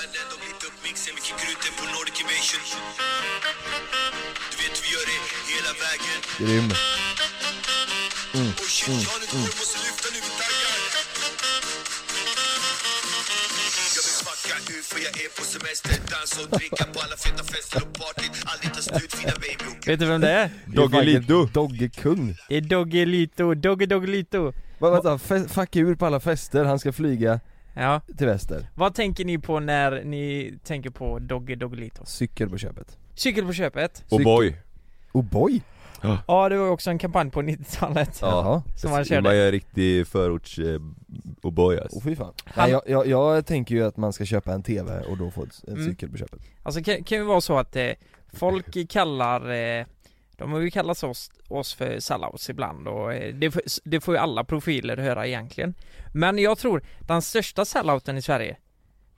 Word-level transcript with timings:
men 0.00 0.08
ändå 0.22 0.36
lite 0.48 0.64
uppmixen 0.70 1.12
Mycket 1.18 1.36
gluten 1.42 1.72
på 1.78 1.84
Nordic 1.94 2.16
Invasion. 2.22 2.62
Du 4.50 4.54
vet 4.62 4.76
vi 4.82 4.88
gör 4.94 5.04
det 5.10 5.20
hela 5.52 5.72
vägen. 5.84 6.18
Grym. 6.42 6.68
Oh 8.40 8.52
shit, 8.76 8.88
jag 9.04 9.10
har 9.14 9.20
ett 9.24 9.32
hår, 9.36 9.50
måste 9.60 9.78
lyfta 9.86 10.08
nu, 10.14 10.18
vi 10.26 10.30
taggar 10.40 10.70
Jag 13.96 14.04
vill 14.08 14.18
fucka 14.28 14.54
nu 14.68 14.76
för 14.90 14.98
jag 15.06 15.12
är 15.24 15.30
på 15.38 15.42
semester. 15.54 15.94
Dansa 16.12 16.38
och 16.44 16.50
dricka 16.58 16.84
på 16.92 16.98
alla 17.04 17.16
feta 17.24 17.44
fester 17.52 17.80
och 17.86 17.92
partyt 18.00 18.32
Aldrig 18.52 18.74
ta 18.74 18.80
slut 18.88 19.12
fina 19.14 19.32
baby 19.44 19.64
och 19.70 19.88
Vet 19.88 20.00
du 20.00 20.06
vem 20.06 20.20
det 20.20 20.30
är? 20.30 20.50
Doggelito. 20.66 21.44
Doggekung. 21.58 22.36
Det 22.48 22.56
är 22.56 22.60
Doggelito, 22.60 23.54
Dogge 23.54 23.86
Doggelito. 23.86 24.52
Vad 24.78 24.92
vänta, 24.92 25.16
fe- 25.16 25.48
fucka 25.48 25.78
ur 25.78 25.94
på 25.94 26.06
alla 26.06 26.20
fester, 26.20 26.64
han 26.64 26.78
ska 26.78 26.92
flyga 26.92 27.40
Ja, 27.80 28.00
till 28.18 28.26
väster. 28.26 28.68
vad 28.74 28.94
tänker 28.94 29.24
ni 29.24 29.38
på 29.38 29.60
när 29.60 30.04
ni 30.04 30.54
tänker 30.64 30.90
på 30.90 31.18
Dogge 31.18 31.54
Doggelito? 31.56 32.04
Cykel 32.06 32.48
på 32.50 32.58
köpet. 32.58 32.98
Cykel 33.14 33.46
på 33.46 33.52
köpet 33.52 34.04
Och 35.12 35.24
boy 35.24 35.60
Oh! 36.02 36.16
Ja 36.28 36.48
det 36.48 36.56
var 36.56 36.68
också 36.68 36.90
en 36.90 36.98
kampanj 36.98 37.30
på 37.30 37.42
90-talet 37.42 38.18
Jaha. 38.22 38.62
Som 38.76 38.90
Man 38.90 39.04
körde 39.04 39.36
är 39.36 39.44
en 39.46 39.50
riktig 39.52 40.06
förorts 40.06 40.58
eh, 40.58 40.64
O'boy 41.42 41.76
Oh, 41.76 41.82
alltså. 41.82 42.00
fy 42.00 42.16
fan. 42.16 42.32
Han- 42.44 42.70
Nej, 42.70 42.70
jag, 42.72 42.82
jag, 42.86 43.06
jag 43.06 43.46
tänker 43.46 43.74
ju 43.74 43.84
att 43.86 43.96
man 43.96 44.12
ska 44.12 44.24
köpa 44.24 44.52
en 44.52 44.62
TV 44.62 45.00
och 45.00 45.16
då 45.18 45.30
få 45.30 45.42
en 45.66 45.74
Mm. 45.74 45.86
cykel 45.90 46.08
på 46.10 46.16
köpet. 46.16 46.40
Alltså 46.62 46.82
kan, 46.82 47.04
kan 47.04 47.18
ju 47.18 47.24
vara 47.24 47.40
så 47.40 47.58
att 47.58 47.76
eh, 47.76 47.88
folk 48.32 48.88
kallar 48.90 49.50
eh, 49.50 49.84
De 50.40 50.52
har 50.52 50.60
ju 50.60 50.70
kallat 50.70 51.02
oss, 51.02 51.30
oss 51.48 51.74
för 51.74 51.98
sellouts 52.00 52.50
ibland 52.50 52.88
och 52.88 53.14
eh, 53.14 53.34
det, 53.34 53.50
får- 53.50 53.62
det 53.84 54.00
får 54.00 54.14
ju 54.14 54.18
alla 54.20 54.44
profiler 54.44 54.96
höra 54.96 55.26
egentligen 55.26 55.74
Men 56.14 56.38
jag 56.38 56.58
tror 56.58 56.82
den 57.00 57.22
största 57.22 57.64
sellouten 57.64 58.16
i 58.16 58.22
Sverige 58.22 58.56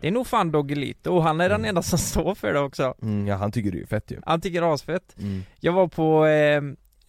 Det 0.00 0.06
är 0.08 0.10
nog 0.12 0.26
fan 0.26 0.52
Doggelito 0.52 1.10
och 1.14 1.22
han 1.22 1.40
är 1.40 1.48
den 1.48 1.58
Mm. 1.60 1.68
enda 1.68 1.82
som 1.82 1.98
står 2.12 2.34
för 2.34 2.52
det 2.52 2.60
också 2.60 2.94
Mm, 3.02 3.26
ja 3.26 3.36
han 3.36 3.52
tycker 3.52 3.70
det 3.72 3.80
är 3.80 3.86
fett 3.86 4.10
ju. 4.10 4.20
Han 4.26 4.40
tycker 4.40 4.60
det 4.60 4.66
är 4.66 4.74
asfett 4.74 5.16
Mm. 5.20 5.42
Jag 5.60 5.72
var 5.72 5.88
på 5.88 6.26
eh, 6.26 6.62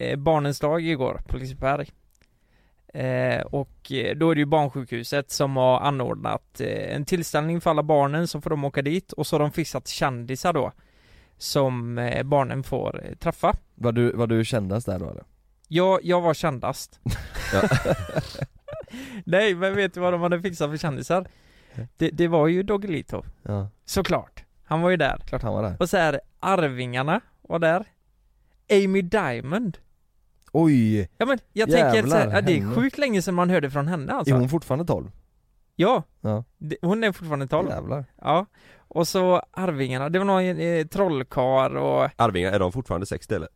eh, 0.08 0.16
Barnens 0.16 0.60
dag 0.60 0.82
igår 0.82 1.20
på 1.28 1.36
Liseberg 1.36 1.90
eh, 2.94 3.40
Och 3.40 3.92
eh, 3.92 4.16
då 4.16 4.30
är 4.30 4.34
det 4.34 4.38
ju 4.38 4.44
barnsjukhuset 4.46 5.30
som 5.30 5.56
har 5.56 5.80
anordnat 5.80 6.60
eh, 6.60 6.94
en 6.96 7.04
tillställning 7.04 7.60
för 7.60 7.70
alla 7.70 7.82
barnen 7.82 8.28
så 8.28 8.40
får 8.40 8.50
de 8.50 8.64
åka 8.64 8.82
dit 8.82 9.12
och 9.12 9.26
så 9.26 9.34
har 9.36 9.40
de 9.40 9.52
fixat 9.52 9.88
kändisar 9.88 10.52
då 10.52 10.72
Som 11.38 11.98
eh, 11.98 12.22
barnen 12.22 12.62
får 12.62 13.04
träffa 13.20 13.56
Var 13.74 13.92
du, 13.92 14.12
var 14.12 14.26
du 14.26 14.44
kändast 14.44 14.86
där 14.86 14.98
då 14.98 15.10
eller? 15.10 15.24
Jag, 15.68 16.00
jag 16.02 16.20
var 16.20 16.34
kändast 16.34 17.00
Ja. 17.52 17.62
Nej 19.24 19.54
men 19.54 19.74
vet 19.74 19.94
du 19.94 20.00
vad 20.00 20.12
de 20.12 20.20
hade 20.22 20.40
fixat 20.40 20.70
för 20.70 20.76
kändisar? 20.76 21.26
Det, 21.96 22.10
det 22.10 22.28
var 22.28 22.46
ju 22.48 22.62
Doggelito 22.62 23.22
Ja, 23.42 23.68
Såklart 23.84 24.44
Han 24.64 24.80
var 24.80 24.90
ju 24.90 24.96
där 24.96 25.16
klart 25.26 25.42
han 25.42 25.52
var 25.54 25.62
där. 25.62 25.76
Och 25.80 25.88
så 25.90 25.96
här 25.96 26.20
Arvingarna 26.40 27.20
var 27.42 27.58
där 27.58 27.84
Amy 28.72 29.02
Diamond 29.02 29.78
Oj! 30.52 31.10
Ja 31.18 31.26
men 31.26 31.38
jag 31.52 31.70
tänker 31.70 31.90
så 31.90 31.96
Jävlar, 31.96 32.18
här, 32.18 32.32
ja, 32.34 32.40
det 32.40 32.58
är 32.58 32.74
sjukt 32.74 32.98
länge 32.98 33.22
sedan 33.22 33.34
man 33.34 33.50
hörde 33.50 33.70
från 33.70 33.88
henne 33.88 34.12
alltså 34.12 34.34
Är 34.34 34.38
hon 34.38 34.48
fortfarande 34.48 34.84
12? 34.84 35.10
Ja, 35.76 36.02
Ja. 36.20 36.44
det, 36.58 36.76
hon 36.82 37.04
är 37.04 37.12
fortfarande 37.12 37.46
12 37.46 37.68
Jävlar. 37.68 38.04
Ja 38.22 38.46
Och 38.88 39.08
så 39.08 39.42
Arvingarna, 39.50 40.08
det 40.08 40.18
var 40.18 40.26
någon 40.26 40.44
eh, 40.44 40.86
trollkarl 40.86 41.76
och 41.76 42.10
Arvingar, 42.16 42.52
är 42.52 42.58
de 42.58 42.72
fortfarande 42.72 43.06
60 43.06 43.34
eller? 43.34 43.48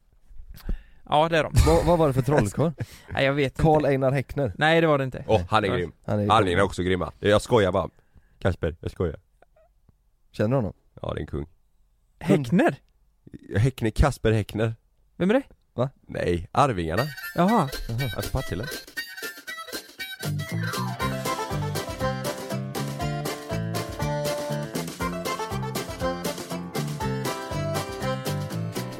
Ja 1.08 1.28
det 1.28 1.38
är 1.38 1.42
de. 1.42 1.52
Vad, 1.66 1.84
vad 1.84 1.98
var 1.98 2.06
det 2.06 2.12
för 2.14 2.22
trollkarl? 2.22 2.72
Nej 3.08 3.24
jag 3.24 3.32
vet 3.32 3.58
Karl 3.58 3.76
inte 3.76 3.88
Einar 3.88 4.12
Häckner? 4.12 4.52
Nej 4.58 4.80
det 4.80 4.86
var 4.86 4.98
det 4.98 5.04
inte. 5.04 5.24
Åh, 5.26 5.42
han 5.50 5.64
är 5.64 5.68
grym! 5.68 5.92
Han 6.04 6.20
är 6.20 6.32
Arvingar 6.32 6.58
är 6.58 6.62
också 6.62 6.82
grymma, 6.82 7.12
jag 7.20 7.42
skojar 7.42 7.72
bara. 7.72 7.88
Kasper, 8.38 8.76
jag 8.80 8.90
skojar. 8.90 9.16
Känner 10.32 10.50
du 10.50 10.56
honom? 10.56 10.72
Ja 11.02 11.14
det 11.14 11.18
är 11.18 11.20
en 11.20 11.26
kung. 11.26 11.46
Häckner? 12.20 12.74
Häckner, 13.56 13.90
Kasper 13.90 14.32
Häckner. 14.32 14.74
Vem 15.16 15.30
är 15.30 15.34
det? 15.34 15.42
Nej, 16.06 16.48
Arvingarna, 16.52 17.02
Jaha. 17.34 17.68
Alltså 18.16 18.32
Partille 18.32 18.64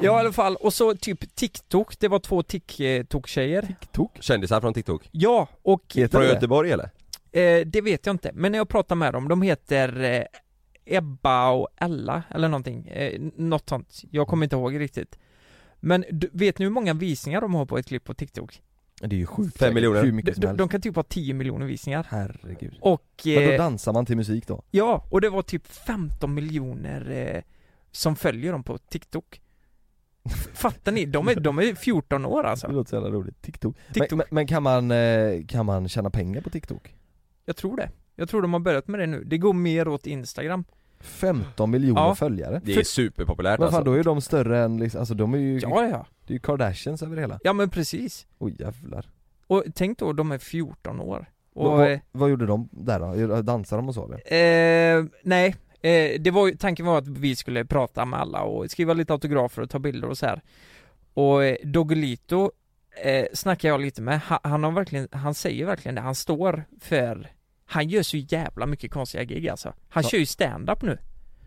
Ja 0.01 0.17
i 0.17 0.19
alla 0.19 0.31
fall, 0.31 0.55
och 0.55 0.73
så 0.73 0.95
typ 0.95 1.35
TikTok, 1.35 1.99
det 1.99 2.07
var 2.07 2.19
två 2.19 2.43
TikTok-tjejer 2.43 3.61
TikTok? 3.61 4.17
Kändisar 4.19 4.61
från 4.61 4.73
TikTok 4.73 5.09
Ja, 5.11 5.47
och 5.61 5.83
Heter 5.95 6.11
Från 6.17 6.21
det? 6.21 6.33
Göteborg 6.33 6.71
eller? 6.71 6.89
eh, 7.31 7.65
det 7.65 7.81
vet 7.81 8.05
jag 8.05 8.13
inte, 8.13 8.31
men 8.33 8.51
när 8.51 8.59
jag 8.59 8.69
pratar 8.69 8.95
med 8.95 9.13
dem, 9.13 9.27
de 9.27 9.41
heter 9.41 10.03
eh, 10.03 10.23
Ebba 10.97 11.49
och 11.49 11.67
Ella 11.77 12.23
eller 12.29 12.47
någonting, 12.47 12.87
eh, 12.87 13.19
något 13.35 13.69
sånt, 13.69 14.01
jag 14.11 14.27
kommer 14.27 14.45
inte 14.45 14.55
ihåg 14.55 14.79
riktigt 14.79 15.19
Men 15.79 16.05
du, 16.11 16.29
vet 16.33 16.59
ni 16.59 16.65
hur 16.65 16.71
många 16.71 16.93
visningar 16.93 17.41
de 17.41 17.53
har 17.53 17.65
på 17.65 17.77
ett 17.77 17.87
klipp 17.87 18.03
på 18.03 18.13
TikTok? 18.13 18.61
Det 19.01 19.15
är 19.15 19.19
ju 19.19 19.25
sjukt 19.25 19.57
Fem 19.57 19.73
miljoner. 19.73 19.99
Hur 20.01 20.07
De, 20.07 20.11
mycket 20.15 20.33
som 20.35 20.41
de, 20.41 20.47
helst. 20.47 20.57
de 20.57 20.69
kan 20.69 20.81
typ 20.81 20.95
ha 20.95 21.03
10 21.03 21.33
miljoner 21.33 21.65
visningar 21.65 22.07
Herregud. 22.09 22.77
Och, 22.81 23.03
Men 23.25 23.35
då 23.35 23.41
eh, 23.51 23.57
dansar 23.57 23.93
man 23.93 24.05
till 24.05 24.17
musik 24.17 24.47
då? 24.47 24.63
ja, 24.71 25.05
och 25.09 25.21
det 25.21 25.29
var 25.29 25.41
typ 25.41 25.67
15 25.67 26.33
miljoner 26.33 27.09
eh, 27.35 27.41
som 27.91 28.15
följer 28.15 28.51
dem 28.51 28.63
på 28.63 28.77
TikTok 28.77 29.41
Fattar 30.53 30.91
ni? 30.91 31.05
De 31.05 31.27
är, 31.27 31.35
de 31.39 31.59
är 31.59 31.75
14 31.75 32.25
år 32.25 32.43
Det 32.43 32.49
alltså 32.49 32.67
låter 32.71 32.89
så 32.89 32.95
jävla 32.95 33.09
roligt. 33.09 33.41
TikTok. 33.41 33.75
TikTok. 33.93 34.09
Men, 34.11 34.17
men, 34.17 34.25
men 34.29 34.47
kan 34.47 34.63
man, 34.63 34.91
eh, 34.91 35.45
kan 35.47 35.65
man 35.65 35.89
tjäna 35.89 36.09
pengar 36.09 36.41
på 36.41 36.49
TikTok? 36.49 36.95
Jag 37.45 37.55
tror 37.55 37.77
det 37.77 37.89
Jag 38.15 38.29
tror 38.29 38.41
de 38.41 38.53
har 38.53 38.59
börjat 38.59 38.87
med 38.87 38.99
det 38.99 39.07
nu, 39.07 39.23
det 39.23 39.37
går 39.37 39.53
mer 39.53 39.87
åt 39.87 40.07
Instagram 40.07 40.63
15 40.99 41.71
miljoner 41.71 42.01
Ja. 42.01 42.15
följare? 42.15 42.61
Det 42.65 42.75
är 42.75 42.83
superpopulärt 42.83 43.59
Men 43.59 43.67
fan 43.69 43.75
alltså 43.77 43.91
då 43.91 43.99
är 43.99 44.03
de 44.03 44.21
större 44.21 44.59
än 44.59 44.77
liksom, 44.77 44.99
alltså 44.99 45.13
de 45.13 45.33
är 45.33 45.37
ju, 45.37 45.59
Ja, 45.59 45.87
ja, 45.87 46.05
det 46.27 46.31
är 46.31 46.35
ju 46.35 46.39
Kardashians 46.39 47.03
över 47.03 47.15
det 47.15 47.21
hela 47.21 47.39
ja 47.43 47.53
men 47.53 47.69
precis 47.69 48.27
Oj 48.37 48.55
jävlar 48.59 49.05
Och 49.47 49.63
tänk 49.75 49.97
då, 49.99 50.13
de 50.13 50.31
är 50.31 50.37
14 50.37 50.99
år 50.99 51.25
vad, 51.53 51.65
och, 51.71 51.77
vad, 51.79 51.99
vad 52.11 52.29
gjorde 52.29 52.45
de 52.45 52.69
där 52.71 53.27
då? 53.27 53.41
Dansar 53.41 53.77
de 53.77 53.87
och 53.87 53.93
så 53.95 54.05
eller? 54.05 54.97
eh, 54.99 55.05
nej, 55.23 55.55
eh, 55.81 56.19
det 56.21 56.31
var 56.31 56.47
ju, 56.47 56.55
tanken 56.57 56.85
var 56.85 56.97
att 56.97 57.07
vi 57.07 57.35
skulle 57.35 57.65
prata 57.65 58.05
med 58.05 58.19
alla 58.19 58.41
och 58.41 58.71
skriva 58.71 58.93
lite 58.93 59.13
autografer 59.13 59.61
och 59.61 59.69
ta 59.69 59.79
bilder 59.79 60.07
och 60.07 60.17
så 60.17 60.25
här. 60.25 60.41
Och 61.13 61.43
eh, 61.43 61.55
Doggelito 61.63 62.51
eh, 63.03 63.25
snackar 63.33 63.69
jag 63.69 63.81
lite 63.81 64.01
med, 64.01 64.19
han, 64.19 64.39
han 64.43 64.63
har 64.63 64.71
verkligen, 64.71 65.07
han 65.11 65.33
säger 65.33 65.65
verkligen 65.65 65.95
det, 65.95 66.01
han 66.01 66.15
står 66.15 66.63
för 66.81 67.31
Han 67.65 67.89
gör 67.89 68.03
så 68.03 68.17
jävla 68.17 68.65
mycket 68.65 68.91
konstiga 68.91 69.23
gig 69.23 69.49
alltså. 69.49 69.73
Han 69.89 70.03
Ja. 70.03 70.09
kör 70.09 70.17
ju 70.17 70.25
stand-up 70.25 70.81
nu. 70.81 70.97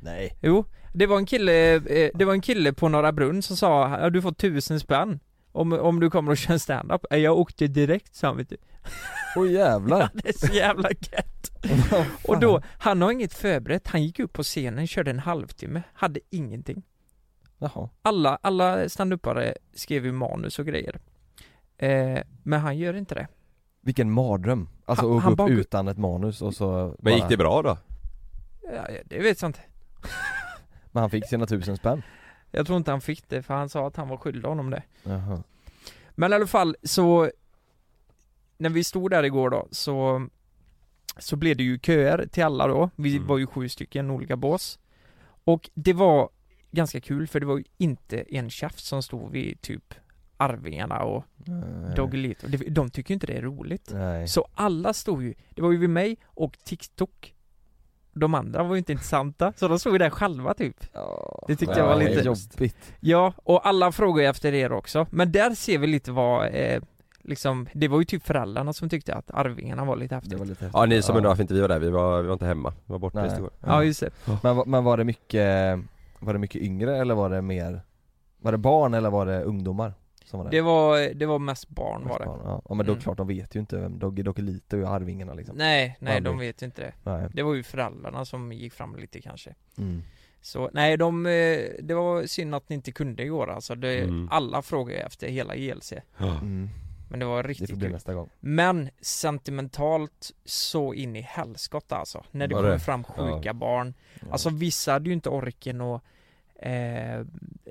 Nej. 0.02 0.38
Jo, 0.42 0.64
det 0.94 1.06
var 1.06 1.16
en 1.16 1.26
kille, 1.26 1.74
eh, 1.74 2.10
det 2.14 2.24
var 2.24 2.32
en 2.32 2.40
kille 2.40 2.72
på 2.72 2.88
Norra 2.88 3.12
Brunn 3.12 3.42
som 3.42 3.56
sa 3.56 4.10
du 4.10 4.22
får 4.22 4.32
tusen 4.32 4.80
spänn 4.80 5.20
om, 5.52 5.72
om 5.72 6.00
du 6.00 6.10
kommer 6.10 6.30
och 6.30 6.36
kör 6.36 6.58
stand-up. 6.58 7.04
Eh, 7.10 7.18
Jag 7.18 7.38
åkte 7.38 7.66
direkt 7.66 8.14
sa 8.14 8.26
han 8.26 8.36
vet 8.36 8.48
du. 8.48 8.56
Oj 9.36 9.52
jävlar 9.52 10.10
Det 10.14 10.28
är 10.28 10.46
så 10.46 10.52
jävla 10.54 10.88
gött. 10.90 11.50
Och 12.28 12.40
då, 12.40 12.62
han 12.78 13.02
har 13.02 13.12
inget 13.12 13.34
förberett, 13.34 13.88
han 13.88 14.02
gick 14.02 14.18
upp 14.18 14.32
på 14.32 14.42
scenen, 14.42 14.86
körde 14.86 15.10
en 15.10 15.18
halvtimme, 15.18 15.82
hade 15.92 16.20
ingenting. 16.30 16.82
Jaha 17.58 17.88
Alla, 18.02 18.38
alla 18.42 18.88
standupare 18.88 19.54
skrev 19.74 20.04
ju 20.04 20.12
manus 20.12 20.58
och 20.58 20.66
grejer. 20.66 21.00
Eh, 21.78 22.18
men 22.42 22.60
han 22.60 22.78
gör 22.78 22.94
inte 22.94 23.14
det. 23.14 23.28
Vilken 23.80 24.10
mardröm 24.10 24.68
Alltså 24.84 25.08
Han- 25.08 25.16
att 25.18 25.22
han 25.22 25.30
gå 25.36 25.42
upp 25.44 25.48
bara- 25.48 25.58
utan 25.60 25.88
ett 25.88 25.98
manus 25.98 26.42
och 26.42 26.54
så 26.54 26.96
Men 26.98 27.14
gick 27.14 27.28
det 27.28 27.36
bra 27.36 27.62
då? 27.62 27.78
Ja, 28.74 28.86
det 29.04 29.18
vet 29.18 29.42
jag 29.42 29.48
inte. 29.48 29.60
Men 30.92 31.00
han 31.00 31.10
fick 31.10 31.26
sina 31.28 31.46
tusen 31.46 31.76
spänn 31.76 32.02
Jag 32.54 32.66
tror 32.66 32.76
inte 32.78 32.90
han 32.90 33.00
fick 33.00 33.28
det, 33.28 33.42
för 33.42 33.54
han 33.54 33.68
sa 33.68 33.86
att 33.86 33.96
han 33.96 34.08
var 34.08 34.16
skyldig 34.16 34.48
honom 34.48 34.70
det. 34.70 34.82
Jaha. 35.02 35.42
Men 36.10 36.32
i 36.32 36.34
alla 36.34 36.46
fall 36.46 36.76
så 36.82 37.30
När 38.58 38.70
vi 38.70 38.84
stod 38.84 39.10
där 39.10 39.22
igår 39.22 39.50
då 39.50 39.68
så 39.70 40.26
Så 41.18 41.36
blev 41.36 41.56
det 41.56 41.62
ju 41.62 41.78
köer 41.78 42.26
till 42.26 42.42
alla 42.44 42.66
då, 42.66 42.90
vi 42.96 43.16
Mm. 43.16 43.26
var 43.28 43.38
ju 43.38 43.46
sju 43.46 43.68
stycken 43.68 44.10
olika 44.10 44.36
bås. 44.36 44.78
Och 45.44 45.70
det 45.74 45.92
var 45.92 46.28
ganska 46.70 47.00
kul 47.00 47.26
för 47.26 47.40
det 47.40 47.46
var 47.46 47.58
ju 47.58 47.64
inte 47.78 48.20
en 48.36 48.50
tjafs 48.50 48.84
som 48.84 49.02
stod 49.02 49.30
vid 49.30 49.60
typ 49.60 49.94
Arvingarna 50.36 50.98
och. 51.02 51.24
Doggelito, 51.96 52.46
De- 52.48 52.70
de 52.70 52.90
tycker 52.90 53.10
ju 53.10 53.14
inte 53.14 53.26
det 53.26 53.32
är 53.36 53.42
roligt. 53.42 53.90
Nej. 53.92 54.28
Så 54.28 54.48
alla 54.54 54.92
stod 54.92 55.22
ju, 55.22 55.34
det 55.50 55.62
var 55.62 55.72
ju 55.72 55.78
vid 55.78 55.90
mig 55.90 56.16
och 56.24 56.58
TikTok 56.64 57.34
De 58.14 58.34
andra 58.34 58.62
var 58.62 58.74
ju 58.74 58.78
inte 58.78 58.92
intressanta, 58.92 59.52
så 59.56 59.68
de 59.68 59.78
stod 59.78 59.92
ju 59.92 59.98
där 59.98 60.10
själva 60.10 60.54
typ. 60.54 60.76
Ja, 60.92 61.44
Det 61.48 61.56
tyckte 61.56 61.78
ja, 61.78 61.86
jag 61.86 61.86
var 61.94 62.02
lite- 62.04 62.20
jobbigt. 62.26 62.92
Ja, 63.00 63.32
och 63.36 63.66
alla 63.68 63.92
frågar 63.92 64.22
ju 64.22 64.28
efter 64.28 64.54
er 64.54 64.72
också, 64.72 65.06
men 65.10 65.32
där 65.32 65.50
ser 65.54 65.78
vi 65.78 65.86
lite 65.86 66.12
vad 66.12 66.46
eh, 66.52 66.82
Liksom, 67.24 67.68
det 67.74 67.88
var 67.88 67.98
ju 67.98 68.04
typ 68.04 68.22
föräldrarna 68.26 68.72
som 68.72 68.88
tyckte 68.88 69.14
att 69.14 69.30
Arvingarna 69.30 69.84
var 69.84 69.96
lite 69.96 70.14
häftigt 70.14 70.30
Det 70.32 70.36
var 70.38 70.46
lite 70.46 70.70
Ja 70.74 70.86
ni 70.86 71.02
som 71.02 71.12
Ja. 71.12 71.16
undrar 71.16 71.28
varför 71.30 71.42
inte 71.42 71.54
vi 71.54 71.60
var 71.60 71.68
där, 71.68 71.78
vi 71.78 71.90
var, 71.90 72.20
vi 72.22 72.26
var 72.26 72.32
inte 72.32 72.46
hemma, 72.46 72.70
vi 72.86 72.92
var 72.92 72.98
borta 72.98 73.22
Nej. 73.22 73.30
i 73.32 73.36
igår 73.36 73.50
Ja 73.66 73.84
just 73.84 74.00
det, 74.00 74.10
Men, 74.42 74.62
men 74.66 74.84
var 74.84 74.96
det 74.96 75.04
mycket, 75.04 75.78
var 76.18 76.32
det 76.32 76.38
mycket 76.38 76.62
yngre 76.62 76.96
eller 76.96 77.14
var 77.14 77.30
det 77.30 77.42
mer 77.42 77.80
Var 78.40 78.52
det 78.52 78.58
barn 78.58 78.94
eller 78.94 79.10
var 79.10 79.26
det 79.26 79.42
ungdomar? 79.42 79.92
Som 80.24 80.38
var 80.38 80.44
där? 80.44 80.50
Det 80.50 80.60
var, 80.60 81.14
det 81.14 81.26
var 81.26 81.38
mest 81.38 81.68
barn 81.68 82.08
var 82.08 82.18
det 82.18 82.24
Barn, 82.24 82.40
Ja, 82.44 82.62
ja 82.68 82.74
men 82.74 82.86
då 82.86 82.92
Mm. 82.92 83.02
klart 83.02 83.16
de 83.16 83.26
vet 83.28 83.56
ju 83.56 83.60
inte 83.60 83.76
vem 83.76 83.98
Doggy 83.98 84.22
Doggelito 84.22 84.76
är 84.76 84.82
Arvingarna 84.84 85.34
liksom 85.34 85.56
Nej, 85.56 85.96
nej 86.00 86.20
de 86.20 86.28
Aldrig. 86.30 86.48
vet 86.48 86.62
inte 86.62 86.82
det 86.82 86.92
Nej 87.10 87.28
Det 87.32 87.42
var 87.42 87.54
ju 87.54 87.62
föräldrarna 87.62 88.24
som 88.24 88.52
gick 88.52 88.72
fram 88.72 88.96
lite 88.96 89.20
kanske 89.20 89.54
mm. 89.78 90.02
Så 90.40 90.70
nej, 90.72 90.96
de, 90.96 91.26
eh, 91.26 91.58
det 91.82 91.94
var 91.94 92.26
synd 92.26 92.54
att 92.54 92.68
ni 92.68 92.74
inte 92.74 92.92
kunde 92.92 93.22
igår 93.22 93.50
alltså 93.50 93.74
det, 93.74 93.98
Mm. 94.02 94.28
Alla 94.30 94.62
frågade 94.62 94.98
ju 95.00 95.06
efter 95.06 95.28
hela 95.28 95.54
JLC 95.56 95.92
Ja. 96.18 96.30
Mm. 96.38 96.68
Men 97.10 97.18
det 97.20 97.26
var 97.26 97.42
Det 97.42 97.48
riktigt 97.48 97.70
får 97.70 97.76
bli 97.76 97.86
kul 97.86 97.92
nästa 97.92 98.14
gång 98.14 98.28
Men 98.40 98.90
sentimentalt 99.00 100.30
så 100.44 100.94
in 100.94 101.16
i 101.16 101.20
helskott 101.20 101.92
alltså 101.92 102.24
När 102.30 102.46
det 102.46 102.54
Var 102.54 102.62
kommer 102.62 102.72
det? 102.74 102.80
fram 102.80 103.04
sjuka 103.04 103.40
Ja. 103.42 103.52
barn 103.52 103.94
ja. 104.20 104.26
Alltså 104.32 104.50
vissa 104.50 104.92
hade 104.92 105.08
ju 105.08 105.12
inte 105.14 105.28
orken 105.28 105.80
att 105.80 106.02
eh, 106.62 107.24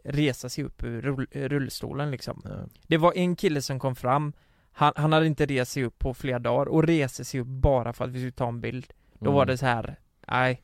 resa 0.03 0.49
sig 0.49 0.63
upp 0.63 0.83
ur 0.83 1.01
rull, 1.01 1.27
rullstolen 1.31 2.11
liksom 2.11 2.41
ja. 2.45 2.51
Det 2.87 2.97
var 2.97 3.13
en 3.17 3.35
kille 3.35 3.61
som 3.61 3.79
kom 3.79 3.95
fram 3.95 4.33
han, 4.73 4.93
han 4.95 5.13
hade 5.13 5.27
inte 5.27 5.45
rest 5.45 5.71
sig 5.71 5.83
upp 5.83 5.99
på 5.99 6.13
flera 6.13 6.39
dagar 6.39 6.65
och 6.65 6.83
reste 6.83 7.25
sig 7.25 7.39
upp 7.39 7.47
bara 7.47 7.93
för 7.93 8.05
att 8.05 8.11
vi 8.11 8.19
skulle 8.19 8.31
ta 8.31 8.47
en 8.47 8.61
bild 8.61 8.93
Då 9.19 9.25
Mm. 9.25 9.33
var 9.35 9.45
det 9.45 9.57
så 9.57 9.65
här. 9.65 9.99
nej 10.27 10.61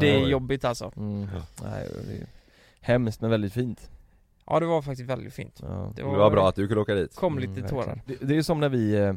Det 0.00 0.10
är 0.10 0.26
jobbigt 0.28 0.64
alltså 0.64 0.92
mm. 0.96 1.28
Ja. 1.34 1.42
Nej, 1.70 1.88
det 2.06 2.12
är 2.16 2.26
hemskt 2.80 3.20
men 3.20 3.30
väldigt 3.30 3.52
fint 3.52 3.90
Ja 4.46 4.60
det 4.60 4.66
var 4.66 4.82
faktiskt 4.82 5.10
väldigt 5.10 5.34
fint 5.34 5.58
ja. 5.62 5.92
Det 5.96 6.02
Det 6.02 6.08
var 6.08 6.30
bra 6.30 6.48
att 6.48 6.54
du 6.54 6.66
kunde 6.68 6.80
åka 6.80 6.94
dit 6.94 7.14
kom 7.16 7.32
Mm, 7.38 7.40
lite 7.50 7.60
verkligen. 7.62 7.84
tårar 7.84 8.00
det, 8.06 8.16
det 8.26 8.36
är 8.36 8.42
som 8.42 8.60
när 8.60 8.68
vi 8.68 8.94
eh, 8.94 9.12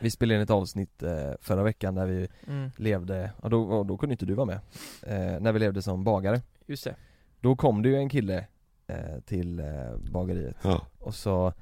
Vi 0.00 0.10
spelade 0.10 0.36
in 0.36 0.42
ett 0.42 0.50
avsnitt 0.50 1.02
eh, 1.02 1.32
förra 1.40 1.62
veckan 1.62 1.94
där 1.94 2.06
vi 2.06 2.28
mm, 2.48 2.70
levde, 2.76 3.30
och 3.36 3.50
då, 3.50 3.62
och 3.62 3.86
då 3.86 3.96
kunde 3.96 4.12
inte 4.12 4.26
du 4.26 4.34
vara 4.34 4.46
med 4.46 4.60
eh, 5.02 5.40
När 5.40 5.52
vi 5.52 5.58
levde 5.58 5.82
som 5.82 6.04
bagare 6.04 6.40
Just 6.66 6.84
det 6.84 6.94
Då 7.46 7.56
kom 7.56 7.82
det 7.82 7.88
ju 7.88 7.96
en 7.96 8.08
kille 8.08 8.46
eh, 8.86 9.20
till 9.24 9.60
eh, 9.60 9.96
bageriet. 10.12 10.56
Ja, 10.62 10.86
och 10.98 11.14
så 11.14 11.52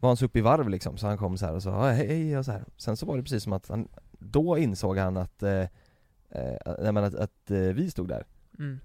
var 0.00 0.08
han 0.10 0.16
så 0.16 0.24
uppe 0.24 0.38
i 0.38 0.42
varv 0.42 0.68
liksom, 0.68 0.96
så 0.96 1.06
han 1.06 1.18
kom 1.18 1.36
så 1.38 1.46
här 1.46 1.54
och 1.54 1.62
sa 1.62 1.70
"Ja, 1.70 1.92
hej, 1.92 2.06
hej 2.06 2.38
och 2.38 2.44
så 2.44 2.52
här. 2.52 2.64
Sen 2.76 2.96
så 2.96 3.06
var 3.06 3.16
det 3.16 3.22
precis 3.22 3.42
som 3.42 3.52
att 3.52 3.68
han, 3.68 3.88
då 4.18 4.58
insåg 4.58 4.98
han 4.98 5.16
att, 5.16 5.42
eh, 5.42 5.60
eh, 6.30 6.56
nej, 6.78 6.92
men 6.92 7.04
att, 7.04 7.14
att 7.14 7.50
eh, 7.50 7.58
vi 7.58 7.90
stod 7.90 8.08
där. 8.08 8.24
Mm. 8.58 8.80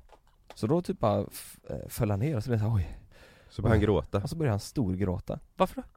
Så 0.55 0.67
då 0.67 0.81
typ 0.81 0.99
bara 0.99 1.25
f- 1.31 1.59
eh, 1.69 1.87
föll 1.87 2.09
han 2.11 2.19
ner 2.19 2.35
och 2.35 2.43
så 2.43 2.49
blev 2.49 2.59
det 2.59 2.65
så 2.65 2.69
här, 2.69 2.77
oj, 2.77 2.99
så 3.49 3.61
började 3.61 3.77
han 3.77 3.83
gråta. 3.85 4.17
Och 4.23 4.29
så 4.29 4.35
började 4.35 4.51
han 4.53 4.59
storgråta. 4.59 5.39
Varför 5.55 5.75
då? 5.81 5.87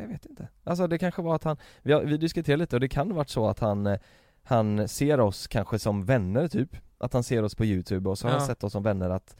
Jag 0.00 0.08
vet 0.08 0.26
inte. 0.26 0.48
Alltså 0.64 0.86
det 0.86 0.98
kanske 0.98 1.22
var 1.22 1.34
att 1.34 1.44
han, 1.44 1.56
vi, 1.82 1.92
har, 1.92 2.02
vi 2.02 2.16
diskuterade 2.16 2.60
lite 2.62 2.76
och 2.76 2.80
det 2.80 2.88
kan 2.88 3.10
ha 3.10 3.16
varit 3.16 3.28
så 3.30 3.48
att 3.48 3.58
han 3.58 3.98
Han 4.42 4.88
ser 4.88 5.20
oss 5.20 5.46
kanske 5.48 5.78
som 5.78 6.04
vänner 6.04 6.48
typ. 6.48 6.76
Att 6.98 7.12
han 7.12 7.22
ser 7.22 7.42
oss 7.42 7.54
på 7.54 7.64
youtube 7.64 8.10
och 8.10 8.18
så 8.18 8.26
har 8.26 8.32
Ja. 8.32 8.38
han 8.38 8.46
sett 8.46 8.64
oss 8.64 8.72
som 8.72 8.82
vänner 8.82 9.10
att 9.10 9.36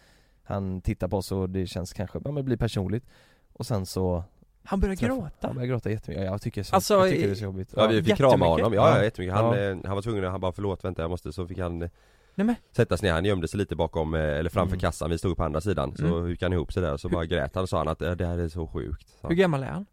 Han 0.51 0.81
tittar 0.81 1.09
på 1.09 1.17
oss 1.17 1.33
och 1.33 1.51
det 1.51 1.67
känns 1.67 1.93
kanske, 1.93 2.19
ja 2.19 2.23
men 2.25 2.35
det 2.35 2.43
blir 2.43 2.57
personligt 2.57 3.05
Och 3.53 3.67
sen 3.67 3.87
så 3.87 4.25
Han 4.65 4.81
träffar- 4.81 5.07
gråta? 5.07 5.47
Han 5.47 5.55
börjar 5.55 5.69
gråta 5.69 5.91
jättemycket, 5.91 6.25
ja, 6.25 6.31
jag 6.31 6.43
tycker 6.43 6.63
så, 6.63 6.75
Alltså, 6.75 6.95
jag 6.95 7.11
tycker 7.11 7.27
det 7.27 7.31
är 7.33 7.35
så 7.35 7.45
jobbigt 7.45 7.73
Ja 7.77 7.87
vi 7.87 8.03
fick 8.03 8.17
krama 8.17 8.47
honom, 8.47 8.73
ja, 8.75 8.89
ja 8.91 8.97
Ja. 8.99 9.05
jättemycket. 9.05 9.35
Han, 9.37 9.45
Ja. 9.45 9.59
eh, 9.59 9.79
han 9.85 9.95
var 9.95 10.03
tvungen, 10.03 10.25
han 10.25 10.41
bara 10.41 10.53
förlåt 10.53 10.85
vänta 10.85 11.03
jag 11.03 11.11
måste, 11.11 11.33
så 11.33 11.47
fick 11.47 11.59
han 11.59 11.83
eh, 11.83 11.89
Nej 12.35 12.45
men, 12.47 12.55
sätta 12.77 12.97
sig 12.97 13.07
ner, 13.09 13.15
han 13.15 13.25
gömde 13.25 13.49
sig 13.49 13.59
lite 13.59 13.77
bakom, 13.77 14.15
eh, 14.15 14.21
eller 14.21 14.51
framför 14.51 14.75
Mm. 14.75 14.81
kassan, 14.81 15.11
vi 15.11 15.19
stod 15.19 15.37
på 15.37 15.45
andra 15.45 15.61
sidan, 15.61 15.97
så 15.97 16.07
Mm. 16.07 16.23
hukade 16.23 16.45
han 16.45 16.53
ihop 16.53 16.73
sig 16.73 16.83
där 16.83 16.93
och 16.93 17.01
så 17.01 17.09
bara 17.09 17.25
grät 17.27 17.55
han 17.55 17.63
och 17.63 17.69
sa 17.69 17.79
han 17.79 17.89
att 17.89 18.03
"Eh, 18.03 18.11
det 18.13 18.27
här 18.27 18.39
är 18.39 18.49
så 18.49 18.67
sjukt 18.67 19.09
sa 19.21 19.29
hur 19.29 19.35
gammal 19.35 19.63
är 19.63 19.67
han? 19.67 19.87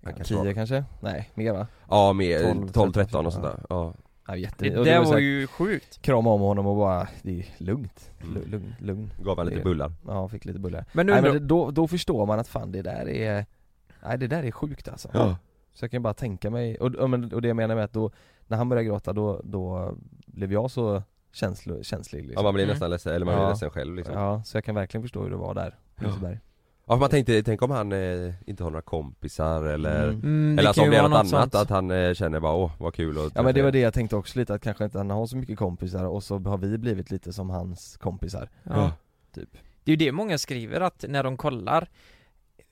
ja, 0.00 0.10
Tio 0.24 0.54
kanske? 0.54 0.84
Nej, 1.00 1.30
mer 1.34 1.52
va? 1.52 1.66
Ja 1.90 2.12
med 2.12 2.42
12, 2.42 2.68
12, 2.68 2.92
13 2.92 3.26
och 3.26 3.32
sånt 3.32 3.44
ja. 3.44 3.50
där, 3.50 3.66
ja 3.70 3.94
Ja, 4.32 4.36
jätte, 4.36 4.64
Det 4.68 4.84
där 4.84 5.04
var 5.04 5.18
ju 5.18 5.46
sjukt 5.46 6.02
Krama 6.02 6.30
om 6.30 6.40
honom 6.40 6.66
och 6.66 6.76
bara, 6.76 7.08
det 7.22 7.38
är 7.38 7.46
lugnt, 7.58 8.10
Mm. 8.22 8.34
Lu- 8.34 8.46
lugn, 8.50 8.74
lugn 8.80 9.10
Gav 9.24 9.36
han 9.36 9.46
lite 9.46 9.58
Det- 9.58 9.64
bullar 9.64 9.92
Ja, 10.06 10.28
fick 10.28 10.44
lite 10.44 10.58
bullar 10.58 10.84
Men 10.92 11.06
nu 11.06 11.12
Nej 11.12 11.22
men 11.22 11.46
då, 11.46 11.70
då 11.70 11.88
förstår 11.88 12.26
man 12.26 12.38
att 12.38 12.48
fan 12.48 12.72
det 12.72 12.82
där 12.82 13.08
är 13.08 13.46
Nej 14.04 14.18
det 14.18 14.26
där 14.26 14.42
är 14.42 14.50
sjukt 14.50 14.88
alltså 14.88 15.08
Ja, 15.14 15.36
Så 15.74 15.84
jag 15.84 15.90
kan 15.90 15.98
ju 15.98 16.02
bara 16.02 16.14
tänka 16.14 16.50
mig, 16.50 16.78
och, 16.78 16.94
och, 16.94 17.10
men- 17.10 17.32
och 17.32 17.42
det 17.42 17.48
jag 17.48 17.56
menar 17.56 17.74
med 17.74 17.84
att 17.84 17.92
då 17.92 18.10
När 18.46 18.56
han 18.56 18.68
började 18.68 18.88
gråta 18.88 19.12
då, 19.12 19.40
då 19.44 19.94
blev 20.26 20.52
jag 20.52 20.70
så 20.70 21.02
känslo, 21.32 21.82
känslig 21.82 22.18
liksom. 22.26 22.34
ja 22.40 22.42
man 22.42 22.54
blir 22.54 22.64
Mm. 22.64 22.72
nästan 22.74 22.90
ledsen, 22.90 23.14
eller 23.14 23.26
man 23.26 23.34
blir 23.34 23.44
Ja. 23.44 23.48
ledsen 23.50 23.70
själv 23.70 23.94
liksom 23.96 24.14
Ja, 24.14 24.42
så 24.44 24.56
jag 24.56 24.64
kan 24.64 24.74
verkligen 24.74 25.02
förstå 25.02 25.22
hur 25.22 25.30
det 25.30 25.36
var 25.36 25.54
där 25.54 25.76
på 25.96 26.04
Ja. 26.04 26.10
Ja 26.86 26.94
för 26.94 27.00
man 27.00 27.10
tänkte, 27.10 27.42
tänk 27.42 27.62
om 27.62 27.70
han 27.70 27.92
eh, 27.92 28.32
inte 28.46 28.62
har 28.64 28.70
några 28.70 28.82
kompisar 28.82 29.64
eller 29.64 30.08
Mm. 30.08 30.20
mm, 30.20 30.58
Eller 30.58 30.68
alltså 30.68 30.82
om 30.82 30.90
det 30.90 30.96
är 30.96 31.02
något 31.02 31.12
annat, 31.12 31.28
sånt. 31.28 31.54
att 31.54 31.70
han 31.70 31.90
eh, 31.90 32.14
känner 32.14 32.40
bara 32.40 32.54
åh 32.54 32.70
vad 32.78 32.94
kul 32.94 33.18
och 33.18 33.30
Ja 33.34 33.42
men 33.42 33.54
det 33.54 33.62
var 33.62 33.72
det 33.72 33.78
jag 33.78 33.94
tänkte 33.94 34.16
också 34.16 34.38
lite, 34.38 34.54
att 34.54 34.62
kanske 34.62 34.84
inte 34.84 34.98
han 34.98 35.10
har 35.10 35.26
så 35.26 35.36
mycket 35.36 35.58
kompisar 35.58 36.04
och 36.04 36.22
så 36.24 36.38
har 36.38 36.58
vi 36.58 36.78
blivit 36.78 37.10
lite 37.10 37.32
som 37.32 37.50
hans 37.50 37.96
kompisar 37.96 38.48
ja. 38.62 38.92
Typ 39.34 39.48
Det 39.84 39.90
är 39.90 39.92
ju 39.92 39.96
det 39.96 40.12
många 40.12 40.38
skriver 40.38 40.80
att 40.80 41.04
när 41.08 41.22
de 41.22 41.36
kollar 41.36 41.88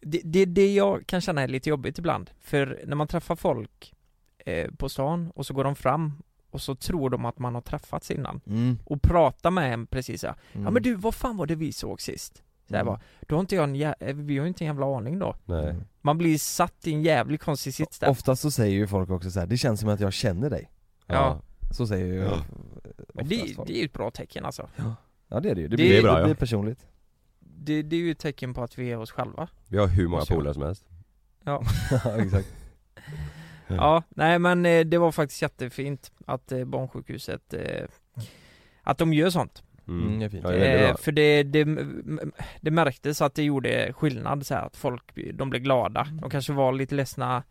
Det 0.01 0.21
det, 0.25 0.45
det 0.45 0.75
jag 0.75 1.07
kan 1.07 1.21
känna 1.21 1.43
är 1.43 1.49
lite 1.49 1.69
jobbigt 1.69 1.99
ibland 1.99 2.31
För 2.41 2.81
när 2.87 2.97
man 2.97 3.07
träffar 3.09 3.37
folk 3.37 3.95
eh, 4.39 4.71
på 4.71 4.89
stan 4.89 5.31
och 5.35 5.47
så 5.47 5.55
går 5.55 5.65
de 5.65 5.75
fram 5.77 6.23
och 6.51 6.61
så 6.63 6.75
tror 6.75 7.11
de 7.11 7.25
att 7.25 7.39
man 7.39 7.55
har 7.55 7.63
träffats 7.63 8.11
innan 8.11 8.41
mm. 8.47 8.79
och 8.85 9.03
pratar 9.03 9.51
med 9.51 9.73
en 9.75 9.87
precis 9.87 10.21
så 10.21 10.27
här, 10.27 10.37
Mm. 10.53 10.65
Ja 10.65 10.71
men 10.71 10.83
du, 10.83 10.95
vad 10.95 11.15
fan 11.15 11.37
var 11.37 11.47
det 11.47 11.55
vi 11.55 11.73
såg 11.73 12.01
sist? 12.01 12.43
Så 12.71 12.77
här 12.77 12.83
Mm. 12.83 12.93
bara, 12.95 13.01
då 13.21 13.35
har 13.35 13.41
inte 13.41 13.55
jag 13.55 13.65
en 13.65 13.77
jä- 13.77 13.95
eh, 14.01 14.15
vi 14.15 14.39
har 14.39 14.45
ju 14.45 14.49
inte 14.49 14.65
en 14.65 14.67
jävla 14.67 14.97
aning 14.97 15.19
då. 15.19 15.35
Nej. 15.45 15.71
Mm. 15.71 15.83
Man 16.01 16.19
blir 16.19 16.39
satt 16.39 16.87
i 16.87 16.93
en 16.93 17.03
jävligt 17.03 17.41
konstig 17.43 17.75
sits 17.75 17.99
där. 17.99 18.09
Oftast 18.09 18.43
så 18.43 18.51
säger 18.51 18.75
ju 18.75 18.87
folk 18.87 19.11
också 19.11 19.31
så 19.31 19.41
här, 19.41 19.47
det 19.47 19.57
känns 19.57 19.81
som 19.81 19.89
att 19.89 20.01
jag 20.01 20.13
känner 20.13 20.51
dig. 20.51 20.71
Ja. 21.07 21.41
Så 21.71 21.87
säger 21.87 22.07
ju 22.07 22.15
Ja. 22.15 22.31
Men 23.15 23.25
oftast 23.25 23.29
det, 23.47 23.55
folk. 23.55 23.69
det 23.69 23.75
är 23.77 23.81
ju 23.81 23.85
ett 23.85 23.93
bra 23.93 24.11
tecken 24.11 24.45
alltså. 24.45 24.69
Ja. 24.77 25.41
Det 25.41 25.51
är 25.51 25.55
det 25.55 25.61
ju, 25.61 25.69
det, 25.69 25.77
det 25.77 25.83
blir, 25.83 25.99
är 25.99 26.03
bra, 26.03 26.15
det 26.15 26.21
ja. 26.21 26.25
blir 26.25 26.35
personligt. 26.35 26.87
Det, 27.41 27.83
det 27.83 27.97
är 27.97 28.01
ju 28.01 28.11
ett 28.11 28.19
tecken 28.19 28.55
på 28.55 28.63
att 28.63 28.79
vi 28.79 28.91
är 28.93 28.99
oss 28.99 29.11
själva. 29.11 29.49
Vi 29.69 29.79
har 29.79 29.87
hur 29.87 30.09
många 30.09 30.25
polare 30.25 30.55
som 30.55 30.63
helst. 30.63 30.85
Ja 31.45 31.63
exakt. 32.19 32.55
Ja. 33.67 33.75
Ja, 33.77 34.03
nej 34.09 34.39
men 34.39 34.67
eh, 34.67 34.85
det 34.87 34.99
var 34.99 35.13
faktiskt 35.13 35.43
jättefint 35.43 36.13
att 36.27 36.53
eh, 36.53 36.65
barnsjukhuset 36.65 37.55
eh, 37.55 37.85
Att 38.83 38.99
de 38.99 39.13
gör 39.15 39.31
sånt 39.31 39.63
Mm, 39.91 40.19
det 40.19 40.25
är 40.25 40.29
fint. 40.29 40.45
Ja, 40.45 40.51
det 40.51 40.67
är 40.67 40.89
eh. 40.89 40.97
För 40.97 41.13
det, 41.13 41.43
det, 41.43 41.65
det 42.61 42.71
märktes 42.71 43.23
att 43.23 43.35
det 43.35 43.43
gjorde 43.43 43.93
skillnad 43.93 44.47
så 44.47 44.55
här, 44.55 44.67
att 44.67 44.77
folk, 44.77 45.03
de 45.35 45.51
blev 45.51 45.63
glada. 45.63 46.07
De 46.21 46.31
kanske 46.31 46.53
var 46.53 46.73
lite 46.73 46.95
ledsna. 46.95 47.43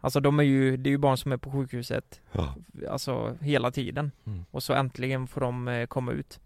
Alltså 0.00 0.20
de 0.20 0.38
är 0.38 0.44
ju, 0.44 0.76
det 0.76 0.88
är 0.88 0.90
ju 0.90 0.98
barn 0.98 1.16
som 1.16 1.32
är 1.32 1.36
på 1.36 1.50
sjukhuset 1.50 2.20
Ja. 2.32 2.54
Alltså 2.90 3.36
hela 3.40 3.70
tiden. 3.70 4.10
Mm. 4.26 4.44
Och 4.50 4.62
så 4.62 4.72
äntligen 4.72 5.26
får 5.26 5.40
de 5.40 5.68
eh, 5.68 5.86
komma 5.86 6.12
ut. 6.12 6.40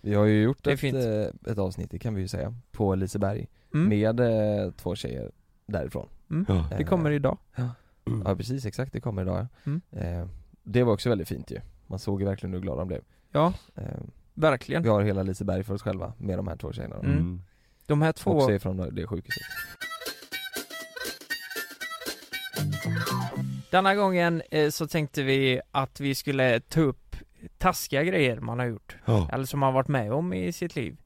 Vi 0.00 0.14
har 0.14 0.24
ju 0.24 0.42
gjort 0.42 0.66
ett, 0.66 0.82
eh, 0.84 1.52
ett 1.52 1.58
avsnitt, 1.58 1.90
det 1.90 1.98
kan 1.98 2.14
vi 2.14 2.20
ju 2.20 2.28
säga, 2.28 2.54
på 2.70 2.94
Liseberg 2.94 3.48
mm. 3.74 3.88
Med 3.88 4.20
eh, 4.20 4.70
två 4.70 4.94
tjejer 4.94 5.30
därifrån. 5.66 6.08
Ja. 6.48 6.66
Det 6.78 6.84
kommer 6.84 7.10
idag. 7.10 7.38
Ja. 7.54 7.68
Precis, 8.36 8.66
exakt, 8.66 8.92
det 8.92 9.00
kommer 9.00 9.22
idag 9.22 9.46
ja. 9.64 9.70
Mm. 9.70 9.80
eh, 9.90 10.28
Det 10.62 10.82
var 10.82 10.92
också 10.92 11.08
väldigt 11.08 11.28
fint 11.28 11.50
ju. 11.50 11.60
Man 11.86 11.98
såg 11.98 12.20
ju 12.20 12.26
verkligen 12.26 12.54
hur 12.54 12.60
glada 12.60 12.78
de 12.78 12.88
blev. 12.88 13.00
Ja, 13.32 13.54
eh, 13.74 13.84
verkligen 14.42 14.82
Vi 14.82 14.88
har 14.88 15.02
hela 15.02 15.22
Liseberg 15.22 15.64
för 15.64 15.74
oss 15.74 15.82
själva 15.82 16.12
med 16.18 16.38
de 16.38 16.48
här 16.48 16.56
två 16.56 16.72
tjejerna 16.72 16.96
då. 16.96 17.02
Mm. 17.02 17.42
De 17.86 18.02
här 18.02 18.12
två 18.12 18.30
Också 18.30 18.52
ifrån 18.52 18.76
det 18.94 19.06
sjukhuset 19.06 19.42
Denna 23.70 23.94
gången 23.94 24.42
eh, 24.50 24.70
så 24.70 24.86
tänkte 24.86 25.22
vi 25.22 25.60
att 25.70 26.00
vi 26.00 26.14
skulle 26.14 26.60
ta 26.60 26.80
upp 26.80 27.16
taskiga 27.58 28.04
grejer 28.04 28.40
man 28.40 28.58
har 28.58 28.66
gjort 28.66 28.96
Ja. 29.04 29.28
Eller 29.32 29.44
som 29.44 29.60
man 29.60 29.66
har 29.66 29.72
varit 29.74 29.88
med 29.88 30.12
om 30.12 30.32
i 30.32 30.52
sitt 30.52 30.76
liv 30.76 30.96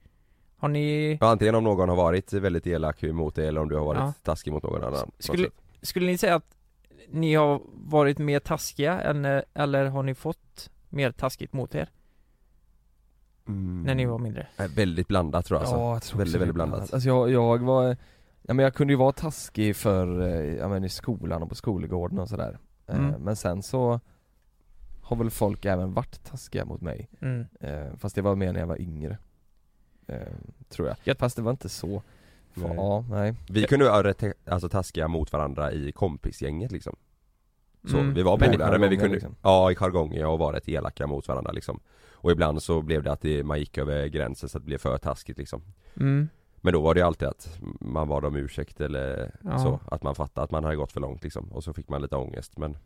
Har 0.56 0.68
ni, 0.68 1.18
Ja, 1.20 1.26
antingen 1.30 1.54
om 1.54 1.64
någon 1.64 1.88
har 1.88 1.96
varit 1.96 2.32
väldigt 2.32 2.66
elak 2.66 3.02
mot 3.02 3.34
dig 3.34 3.48
eller 3.48 3.60
om 3.60 3.68
du 3.68 3.76
har 3.76 3.84
varit 3.84 3.98
Ja. 4.00 4.12
taskig 4.22 4.52
mot 4.52 4.62
någon 4.62 4.84
annan 4.84 5.10
Skulle- 5.18 5.50
skulle 5.82 6.06
ni 6.06 6.18
säga 6.18 6.34
att 6.34 6.56
ni 7.08 7.34
har 7.34 7.60
varit 7.74 8.18
mer 8.18 8.38
taskiga 8.40 9.00
än, 9.00 9.24
eller 9.54 9.84
har 9.84 10.02
ni 10.02 10.14
fått 10.14 10.70
mer 10.88 11.12
taskigt 11.12 11.52
mot 11.52 11.74
er 11.74 11.90
mm. 13.48 13.82
när 13.82 13.94
ni 13.94 14.04
var 14.06 14.18
mindre? 14.18 14.46
Nej, 14.58 14.68
Väldigt 14.68 15.08
blandat 15.08 15.46
tror 15.46 15.56
jag 15.56 15.62
alltså. 15.62 15.76
Ja, 15.76 15.92
jag 15.92 16.02
tror 16.02 16.18
Väldigt, 16.18 16.40
väldigt 16.40 16.54
blandat. 16.54 16.92
Alltså 16.92 17.08
jag, 17.08 17.30
jag 17.30 17.58
var, 17.62 17.96
ja 18.42 18.54
men 18.54 18.58
jag 18.58 18.74
kunde 18.74 18.92
ju 18.92 18.96
vara 18.98 19.12
taskig 19.12 19.76
för, 19.76 20.20
eh, 20.22 20.54
ja 20.56 20.68
men 20.68 20.84
i 20.84 20.88
skolan 20.88 21.42
och 21.42 21.48
på 21.48 21.54
skolgården 21.54 22.18
och 22.18 22.28
sådär 22.28 22.58
Eh, 22.88 22.96
Mm. 22.98 23.20
Men 23.22 23.36
sen 23.36 23.62
så 23.62 24.00
har 25.02 25.16
väl 25.16 25.30
folk 25.30 25.64
även 25.64 25.92
varit 25.94 26.24
taskiga 26.24 26.64
mot 26.64 26.80
mig 26.80 27.08
Mm. 27.20 27.46
eh, 27.60 27.96
Fast 27.98 28.14
det 28.14 28.22
var 28.22 28.34
mer 28.36 28.52
när 28.52 28.60
jag 28.60 28.66
var 28.66 28.80
yngre 28.80 29.18
eh, 30.06 30.18
Tror 30.68 30.88
jag. 30.88 30.96
Jag- 31.04 31.18
Fast 31.18 31.36
det 31.36 31.42
var 31.42 31.50
inte 31.50 31.68
så 31.68 32.02
Nej. 32.54 32.72
Ja, 32.76 33.04
nej 33.10 33.34
Vi 33.48 33.62
kunde 33.64 33.84
vara 33.84 34.02
rätt 34.04 34.22
alltså, 34.46 34.68
taskiga 34.68 35.08
mot 35.08 35.32
varandra 35.32 35.72
i 35.72 35.92
kompisgänget 35.92 36.72
liksom 36.72 36.96
Så 37.88 37.98
Mm. 37.98 38.14
vi 38.14 38.22
var 38.22 38.38
polare 38.38 38.78
men 38.78 38.90
vi 38.90 38.96
kunde, 38.96 39.12
liksom. 39.14 39.34
ja 39.42 39.70
i 39.70 39.74
jargongen 39.74 40.20
ja, 40.20 40.28
och 40.28 40.38
var 40.38 40.52
rätt 40.52 40.68
elaka 40.68 41.06
mot 41.06 41.28
varandra 41.28 41.52
liksom 41.52 41.80
Och 42.26 42.32
ibland 42.32 42.62
så 42.62 42.82
blev 42.82 43.02
det 43.02 43.12
att 43.12 43.20
det, 43.20 43.44
man 43.44 43.58
gick 43.58 43.78
över 43.78 44.06
gränsen 44.06 44.48
så 44.48 44.58
att 44.58 44.62
det 44.64 44.66
blev 44.66 44.78
för 44.78 44.98
taskigt 44.98 45.38
liksom 45.38 45.62
Mm. 45.96 46.28
Men 46.60 46.72
då 46.72 46.80
var 46.80 46.94
det 46.94 47.02
alltid 47.02 47.28
att 47.28 47.58
man 47.80 48.08
bad 48.08 48.24
om 48.24 48.36
ursäkt 48.36 48.80
eller 48.80 49.32
Ja. 49.44 49.58
så, 49.58 49.80
att 49.90 50.02
man 50.02 50.14
fattade 50.14 50.44
att 50.44 50.50
man 50.50 50.64
hade 50.64 50.76
gått 50.76 50.92
för 50.92 51.00
långt 51.00 51.22
liksom 51.24 51.52
Och 51.52 51.64
så 51.64 51.72
fick 51.72 51.88
man 51.88 52.02
lite 52.02 52.16
ångest 52.16 52.58
men 52.58 52.76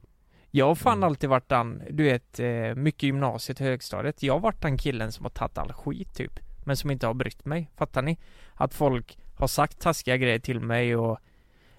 Jag 0.50 0.66
har 0.66 0.74
fan 0.74 0.92
Mm. 0.98 1.04
alltid 1.04 1.30
varit 1.30 1.48
den, 1.48 1.82
du 1.90 2.02
vet, 2.04 2.40
eh, 2.40 2.74
mycket 2.74 3.02
gymnasiet, 3.02 3.58
högstadiet 3.58 4.22
Jag 4.22 4.32
har 4.34 4.40
varit 4.40 4.62
den 4.62 4.78
killen 4.78 5.12
som 5.12 5.24
har 5.24 5.30
tagit 5.30 5.58
all 5.58 5.72
skit 5.72 6.14
typ 6.14 6.40
Men 6.64 6.76
som 6.76 6.90
inte 6.90 7.06
har 7.06 7.14
brytt 7.14 7.44
mig, 7.44 7.70
fattar 7.76 8.02
ni? 8.02 8.18
Att 8.54 8.74
folk 8.74 9.18
har 9.34 9.46
sagt 9.46 9.80
taskiga 9.80 10.16
grejer 10.16 10.38
till 10.38 10.60
mig 10.60 10.96
och 10.96 11.18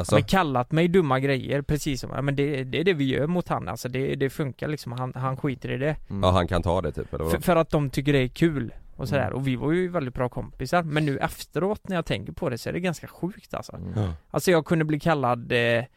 Alltså, 0.01 0.15
men 0.15 0.23
kallat 0.23 0.71
mig 0.71 0.87
dumma 0.87 1.19
grejer 1.19 1.61
precis 1.61 2.01
som, 2.01 2.09
ja 2.15 2.21
men 2.21 2.35
det, 2.35 2.63
det 2.63 2.79
är 2.79 2.83
det 2.83 2.93
vi 2.93 3.03
gör 3.05 3.27
mot 3.27 3.47
han 3.47 3.67
alltså, 3.67 3.89
det, 3.89 4.15
det 4.15 4.29
funkar 4.29 4.67
liksom, 4.67 4.91
han, 4.91 5.13
han 5.15 5.37
skiter 5.37 5.71
i 5.71 5.77
det 5.77 5.95
Mm. 6.09 6.23
ja 6.23 6.31
han 6.31 6.47
kan 6.47 6.63
ta 6.63 6.81
det 6.81 6.91
typ 6.91 7.13
eller 7.13 7.25
för, 7.25 7.39
för 7.39 7.55
att 7.55 7.69
de 7.69 7.89
tycker 7.89 8.13
det 8.13 8.19
är 8.19 8.27
kul 8.27 8.73
och 8.95 9.07
sådär, 9.09 9.27
Mm. 9.27 9.33
och 9.37 9.47
vi 9.47 9.55
var 9.55 9.71
ju 9.71 9.87
väldigt 9.87 10.13
bra 10.13 10.29
kompisar 10.29 10.83
Men 10.83 11.05
nu 11.05 11.17
efteråt 11.17 11.87
när 11.87 11.95
jag 11.95 12.05
tänker 12.05 12.33
på 12.33 12.49
det 12.49 12.57
så 12.57 12.69
är 12.69 12.73
det 12.73 12.79
ganska 12.79 13.07
sjukt 13.07 13.53
alltså 13.53 13.75
Mm. 13.75 14.09
Alltså 14.29 14.51
jag 14.51 14.65
kunde 14.65 14.85
bli 14.85 14.99
kallad, 14.99 15.51
eh, 15.51 15.57
nej 15.57 15.87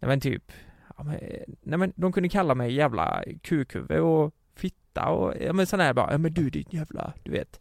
men 0.00 0.20
typ, 0.20 0.52
ja, 0.96 1.04
men, 1.04 1.18
nej 1.62 1.78
men 1.78 1.92
de 1.96 2.12
kunde 2.12 2.28
kalla 2.28 2.54
mig 2.54 2.72
jävla 2.74 3.24
kukhuvud 3.42 3.98
och 4.00 4.34
fitta 4.56 5.08
och, 5.08 5.34
ja 5.40 5.52
men 5.52 5.66
sån 5.66 5.80
här 5.80 5.92
bara, 5.94 6.12
ja 6.12 6.18
men 6.18 6.32
du 6.34 6.50
din 6.50 6.64
jävla, 6.70 7.12
du 7.22 7.30
vet 7.30 7.60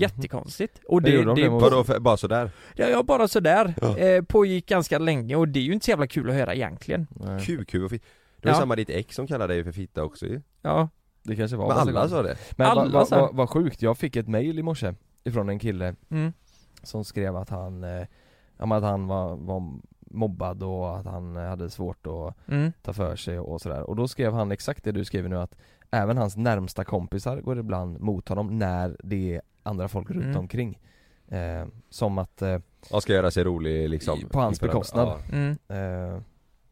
Jättekonstigt. 0.00 0.80
Och 0.88 1.02
Det 1.02 1.24
det, 1.24 1.34
det, 1.34 1.48
Vadå, 1.48 1.84
för, 1.84 2.00
bara 2.00 2.16
sådär? 2.16 2.50
ja, 2.74 2.86
ja 2.88 3.02
bara 3.02 3.28
sådär, 3.28 3.74
Ja. 3.80 3.96
eh, 3.98 4.22
pågick 4.22 4.66
ganska 4.68 4.98
länge 4.98 5.36
och 5.36 5.48
det 5.48 5.58
är 5.60 5.64
ju 5.64 5.72
inte 5.72 5.84
så 5.84 5.90
jävla 5.90 6.06
kul 6.06 6.30
att 6.30 6.36
höra 6.36 6.54
egentligen. 6.54 7.06
Kukhuvud 7.46 7.84
och 7.84 7.90
fitta 7.90 8.06
Det 8.40 8.48
var 8.48 8.54
Ja. 8.54 8.58
samma 8.60 8.76
ditt 8.76 8.90
ex 8.90 9.16
som 9.16 9.26
kallade 9.26 9.54
dig 9.54 9.64
för 9.64 9.72
fitta 9.72 10.02
också 10.04 10.26
ju 10.26 10.40
Ja, 10.62 10.88
Det 11.22 11.36
kanske 11.36 11.56
var 11.56 11.68
Men 11.68 11.76
alla 11.76 12.08
sa 12.08 12.16
var. 12.16 12.22
det 12.22 12.36
Men 12.56 12.66
Alla 12.66 12.82
vad 12.82 12.92
va, 12.92 13.04
sa- 13.04 13.20
va, 13.20 13.30
vad 13.32 13.50
sjukt, 13.50 13.82
jag 13.82 13.98
fick 13.98 14.16
ett 14.16 14.28
mail 14.28 14.58
i 14.58 14.62
morse 14.62 14.94
Ifrån 15.24 15.48
en 15.48 15.58
kille 15.58 15.94
mm, 16.10 16.32
som 16.82 17.04
skrev 17.04 17.36
att 17.36 17.50
han, 17.50 17.84
eh, 17.84 18.06
att 18.58 18.82
han 18.82 19.06
var, 19.06 19.36
var 19.36 19.62
mobbad 20.10 20.62
och 20.62 20.98
att 20.98 21.06
han 21.06 21.36
hade 21.36 21.70
svårt 21.70 22.06
att 22.06 22.48
mm, 22.48 22.72
ta 22.82 22.92
för 22.92 23.16
sig 23.16 23.38
och 23.38 23.60
sådär 23.60 23.82
Och 23.82 23.96
då 23.96 24.08
skrev 24.08 24.32
han 24.32 24.52
exakt 24.52 24.84
det 24.84 24.92
du 24.92 25.04
skriver 25.04 25.28
nu 25.28 25.36
att 25.38 25.54
Även 25.90 26.16
hans 26.18 26.36
närmsta 26.36 26.84
kompisar 26.84 27.40
går 27.40 27.58
ibland 27.58 28.00
mot 28.00 28.28
honom 28.28 28.58
när 28.58 28.96
det 29.04 29.34
är 29.34 29.42
andra 29.62 29.88
folk 29.88 30.10
runt 30.10 30.24
Mm. 30.24 30.36
omkring 30.36 30.80
eh, 31.28 31.66
Som 31.90 32.18
att, 32.18 32.42
eh, 32.42 32.58
Han 32.90 33.00
ska 33.00 33.12
göra 33.12 33.30
sig 33.30 33.44
rolig 33.44 33.88
liksom 33.88 34.20
På 34.30 34.40
hans 34.40 34.60
bekostnad. 34.60 35.08
Ja. 35.08 35.20
mm, 35.36 35.58
eh 35.68 36.22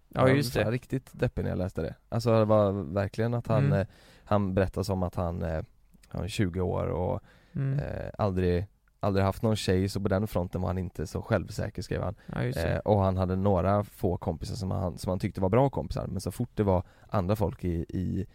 ja 0.09 0.28
just 0.28 0.57
var 0.57 0.64
det 0.64 0.71
riktigt 0.71 1.11
deppig 1.12 1.43
när 1.43 1.50
jag 1.50 1.59
läste 1.59 1.83
det 1.83 1.95
Alltså 2.09 2.38
det 2.38 2.45
var 2.45 2.73
verkligen 2.73 3.35
att 3.35 3.47
han, 3.47 3.64
Mm. 3.66 3.81
eh, 3.81 3.87
han 4.25 4.55
berättade 4.55 4.85
som 4.85 5.02
att 5.02 5.14
han, 5.14 5.43
eh, 5.43 5.62
han 6.09 6.25
är 6.25 6.28
20 6.28 6.61
år 6.61 6.87
och 6.87 7.21
mm, 7.55 7.78
eh, 7.78 8.11
aldrig, 8.19 8.66
aldrig 9.00 9.25
haft 9.25 9.43
någon 9.43 9.57
tjej 9.57 9.88
så 9.88 10.00
på 10.00 10.09
den 10.09 10.26
fronten 10.26 10.61
var 10.61 10.69
han 10.69 10.78
inte 10.78 11.07
så 11.07 11.23
självsäker 11.23 11.83
skrev 11.83 12.02
han 12.02 12.14
ja 12.26 12.43
eh, 12.43 12.78
Och 12.78 13.00
han 13.00 13.16
hade 13.16 13.37
några 13.37 13.85
få 13.85 14.16
kompisar 14.16 14.55
som 14.55 14.71
han, 14.71 14.99
som 14.99 15.11
han 15.11 15.19
tyckte 15.19 15.40
var 15.40 15.49
bra 15.49 15.71
kompisar 15.71 16.07
men 16.07 16.21
så 16.21 16.31
fort 16.31 16.50
det 16.55 16.62
var 16.62 16.83
andra 17.09 17.37
folk 17.37 17.64
i, 17.64 17.87
i 17.88 18.26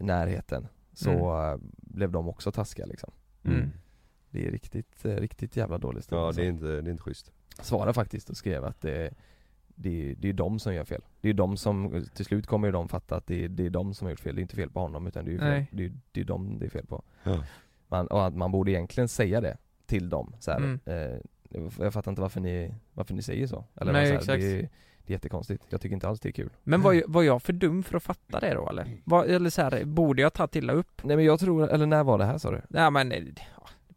närheten 0.00 0.68
så 0.94 1.10
Mm. 1.32 1.60
blev 1.76 2.10
de 2.10 2.28
också 2.28 2.52
taskiga 2.52 2.86
liksom 2.86 3.10
mm. 3.44 3.70
Det 4.30 4.46
är 4.46 4.50
riktigt, 4.50 5.04
eh, 5.04 5.10
riktigt 5.14 5.56
jävla 5.56 5.78
dåligt 5.78 6.04
ställt, 6.04 6.18
Ja 6.20 6.26
alltså. 6.26 6.40
det 6.40 6.46
är 6.46 6.50
inte, 6.50 6.66
det 6.66 6.88
är 6.88 6.92
inte 6.92 7.02
schysst 7.02 7.32
Svarade 7.60 7.92
faktiskt 7.92 8.30
och 8.30 8.36
skrev 8.36 8.64
att 8.64 8.80
det 8.80 9.10
det, 9.80 10.14
det 10.18 10.28
är 10.28 10.32
de 10.32 10.58
som 10.58 10.74
gör 10.74 10.84
fel. 10.84 11.02
Det 11.20 11.28
är 11.28 11.32
de 11.34 11.56
som, 11.56 12.04
till 12.14 12.24
slut 12.24 12.46
kommer 12.46 12.68
ju 12.68 12.72
de 12.72 12.88
fatta 12.88 13.16
att 13.16 13.26
det 13.26 13.44
är, 13.44 13.48
det 13.48 13.66
är 13.66 13.70
de 13.70 13.94
som 13.94 14.04
har 14.04 14.10
gjort 14.10 14.20
fel, 14.20 14.34
det 14.34 14.40
är 14.40 14.42
inte 14.42 14.56
fel 14.56 14.70
på 14.70 14.80
honom 14.80 15.06
utan 15.06 15.24
det 15.24 15.30
är 15.30 15.32
ju 15.32 15.38
fel, 15.38 15.64
det 15.70 15.84
är, 15.84 15.92
det 16.12 16.20
är 16.20 16.24
de 16.24 16.58
det 16.58 16.66
är 16.66 16.70
fel 16.70 16.86
på. 16.86 17.02
Ja. 17.22 17.44
Man, 17.88 18.06
och 18.06 18.26
att 18.26 18.36
man 18.36 18.52
borde 18.52 18.70
egentligen 18.70 19.08
säga 19.08 19.40
det 19.40 19.56
till 19.86 20.08
dem 20.08 20.34
så 20.40 20.50
här. 20.50 20.58
Mm. 20.58 20.80
Eh, 20.84 21.18
jag 21.78 21.92
fattar 21.92 22.12
inte 22.12 22.20
varför 22.22 22.40
ni, 22.40 22.74
varför 22.92 23.14
ni 23.14 23.22
säger 23.22 23.46
så. 23.46 23.64
Eller 23.74 23.92
Nej, 23.92 24.06
så 24.06 24.12
här, 24.12 24.18
exakt. 24.20 24.40
Det, 24.40 24.52
är, 24.52 24.56
det 25.06 25.12
är 25.12 25.14
jättekonstigt, 25.14 25.64
jag 25.68 25.80
tycker 25.80 25.94
inte 25.94 26.08
alls 26.08 26.20
det 26.20 26.28
är 26.28 26.32
kul. 26.32 26.50
Men 26.64 26.82
var, 26.82 26.92
jag- 26.92 27.08
var 27.08 27.22
jag 27.22 27.42
för 27.42 27.52
dum 27.52 27.82
för 27.82 27.96
att 27.96 28.02
fatta 28.02 28.40
det 28.40 28.54
då 28.54 28.68
eller? 28.68 28.96
Var, 29.04 29.24
eller 29.24 29.50
så 29.50 29.62
här, 29.62 29.84
borde 29.84 30.22
jag 30.22 30.32
tagit 30.32 30.56
illa 30.56 30.72
upp? 30.72 31.00
Nej 31.04 31.16
men 31.16 31.24
jag 31.24 31.40
tror, 31.40 31.68
eller 31.68 31.86
när 31.86 32.04
var 32.04 32.18
det 32.18 32.24
här 32.24 32.38
sa 32.38 32.50
du? 32.50 32.60
Nej 32.68 32.90
men, 32.90 33.12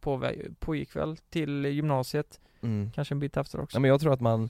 på, 0.02 0.32
pågick 0.60 0.96
väl 0.96 1.18
till 1.18 1.66
gymnasiet, 1.66 2.40
Mm. 2.64 2.92
kanske 2.92 3.14
en 3.14 3.20
bit 3.20 3.38
efter 3.38 3.60
också 3.62 3.78
Nej 3.78 3.82
men 3.82 3.90
jag 3.90 4.02
tror 4.02 4.14
att 4.14 4.22
man, 4.22 4.50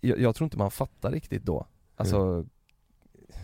jag, 0.00 0.18
jag 0.20 0.34
tror 0.36 0.44
inte 0.46 0.58
man 0.58 0.70
fattar 0.70 1.10
riktigt 1.12 1.42
då. 1.44 1.66
Alltså, 1.96 2.44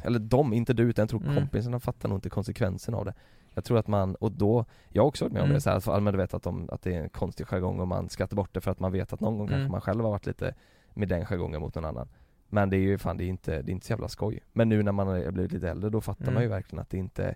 eller 0.02 0.18
de, 0.18 0.52
inte 0.52 0.72
du 0.72 0.82
utan 0.82 1.02
jag 1.02 1.08
tror 1.10 1.22
Mm. 1.22 1.34
kompisarna 1.36 1.80
fattar 1.80 2.08
nog 2.08 2.18
inte 2.18 2.30
konsekvensen 2.30 2.94
av 2.94 3.04
det. 3.04 3.14
Jag 3.54 3.64
tror 3.64 3.78
att 3.78 3.86
man, 3.88 4.14
och 4.14 4.32
då, 4.32 4.64
jag 4.88 5.02
har 5.02 5.08
också 5.08 5.24
varit 5.24 5.32
med 5.32 5.42
om 5.42 5.44
Mm. 5.46 5.54
det 5.54 5.60
så 5.60 5.70
här, 5.70 5.80
för 5.80 5.92
allmän 5.92 6.12
du 6.12 6.18
vet 6.18 6.34
att, 6.34 6.42
de, 6.42 6.68
att 6.72 6.82
det 6.82 6.94
är 6.94 7.02
en 7.02 7.08
konstig 7.08 7.46
jargong 7.46 7.80
och 7.80 7.88
man 7.88 8.08
skrattar 8.08 8.36
bort 8.36 8.54
det 8.54 8.60
för 8.60 8.70
att 8.70 8.80
man 8.80 8.92
vet 8.92 9.12
att 9.12 9.20
någon 9.20 9.38
gång 9.38 9.46
Mm. 9.48 9.58
kanske 9.58 9.72
man 9.72 9.80
själv 9.80 10.00
har 10.04 10.10
varit 10.10 10.26
lite 10.26 10.54
med 10.94 11.08
den 11.08 11.26
jargongen 11.26 11.60
mot 11.60 11.74
någon 11.74 11.84
annan. 11.84 12.08
Men 12.48 12.70
det 12.70 12.76
är 12.76 12.80
ju 12.80 12.98
fan, 12.98 13.16
det 13.16 13.24
är 13.24 13.28
inte, 13.28 13.62
det 13.62 13.70
är 13.70 13.72
inte 13.72 13.86
så 13.86 13.92
jävla 13.92 14.08
skoj. 14.08 14.40
Men 14.52 14.68
nu 14.68 14.82
när 14.82 14.92
man 14.92 15.06
har 15.06 15.30
blivit 15.30 15.52
lite 15.52 15.70
äldre 15.70 15.90
då 15.90 16.00
fattar 16.00 16.22
Mm. 16.22 16.34
man 16.34 16.42
ju 16.42 16.48
verkligen 16.48 16.80
att 16.82 16.90
det 16.90 16.98
inte, 16.98 17.34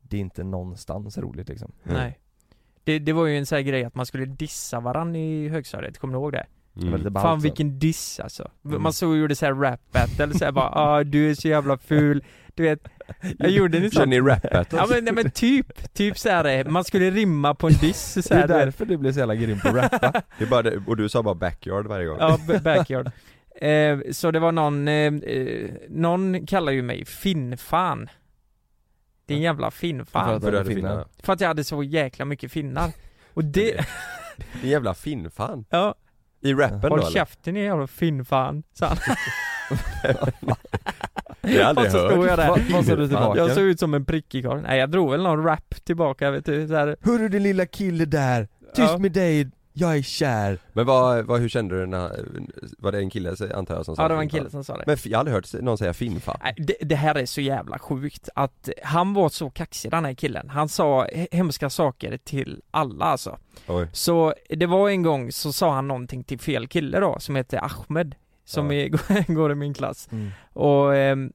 det 0.00 0.16
är 0.16 0.20
inte 0.20 0.44
någonstans 0.44 1.18
roligt 1.18 1.48
liksom. 1.48 1.72
Nej 1.82 2.18
det, 2.84 2.98
det 2.98 3.12
var 3.12 3.26
ju 3.26 3.38
en 3.38 3.46
sån 3.46 3.56
här 3.56 3.62
grej 3.62 3.84
att 3.84 3.94
man 3.94 4.06
skulle 4.06 4.24
dissa 4.24 4.80
varann 4.80 5.16
i 5.16 5.48
högstadiet, 5.48 5.98
kommer 5.98 6.14
du 6.14 6.20
ihåg 6.20 6.32
det? 6.32 6.46
Det 6.74 6.86
mm. 6.86 7.14
Fan 7.14 7.40
vilken 7.40 7.78
diss 7.78 8.20
alltså. 8.20 8.50
Mm. 8.64 8.82
Man 8.82 8.92
såg 8.92 9.10
och 9.10 9.16
gjorde 9.16 9.34
såhär 9.34 9.54
rap 9.54 9.80
battle, 9.92 10.38
såhär 10.38 10.52
bara 10.52 10.68
ah 10.74 11.04
du 11.04 11.30
är 11.30 11.34
så 11.34 11.48
jävla 11.48 11.78
ful, 11.78 12.24
du 12.54 12.62
vet 12.62 12.88
Jag 13.38 13.50
gjorde 13.50 13.78
ni 13.78 13.90
Kör 13.90 14.00
sånt? 14.00 14.08
ni 14.08 14.20
rap 14.20 14.42
battles? 14.42 14.80
Ja 14.80 14.86
men, 14.90 15.04
nej, 15.04 15.14
men 15.14 15.30
typ, 15.30 15.92
typ 15.94 16.18
såhär, 16.18 16.44
eh, 16.44 16.66
man 16.66 16.84
skulle 16.84 17.10
rimma 17.10 17.54
på 17.54 17.66
en 17.66 17.74
diss 17.74 18.14
Det 18.14 18.22
såhär 18.22 18.42
är 18.42 18.48
du 18.48 18.54
vet. 18.54 18.64
därför 18.64 18.86
du 18.86 18.96
blev 18.96 19.12
så 19.12 19.18
jävla 19.18 19.34
grym 19.34 19.60
på 19.60 19.68
att 19.68 19.74
rappa. 19.74 20.22
Det 20.38 20.44
är 20.44 20.48
bara 20.48 20.62
det, 20.62 20.82
och 20.86 20.96
du 20.96 21.08
sa 21.08 21.22
bara 21.22 21.34
backyard 21.34 21.86
varje 21.86 22.06
gång 22.06 22.16
Ja, 22.20 22.38
backyard 22.64 23.10
eh, 23.60 23.98
Så 24.10 24.30
det 24.30 24.40
var 24.40 24.52
någon, 24.52 24.88
eh, 24.88 25.14
eh, 25.14 25.70
någon 25.88 26.46
kallar 26.46 26.72
ju 26.72 26.82
mig 26.82 27.04
finnfan 27.04 28.08
Din 29.32 29.42
jävla 29.42 29.70
För 29.70 29.78
finnfan 29.78 30.34
att 30.34 30.42
För 30.42 30.50
du 30.50 30.50
du 30.50 30.58
hade 30.58 30.74
finnar. 30.74 30.90
finnar 30.90 31.06
För 31.22 31.32
att 31.32 31.40
jag 31.40 31.48
hade 31.48 31.64
så 31.64 31.82
jäkla 31.82 32.24
mycket 32.24 32.52
finnar 32.52 32.90
Och 33.34 33.44
det, 33.44 33.86
Din 34.62 34.70
jävla 34.70 34.94
finnfan 34.94 35.64
ja, 35.70 35.94
I 36.40 36.54
rappen 36.54 36.80
då 36.80 36.88
håll 36.88 37.12
käften 37.12 37.54
din 37.54 37.64
jävla 37.64 37.86
finnfan 37.86 38.62
sa 38.72 38.86
han. 38.86 38.96
Det 41.40 41.48
har 41.52 41.58
jag 41.58 41.68
aldrig 41.68 41.86
Och 41.86 41.92
så 41.92 41.98
stod 42.08 42.18
hört 42.18 42.28
jag 42.28 42.38
där. 42.38 42.48
Vad, 42.48 42.60
vad 42.72 42.84
sa 42.86 42.96
du 42.96 43.08
tillbaka? 43.08 43.40
Jag 43.40 43.50
såg 43.52 43.64
ut 43.64 43.80
som 43.80 43.94
en 43.94 44.04
prickig 44.04 44.44
karl. 44.44 44.60
Nej 44.60 44.78
jag 44.78 44.90
drog 44.90 45.10
väl 45.10 45.22
någon 45.22 45.44
rap 45.44 45.84
tillbaka 45.84 46.30
vet 46.30 46.44
du, 46.46 46.68
så 46.68 46.74
här. 46.74 46.96
Hörru 47.00 47.28
din 47.28 47.42
lilla 47.42 47.66
kille 47.66 48.04
där, 48.04 48.48
tyst 48.74 48.90
Ja. 48.92 48.98
med 48.98 49.12
dig, 49.12 49.50
jag 49.72 49.96
är 49.96 50.02
kär 50.02 50.58
Men 50.72 50.86
vad, 50.86 51.24
vad, 51.26 51.40
hur 51.40 51.48
kände 51.48 51.80
du 51.80 51.86
när, 51.86 52.24
var 52.78 52.92
det 52.92 52.98
en 52.98 53.10
kille 53.10 53.36
antar 53.54 53.74
jag 53.74 53.84
som 53.84 53.96
sa 53.96 54.02
Ja 54.02 54.08
det 54.08 54.14
var 54.14 54.22
en 54.22 54.28
kille 54.28 54.50
som 54.50 54.64
sa 54.64 54.76
det 54.76 54.82
Men 54.86 54.96
jag 55.04 55.18
har 55.18 55.20
aldrig 55.20 55.34
hört 55.34 55.52
någon 55.62 55.78
säga 55.78 55.94
finnfan 55.94 56.36
Nej, 56.42 56.54
det, 56.58 56.74
det 56.80 56.94
här 56.94 57.14
är 57.14 57.26
så 57.26 57.40
jävla 57.40 57.78
sjukt 57.78 58.28
att 58.34 58.68
han 58.82 59.14
var 59.14 59.28
så 59.28 59.50
kaxig 59.50 59.90
den 59.90 60.04
här 60.04 60.14
killen. 60.14 60.48
Han 60.48 60.68
sa 60.68 61.04
he- 61.06 61.26
hemska 61.32 61.70
saker 61.70 62.16
till 62.16 62.62
alla 62.70 63.04
alltså. 63.04 63.38
Oj 63.66 63.88
Så 63.92 64.34
det 64.48 64.66
var 64.66 64.88
en 64.88 65.02
gång 65.02 65.32
så 65.32 65.52
sa 65.52 65.74
han 65.74 65.88
någonting 65.88 66.24
till 66.24 66.38
fel 66.40 66.68
kille 66.68 67.00
då, 67.00 67.16
som 67.20 67.36
heter 67.36 67.64
Ahmed. 67.64 68.14
Som 68.44 68.70
Ja. 68.70 68.76
är, 68.78 69.32
går 69.34 69.52
i 69.52 69.54
min 69.54 69.74
klass. 69.74 70.08
Och, 70.52 70.96
ehm, 70.96 71.32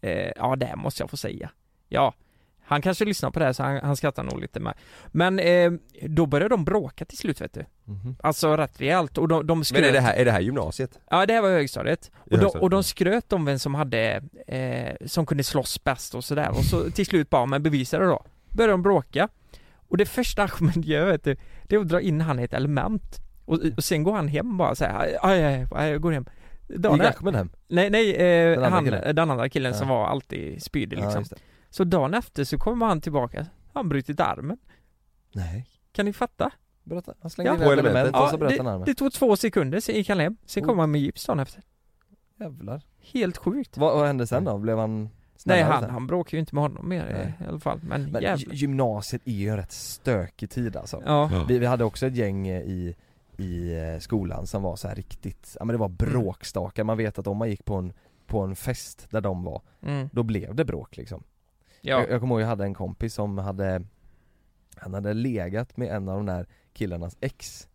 eh, 0.00 0.30
ja 0.36 0.56
det 0.56 0.76
måste 0.76 1.02
jag 1.02 1.10
få 1.10 1.16
säga. 1.16 1.50
Ja, 1.88 2.14
han 2.70 2.82
kanske 2.82 3.04
lyssnar 3.04 3.30
på 3.30 3.38
det 3.38 3.44
här 3.44 3.52
så 3.52 3.62
han, 3.62 3.80
han 3.82 3.96
skrattar 3.96 4.22
nog 4.22 4.40
lite 4.40 4.60
med. 4.60 4.74
Men 5.06 5.38
eh, 5.38 5.72
då 6.02 6.26
började 6.26 6.54
de 6.54 6.64
bråka 6.64 7.04
till 7.04 7.18
slut 7.18 7.40
vet 7.40 7.54
du. 7.54 7.64
Mhm. 7.84 8.16
Alltså 8.22 8.56
rätt 8.56 8.80
rejält 8.80 9.18
och 9.18 9.28
de, 9.28 9.46
de 9.46 9.64
skröt. 9.64 9.80
Men 9.80 9.88
är 9.88 9.92
det 9.92 10.00
här, 10.00 10.14
är 10.14 10.24
det 10.24 10.30
här 10.30 10.40
gymnasiet? 10.40 10.98
Ja 11.10 11.26
det 11.26 11.32
här 11.32 11.42
var 11.42 11.48
högstadiet. 11.50 12.10
Och 12.30 12.38
de, 12.38 12.46
och 12.46 12.70
de 12.70 12.76
ja. 12.76 12.82
skröt 12.82 13.32
om 13.32 13.44
vem 13.44 13.58
som 13.58 13.74
hade, 13.74 14.22
eh, 14.46 15.06
som 15.06 15.26
kunde 15.26 15.44
slåss 15.44 15.84
bäst 15.84 16.14
och 16.14 16.24
sådär. 16.24 16.50
Och 16.50 16.64
så 16.64 16.90
till 16.90 17.06
slut 17.06 17.30
bara, 17.30 17.46
men 17.46 17.62
bevisa 17.62 17.98
det 17.98 18.06
då. 18.06 18.24
Började 18.50 18.72
de 18.72 18.82
bråka. 18.82 19.28
Och 19.88 19.96
det 19.96 20.06
första 20.06 20.42
Ahmed 20.42 20.84
gör 20.84 21.06
vet 21.06 21.24
du, 21.24 21.36
det 21.64 21.76
är 21.76 21.80
att 21.80 21.88
dra 21.88 22.00
in 22.00 22.20
han 22.20 22.40
i 22.40 22.42
ett 22.42 22.54
element. 22.54 23.16
Och, 23.44 23.58
och 23.76 23.84
sen 23.84 24.02
går 24.02 24.12
han 24.12 24.28
hem 24.28 24.56
bara 24.56 24.74
såhär, 24.74 25.18
aj, 25.22 25.44
aj, 25.44 25.66
aj, 25.70 25.90
jag 25.90 26.00
går 26.00 26.12
hem. 26.12 26.26
Dagen 26.68 26.98
Gick 27.06 27.20
Ahmed 27.20 27.34
hem? 27.36 27.50
Nej, 27.68 27.90
nej, 27.90 28.14
eh, 28.14 28.50
Den 28.50 28.64
andra 28.64 28.70
han, 28.70 28.84
killen? 28.84 29.14
den 29.14 29.30
andra 29.30 29.48
killen 29.48 29.74
som 29.74 29.88
Ja. 29.88 29.94
var 29.94 30.06
alltid 30.06 30.62
spydig 30.62 30.98
Ja, 30.98 31.04
liksom. 31.04 31.24
det. 31.30 31.36
Så 31.70 31.84
dagen 31.84 32.14
efter 32.14 32.44
så 32.44 32.58
kommer 32.58 32.86
han 32.86 33.00
tillbaka, 33.00 33.46
han 33.72 33.88
brutit 33.88 34.20
armen. 34.20 34.58
Nej 35.32 35.66
Kan 35.92 36.04
ni 36.06 36.12
fatta? 36.12 36.50
Berätta, 36.84 37.14
han 37.20 37.30
slängde 37.30 37.50
Ja. 37.64 37.72
in 37.72 37.78
elementet. 37.78 38.16
och 38.22 38.28
så 38.28 38.38
bröt 38.38 38.56
han 38.56 38.66
det, 38.66 38.72
armen 38.72 38.86
det 38.86 38.94
tog 38.94 39.12
två 39.12 39.36
sekunder, 39.36 39.80
sen 39.80 39.94
gick 39.94 40.08
han 40.08 40.20
hem. 40.20 40.36
Sen 40.46 40.62
kom 40.64 40.74
Oh. 40.78 40.80
han 40.80 40.90
med 40.90 41.00
gips 41.00 41.26
dagen 41.26 41.38
efter. 41.40 41.62
Jävlar 42.36 42.82
Helt 43.12 43.36
sjukt. 43.36 43.76
vad, 43.76 43.94
vad 43.98 44.06
hände 44.06 44.26
sen 44.26 44.44
då? 44.44 44.58
Blev 44.58 44.78
han 44.78 45.10
Nej 45.44 45.62
han, 45.62 45.82
sen? 45.82 45.90
han 45.90 46.06
bråkar 46.06 46.36
ju 46.36 46.40
inte 46.40 46.54
med 46.54 46.62
honom 46.62 46.88
mer 46.88 47.04
Nej. 47.12 47.32
i 47.46 47.48
alla 47.48 47.60
fall, 47.60 47.80
men, 47.82 48.02
Men 48.10 48.22
jävlar. 48.22 48.36
gy- 48.52 48.54
gymnasiet 48.54 49.22
är 49.24 49.32
ju 49.32 49.48
en 49.48 49.56
rätt 49.56 49.72
stökig 49.72 50.50
tid 50.50 50.76
alltså 50.76 51.02
Ja, 51.06 51.44
vi, 51.48 51.58
vi 51.58 51.66
hade 51.66 51.84
också 51.84 52.06
ett 52.06 52.14
gäng 52.16 52.48
eh, 52.48 52.60
i, 52.62 52.96
i 53.36 53.78
eh, 53.78 53.98
skolan 54.00 54.46
som 54.46 54.62
var 54.62 54.76
så 54.76 54.88
här 54.88 54.94
riktigt, 54.94 55.56
ja 55.58 55.64
men 55.64 55.74
det 55.74 55.78
var 55.78 55.88
bråkstakar, 55.88 56.84
man 56.84 56.96
vet 56.96 57.18
att 57.18 57.26
om 57.26 57.36
man 57.36 57.50
gick 57.50 57.64
på 57.64 57.74
en, 57.74 57.92
på 58.26 58.40
en 58.40 58.56
fest 58.56 59.06
där 59.10 59.20
de 59.20 59.44
var, 59.44 59.62
mm. 59.82 60.08
då 60.12 60.22
blev 60.22 60.54
det 60.54 60.64
bråk 60.64 60.96
liksom 60.96 61.22
ja. 61.80 62.00
jag, 62.00 62.10
jag 62.10 62.20
kommer 62.20 62.34
ihåg 62.34 62.42
jag 62.42 62.46
hade 62.48 62.64
en 62.64 62.74
kompis 62.74 63.14
som 63.14 63.38
hade 63.38 63.82
Han 64.76 64.94
hade 64.94 65.14
legat 65.14 65.76
med 65.76 65.88
en 65.88 66.08
av 66.08 66.16
de 66.16 66.26
där 66.26 66.46
killarnas 66.72 67.16
ex 67.20 67.66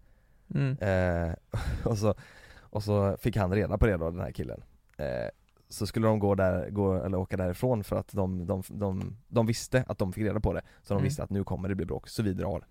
Mm. 0.56 0.78
eh, 0.80 1.34
och, 1.86 1.98
så, 1.98 2.16
och 2.60 2.84
så 2.84 3.18
fick 3.18 3.38
han 3.38 3.54
reda 3.54 3.78
på 3.78 3.86
det 3.86 3.98
då, 3.98 4.12
den 4.12 4.20
här 4.22 4.32
killen 4.32 4.64
eh, 4.98 5.30
Så 5.70 5.88
skulle 5.88 6.08
de 6.08 6.20
gå 6.20 6.36
där, 6.36 6.70
gå, 6.70 6.94
eller 6.94 7.18
åka 7.18 7.38
därifrån 7.38 7.84
för 7.84 7.96
att 7.96 8.12
de, 8.12 8.46
de, 8.46 8.64
de, 8.70 9.18
de 9.28 9.46
visste 9.46 9.84
att 9.88 9.98
de 9.98 10.14
fick 10.14 10.24
reda 10.24 10.40
på 10.40 10.54
det 10.54 10.62
Så 10.84 10.94
de 10.94 10.98
Mm. 10.98 11.04
visste 11.04 11.24
att 11.24 11.30
nu 11.30 11.44
kommer 11.44 11.70
det 11.70 11.76
bli 11.76 11.86
bråk, 11.86 12.08
så 12.10 12.24
vi 12.24 12.34
drar 12.34 12.66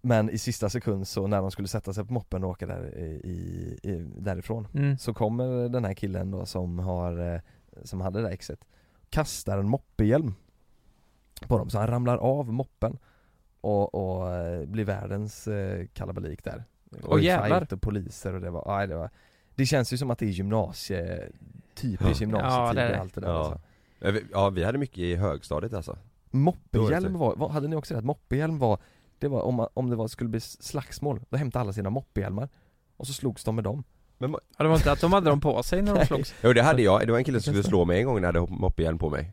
Men 0.00 0.30
i 0.30 0.38
sista 0.38 0.68
sekund 0.68 1.08
så 1.08 1.26
när 1.26 1.40
de 1.40 1.50
skulle 1.50 1.68
sätta 1.68 1.92
sig 1.92 2.04
på 2.04 2.12
moppen 2.12 2.44
och 2.44 2.50
åka 2.50 2.66
där 2.66 2.94
i, 2.98 3.78
i, 3.82 4.06
därifrån 4.18 4.68
Mm. 4.74 4.98
Så 4.98 5.14
kommer 5.14 5.68
den 5.68 5.84
här 5.84 5.94
killen 5.94 6.30
då 6.30 6.46
som 6.46 6.78
har, 6.78 7.34
eh, 7.34 7.40
som 7.84 8.00
hade 8.00 8.18
det 8.18 8.24
där 8.26 8.32
exet 8.34 8.64
Kastar 9.12 9.58
en 9.58 9.68
moppehjälm 9.68 10.34
På 11.48 11.58
dem, 11.58 11.70
så 11.70 11.78
han 11.78 11.86
ramlar 11.86 12.16
av 12.16 12.52
moppen 12.52 12.98
Och, 13.60 13.94
och 13.94 14.34
eh, 14.34 14.66
blir 14.66 14.84
världens 14.84 15.48
eh, 15.48 15.86
kalabalik 15.92 16.44
där 16.44 16.64
Åh, 17.02 17.22
jävlar. 17.24 17.58
fight 17.60 17.72
och 17.72 17.82
poliser 17.82 18.34
och 18.34 18.40
det 18.40 18.50
var, 18.50 18.78
nej 18.78 18.86
det 18.88 18.94
var 18.96 19.10
Det 19.54 19.66
känns 19.66 19.92
ju 19.92 19.96
som 19.98 20.10
att 20.10 20.18
det 20.18 20.26
är 20.26 20.30
gymnasie, 20.30 21.28
typiskt 21.74 22.20
Ja. 22.20 22.26
gymnasietid 22.26 22.82
Ja, 22.82 22.88
det. 22.88 23.00
allt 23.00 23.14
det 23.14 23.20
där 23.20 23.28
Ja. 23.28 23.38
alltså. 23.38 23.60
Ja, 24.32 24.50
vi- 24.50 24.64
hade 24.64 24.78
mycket 24.78 24.98
i 24.98 25.16
högstadiet 25.16 25.72
alltså 25.74 25.98
Moppehjälm 26.30 27.18
var, 27.18 27.36
var, 27.36 27.48
hade 27.48 27.68
ni 27.68 27.76
också 27.76 27.94
det? 27.94 27.98
att 27.98 28.04
Moppehjälm 28.04 28.58
var, 28.58 28.78
det 29.18 29.28
var 29.28 29.42
om, 29.42 29.66
om 29.74 29.90
det 29.90 29.96
var, 29.96 30.08
skulle 30.08 30.30
bli 30.30 30.40
slagsmål, 30.40 31.20
då 31.28 31.36
hämtade 31.36 31.60
alla 31.60 31.72
sina 31.72 31.90
moppehjälmar 31.90 32.48
Och 32.96 33.06
så 33.06 33.12
slogs 33.12 33.44
de 33.44 33.54
med 33.54 33.64
dem 33.64 33.84
Men, 34.30 34.40
Ja, 34.58 34.62
det 34.64 34.68
var 34.68 34.76
inte 34.76 34.92
att 34.92 35.00
de 35.00 35.12
hade 35.12 35.30
dem 35.30 35.40
på 35.40 35.62
sig 35.62 35.82
när 35.82 35.94
de 35.94 36.06
slogs. 36.06 36.34
Jo 36.42 36.52
det 36.52 36.62
hade 36.62 36.82
jag, 36.82 37.06
det 37.06 37.12
var 37.12 37.18
en 37.18 37.24
kille 37.24 37.40
som 37.40 37.52
skulle 37.52 37.64
slå 37.68 37.84
mig 37.84 37.98
en 37.98 38.06
gång 38.06 38.20
när 38.20 38.32
jag 38.32 38.40
hade 38.40 38.52
moppehjälm 38.52 38.98
på 38.98 39.10
mig. 39.10 39.32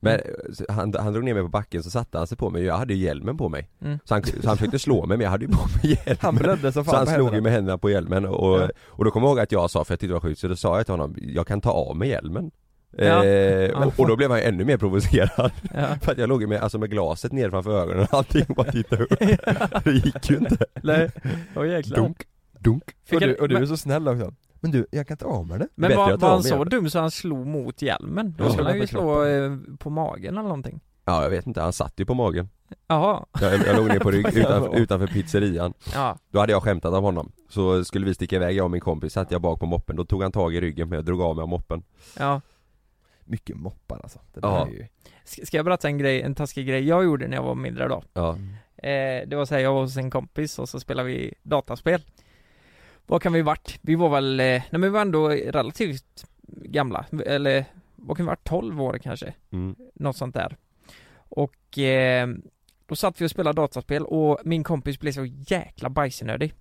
Men 0.00 0.20
så 0.52 0.64
han, 0.68 0.94
han 0.98 1.12
drog 1.12 1.24
ner 1.24 1.34
mig 1.34 1.42
på 1.42 1.48
backen 1.48 1.82
så 1.82 1.90
satte 1.90 2.18
han 2.18 2.26
sig 2.26 2.38
på 2.38 2.50
mig, 2.50 2.62
jag 2.64 2.76
hade 2.76 2.94
ju 2.94 3.04
hjälmen 3.04 3.36
på 3.36 3.48
mig. 3.48 3.70
Mm. 3.82 3.98
Så 4.04 4.14
han, 4.14 4.24
så 4.24 4.48
han 4.48 4.56
försökte 4.56 4.78
slå 4.78 5.06
mig 5.06 5.16
men 5.16 5.24
jag 5.24 5.30
hade 5.30 5.44
ju 5.44 5.50
på 5.50 5.66
mig 5.82 5.98
hjälmen. 6.06 6.16
Han 6.20 6.34
blödde 6.34 6.72
som 6.72 6.84
fan 6.84 6.92
Så 6.92 6.96
han 7.10 7.16
slog 7.16 7.34
ju 7.34 7.40
med 7.40 7.52
händerna 7.52 7.78
på 7.78 7.90
hjälmen 7.90 8.26
och, 8.26 8.60
Ja. 8.60 8.68
och 8.86 9.04
då 9.04 9.10
kommer 9.10 9.26
jag 9.26 9.30
ihåg 9.30 9.40
att 9.40 9.52
jag 9.52 9.70
sa, 9.70 9.84
för 9.84 9.92
jag 9.92 10.00
tyckte 10.00 10.10
det 10.10 10.14
var 10.14 10.20
sjukt, 10.20 10.40
så 10.40 10.48
då 10.48 10.56
sa 10.56 10.76
jag 10.76 10.86
till 10.86 10.92
honom, 10.92 11.16
jag 11.18 11.46
kan 11.46 11.60
ta 11.60 11.70
av 11.70 11.96
mig 11.96 12.08
hjälmen. 12.08 12.50
Ja. 12.96 13.24
Eh, 13.24 13.70
och, 13.86 14.00
och 14.00 14.08
då 14.08 14.16
blev 14.16 14.30
han 14.30 14.40
ännu 14.40 14.64
mer 14.64 14.76
provocerad. 14.76 15.52
Ja. 15.74 15.86
För 16.02 16.12
att 16.12 16.18
jag 16.18 16.28
låg 16.28 16.40
ju 16.40 16.46
med, 16.46 16.60
alltså 16.60 16.78
med 16.78 16.90
glaset 16.90 17.32
ner 17.32 17.50
framför 17.50 17.82
ögonen 17.82 18.02
och 18.02 18.14
allting 18.14 18.44
bara 18.48 18.72
tittade 18.72 19.04
upp. 19.04 19.18
Det 19.84 19.90
gick 19.92 20.30
ju 20.30 20.36
inte. 20.36 20.66
Nej, 20.82 21.10
åh 21.56 21.68
jäklar. 21.68 21.96
Dunk, 21.96 22.22
dunk. 22.64 22.84
Fick 23.04 23.14
och, 23.14 23.20
du, 23.20 23.26
jag- 23.28 23.40
och 23.40 23.48
du 23.48 23.54
är 23.54 23.58
men- 23.60 23.68
så 23.68 23.76
snäll 23.76 24.08
också. 24.08 24.34
Men 24.60 24.70
du, 24.70 24.86
jag 24.90 25.06
kan 25.08 25.16
ta 25.16 25.26
av 25.26 25.46
mig 25.46 25.58
det. 25.58 25.68
Men 25.74 25.88
Bättre 25.88 25.96
var, 25.96 26.16
var 26.16 26.28
han 26.30 26.42
så 26.42 26.64
dum 26.64 26.90
så 26.90 26.98
han 26.98 27.10
slog 27.10 27.46
mot 27.46 27.82
hjälmen? 27.82 28.34
Då 28.38 28.44
Ja. 28.44 28.50
skulle 28.50 28.68
han 28.68 28.74
ju 28.76 28.80
På 28.80 28.86
slå 28.86 29.24
eh, 29.24 29.52
på 29.78 29.90
magen 29.90 30.34
eller 30.34 30.42
någonting. 30.48 30.80
Ja 31.04 31.22
jag 31.22 31.30
vet 31.30 31.46
inte, 31.46 31.60
han 31.60 31.72
satt 31.72 32.00
ju 32.00 32.04
på 32.04 32.14
magen. 32.14 32.48
Jaha, 32.86 33.24
Jag, 33.40 33.54
jag 33.66 33.76
låg 33.76 33.88
ner 33.88 33.98
på 33.98 34.10
rygg 34.10 34.26
utanför, 34.36 34.76
utanför 34.76 35.06
pizzerian. 35.06 35.74
Ja, 35.94 36.18
Då 36.30 36.40
hade 36.40 36.52
jag 36.52 36.62
skämtat 36.62 36.94
om 36.94 37.04
honom. 37.04 37.32
Så 37.48 37.84
skulle 37.84 38.06
vi 38.06 38.14
sticka 38.14 38.36
iväg 38.36 38.56
jag 38.56 38.64
och 38.64 38.70
min 38.70 38.80
kompis, 38.80 39.12
satt 39.12 39.30
jag 39.30 39.40
bak 39.40 39.60
på 39.60 39.66
moppen, 39.66 39.96
då 39.96 40.04
tog 40.04 40.22
han 40.22 40.32
tag 40.32 40.54
i 40.54 40.60
ryggen 40.60 40.86
på 40.86 40.90
mig 40.90 40.98
och 40.98 41.04
drog 41.04 41.20
av 41.22 41.36
mig 41.36 41.42
av 41.42 41.48
moppen. 41.48 41.82
Ja. 42.18 42.40
Mycket 43.24 43.56
moppar 43.56 44.00
alltså, 44.02 44.18
det 44.34 44.40
där 44.40 44.48
Ja. 44.48 44.66
är 44.66 44.70
ju 44.70 44.86
Ska 45.24 45.46
ska 45.46 45.56
jag 45.56 45.64
berätta 45.64 45.88
en 45.88 45.98
grej, 45.98 46.22
en 46.22 46.34
taskig 46.34 46.66
grej 46.66 46.88
jag 46.88 47.04
gjorde 47.04 47.28
när 47.28 47.36
jag 47.36 47.42
var 47.44 47.54
mindre 47.54 47.88
då? 47.88 48.02
Ja, 48.12 48.36
Eh, 48.76 49.28
det 49.28 49.36
var 49.36 49.44
så 49.44 49.54
här, 49.54 49.62
jag 49.62 49.72
var 49.74 49.80
hos 49.80 49.96
en 49.96 50.10
kompis 50.10 50.58
och 50.58 50.68
så 50.68 50.80
spelade 50.80 51.08
vi 51.08 51.34
dataspel 51.42 52.00
Vad 53.06 53.22
kan 53.22 53.32
vi 53.32 53.42
varit? 53.42 53.78
Vi 53.82 53.94
var 53.94 54.08
väl, 54.08 54.40
eh, 54.40 54.44
nej 54.46 54.62
men 54.70 54.80
vi 54.82 54.88
var 54.88 55.00
ändå 55.00 55.28
relativt 55.28 56.24
gamla, 56.48 57.04
eller 57.26 57.64
vad 57.96 58.16
kan 58.16 58.26
vi 58.26 58.28
varit? 58.28 58.44
12 58.44 58.82
år 58.82 58.98
kanske? 59.02 59.34
mm. 59.52 59.76
Något 59.94 60.16
sånt 60.16 60.34
där 60.34 60.56
Och 61.16 61.78
eh, 61.78 62.28
då 62.86 62.96
satt 62.96 63.20
vi 63.20 63.26
och 63.26 63.30
spelade 63.30 63.60
dataspel 63.62 64.04
och 64.04 64.38
min 64.44 64.64
kompis 64.64 65.00
blev 65.00 65.12
så 65.12 65.24
jäkla 65.24 65.88
bajsnödig 65.90 66.54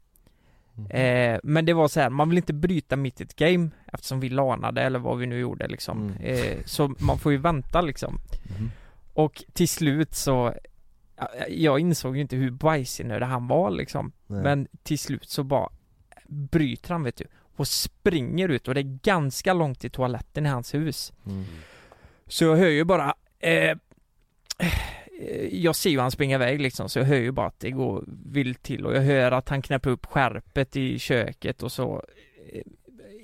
Mm. 0.77 0.91
eh, 1.35 1.39
Men 1.43 1.65
det 1.65 1.73
var 1.73 1.87
så 1.87 1.99
här, 1.99 2.09
man 2.09 2.29
vill 2.29 2.37
inte 2.37 2.53
bryta 2.53 2.95
mitt 2.95 3.21
i 3.21 3.23
ett 3.23 3.35
game 3.35 3.69
eftersom 3.93 4.19
vi 4.19 4.29
lanade 4.29 4.81
eller 4.81 4.99
vad 4.99 5.17
vi 5.17 5.25
nu 5.25 5.39
gjorde 5.39 5.67
liksom 5.67 6.07
Mm. 6.07 6.17
eh, 6.23 6.57
Så 6.65 6.93
man 6.99 7.19
får 7.19 7.31
ju 7.31 7.37
vänta 7.37 7.81
liksom 7.81 8.19
Mhm. 8.57 8.71
Och 9.13 9.43
till 9.53 9.69
slut 9.69 10.15
så 10.15 10.53
ja, 11.17 11.27
Jag 11.49 11.79
insåg 11.79 12.15
ju 12.15 12.21
inte 12.21 12.35
hur 12.35 12.51
bajsnödig 12.51 13.25
han 13.25 13.47
var 13.47 13.71
liksom 13.71 14.11
Nej. 14.27 14.43
Men 14.43 14.67
till 14.83 14.99
slut 14.99 15.29
så 15.29 15.43
bara 15.43 15.69
Bryter 16.33 16.89
han 16.89 17.03
vet 17.03 17.15
du 17.15 17.25
Och 17.55 17.67
springer 17.67 18.49
ut 18.49 18.67
och 18.67 18.73
det 18.73 18.79
är 18.79 18.99
ganska 19.03 19.53
långt 19.53 19.79
till 19.79 19.91
toaletten 19.91 20.45
i 20.45 20.49
hans 20.49 20.73
hus. 20.73 21.13
Mm. 21.25 21.43
Så 22.27 22.43
jag 22.43 22.55
hör 22.55 22.67
ju 22.67 22.83
bara 22.83 23.13
eh, 23.39 23.69
eh, 23.69 23.77
Jag 25.51 25.75
ser 25.75 25.89
ju 25.89 25.99
han 25.99 26.11
springa 26.11 26.35
iväg 26.35 26.61
liksom 26.61 26.89
så 26.89 26.99
jag 26.99 27.05
hör 27.05 27.15
ju 27.15 27.31
bara 27.31 27.47
att 27.47 27.59
det 27.59 27.71
går 27.71 28.03
vilt 28.25 28.63
till 28.63 28.85
och 28.85 28.95
jag 28.95 29.01
hör 29.01 29.31
att 29.31 29.49
han 29.49 29.61
knäpper 29.61 29.89
upp 29.89 30.05
skärpet 30.05 30.75
i 30.75 30.99
köket 30.99 31.63
och 31.63 31.71
så 31.71 32.03
eh, 32.51 32.61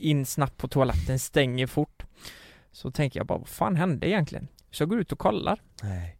In 0.01 0.25
snabbt 0.25 0.57
på 0.57 0.67
toaletten, 0.67 1.19
stänger 1.19 1.67
fort. 1.67 2.03
Så 2.71 2.91
tänker 2.91 3.19
jag 3.19 3.27
bara, 3.27 3.37
vad 3.37 3.47
fan 3.47 3.75
hände 3.75 4.07
egentligen? 4.09 4.47
Så 4.71 4.81
jag 4.83 4.89
går 4.89 4.99
ut 4.99 5.11
och 5.11 5.19
kollar. 5.19 5.61
Nej, 5.83 6.17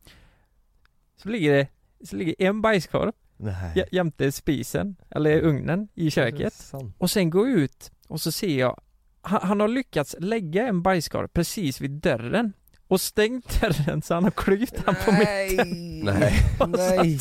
Så 1.18 1.30
ligger 1.30 1.54
det 1.54 1.68
Så 2.06 2.16
ligger 2.16 2.36
en 2.38 2.62
bajskorv 2.62 3.12
nej. 3.40 3.54
Jä- 3.76 3.88
jämte 3.92 4.32
spisen, 4.32 4.96
eller 5.10 5.42
ugnen 5.42 5.88
i 5.96 6.12
köket? 6.12 6.54
Och 6.98 7.10
sen 7.12 7.30
går 7.30 7.50
jag 7.50 7.60
ut 7.60 7.92
och 8.08 8.22
så 8.22 8.32
ser 8.32 8.60
jag 8.60 8.82
han, 9.22 9.40
han 9.44 9.60
har 9.60 9.68
lyckats 9.68 10.16
lägga 10.20 10.68
en 10.68 10.82
bajskorv 10.82 11.28
precis 11.28 11.82
vid 11.82 11.92
dörren 11.92 12.54
och 12.90 13.02
stängt 13.02 13.62
dörren 13.62 14.02
så 14.02 14.14
han 14.14 14.24
har 14.24 14.32
klyvt 14.32 14.86
den 14.86 14.96
på 15.06 15.12
mitten 15.12 16.00
Nej. 16.04 16.34
Nej! 16.68 17.20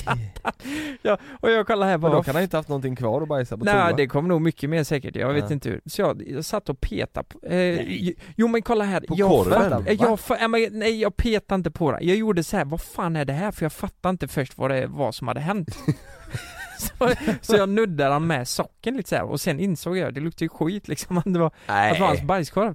ja, 1.02 1.18
Och 1.40 1.50
jag 1.50 1.66
kollar 1.66 1.86
här 1.86 1.92
Men 1.92 2.00
bara 2.00 2.12
då 2.12 2.22
kan 2.22 2.34
han 2.34 2.42
ju 2.42 2.44
inte 2.44 2.56
haft 2.56 2.68
någonting 2.68 2.96
kvar 2.96 3.22
att 3.22 3.28
bajsa 3.28 3.56
på 3.58 3.64
Nej 3.64 3.74
toa. 3.74 3.96
det 3.96 4.06
kommer 4.06 4.28
nog 4.28 4.40
mycket 4.42 4.70
mer 4.70 4.84
säkert, 4.84 5.16
jag 5.16 5.32
vet 5.32 5.44
Ja. 5.48 5.52
inte 5.52 5.68
hur. 5.68 5.80
Så 5.86 6.00
jag, 6.02 6.22
jag 6.28 6.44
satt 6.44 6.68
och 6.68 6.80
petade 6.80 7.26
på, 7.28 7.46
eh, 7.46 8.12
Jo 8.36 8.48
men 8.48 8.62
kolla 8.62 8.84
här, 8.84 9.00
På 9.00 9.14
jag 9.18 9.28
korven? 9.28 9.70
fatt- 9.70 9.70
Va? 9.72 9.82
jag, 9.92 10.18
fa- 10.18 10.48
men, 10.48 10.78
Nej 10.78 11.00
jag 11.00 11.16
petade 11.16 11.54
inte 11.58 11.70
på 11.70 11.92
den, 11.92 12.06
jag 12.06 12.16
gjorde 12.16 12.44
så 12.44 12.56
här, 12.56 12.64
vad 12.64 12.80
fan 12.80 13.16
är 13.16 13.24
det 13.24 13.32
här? 13.32 13.50
För 13.52 13.64
jag 13.64 13.72
fattade 13.72 14.10
inte 14.10 14.28
först 14.28 14.58
vad 14.58 14.70
det 14.70 14.86
var 14.86 15.12
som 15.12 15.28
hade 15.28 15.40
hänt 15.40 15.68
så, 16.78 17.10
så 17.40 17.56
jag 17.56 17.68
nuddade 17.68 18.12
han 18.12 18.26
med 18.26 18.48
socken 18.48 18.96
lite 18.96 19.08
så 19.08 19.14
här, 19.16 19.24
och 19.24 19.40
sen 19.40 19.60
insåg 19.60 19.96
jag, 19.96 20.14
det 20.14 20.20
luktade 20.20 20.44
ju 20.44 20.48
skit 20.48 20.88
liksom, 20.88 21.18
att 21.18 21.24
det 21.32 21.38
var, 21.38 21.46
att 21.66 21.94
det 21.94 22.00
var 22.00 22.06
hans 22.06 22.18
Nej. 22.18 22.26
bajskorv 22.26 22.74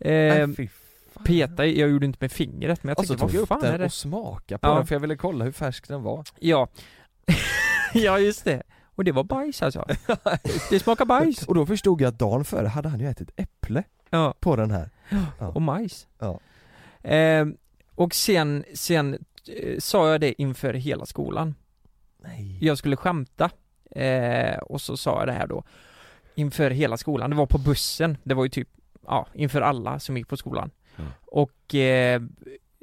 eh, 0.00 0.10
Nej, 0.46 0.54
fy. 0.56 0.68
Peta, 1.24 1.66
i- 1.66 1.80
jag 1.80 1.90
gjorde 1.90 2.06
inte 2.06 2.18
med 2.20 2.32
fingret 2.32 2.82
men 2.82 2.88
jag 2.88 2.98
Och 2.98 3.06
så 3.06 3.14
tänkte 3.16 3.36
vad 3.36 3.42
upp 3.42 3.48
fan 3.48 3.64
är 3.64 3.78
det? 3.78 3.84
och 3.84 3.92
smaka 3.92 4.58
på 4.58 4.68
Ja. 4.68 4.74
den 4.74 4.86
för 4.86 4.94
jag 4.94 5.00
ville 5.00 5.16
kolla 5.16 5.44
hur 5.44 5.52
färsk 5.52 5.88
den 5.88 6.02
var. 6.02 6.24
Ja. 6.40 6.68
Ja 7.94 8.18
just 8.18 8.44
det, 8.44 8.62
och 8.94 9.04
det 9.04 9.12
var 9.12 9.24
bajs 9.24 9.62
alltså. 9.62 9.84
Det 10.70 10.78
smakar 10.80 11.04
bajs. 11.04 11.42
Och 11.48 11.54
då 11.54 11.66
förstod 11.66 12.00
jag 12.00 12.08
att 12.08 12.18
dagen 12.18 12.44
före 12.44 12.66
hade 12.66 12.88
han 12.88 13.00
ju 13.00 13.06
ätit 13.08 13.30
äpple 13.36 13.82
Ja, 14.10 14.34
på 14.40 14.56
den 14.56 14.70
här. 14.70 14.90
Ja. 15.38 15.48
och 15.48 15.62
majs. 15.62 16.06
Ja. 16.18 16.40
Ehm, 17.02 17.56
Och 17.94 18.14
sen, 18.14 18.64
sen 18.74 19.14
eh, 19.48 19.78
sa 19.78 20.10
jag 20.10 20.20
det 20.20 20.42
inför 20.42 20.74
hela 20.74 21.06
skolan. 21.06 21.54
Nej. 22.22 22.58
Jag 22.60 22.78
skulle 22.78 22.96
skämta. 22.96 23.50
Eh, 23.90 24.56
Och 24.58 24.80
så 24.80 24.96
sa 24.96 25.18
jag 25.18 25.28
det 25.28 25.32
här 25.32 25.46
då. 25.46 25.64
Inför 26.34 26.70
hela 26.70 26.96
skolan, 26.96 27.30
det 27.30 27.36
var 27.36 27.46
på 27.46 27.58
bussen. 27.58 28.16
Det 28.24 28.34
var 28.34 28.44
ju 28.44 28.48
typ, 28.50 28.68
ja, 29.06 29.26
inför 29.34 29.60
alla 29.60 29.98
som 30.00 30.16
gick 30.16 30.28
på 30.28 30.36
skolan 30.36 30.70
Och 31.26 31.74
eh, 31.74 32.22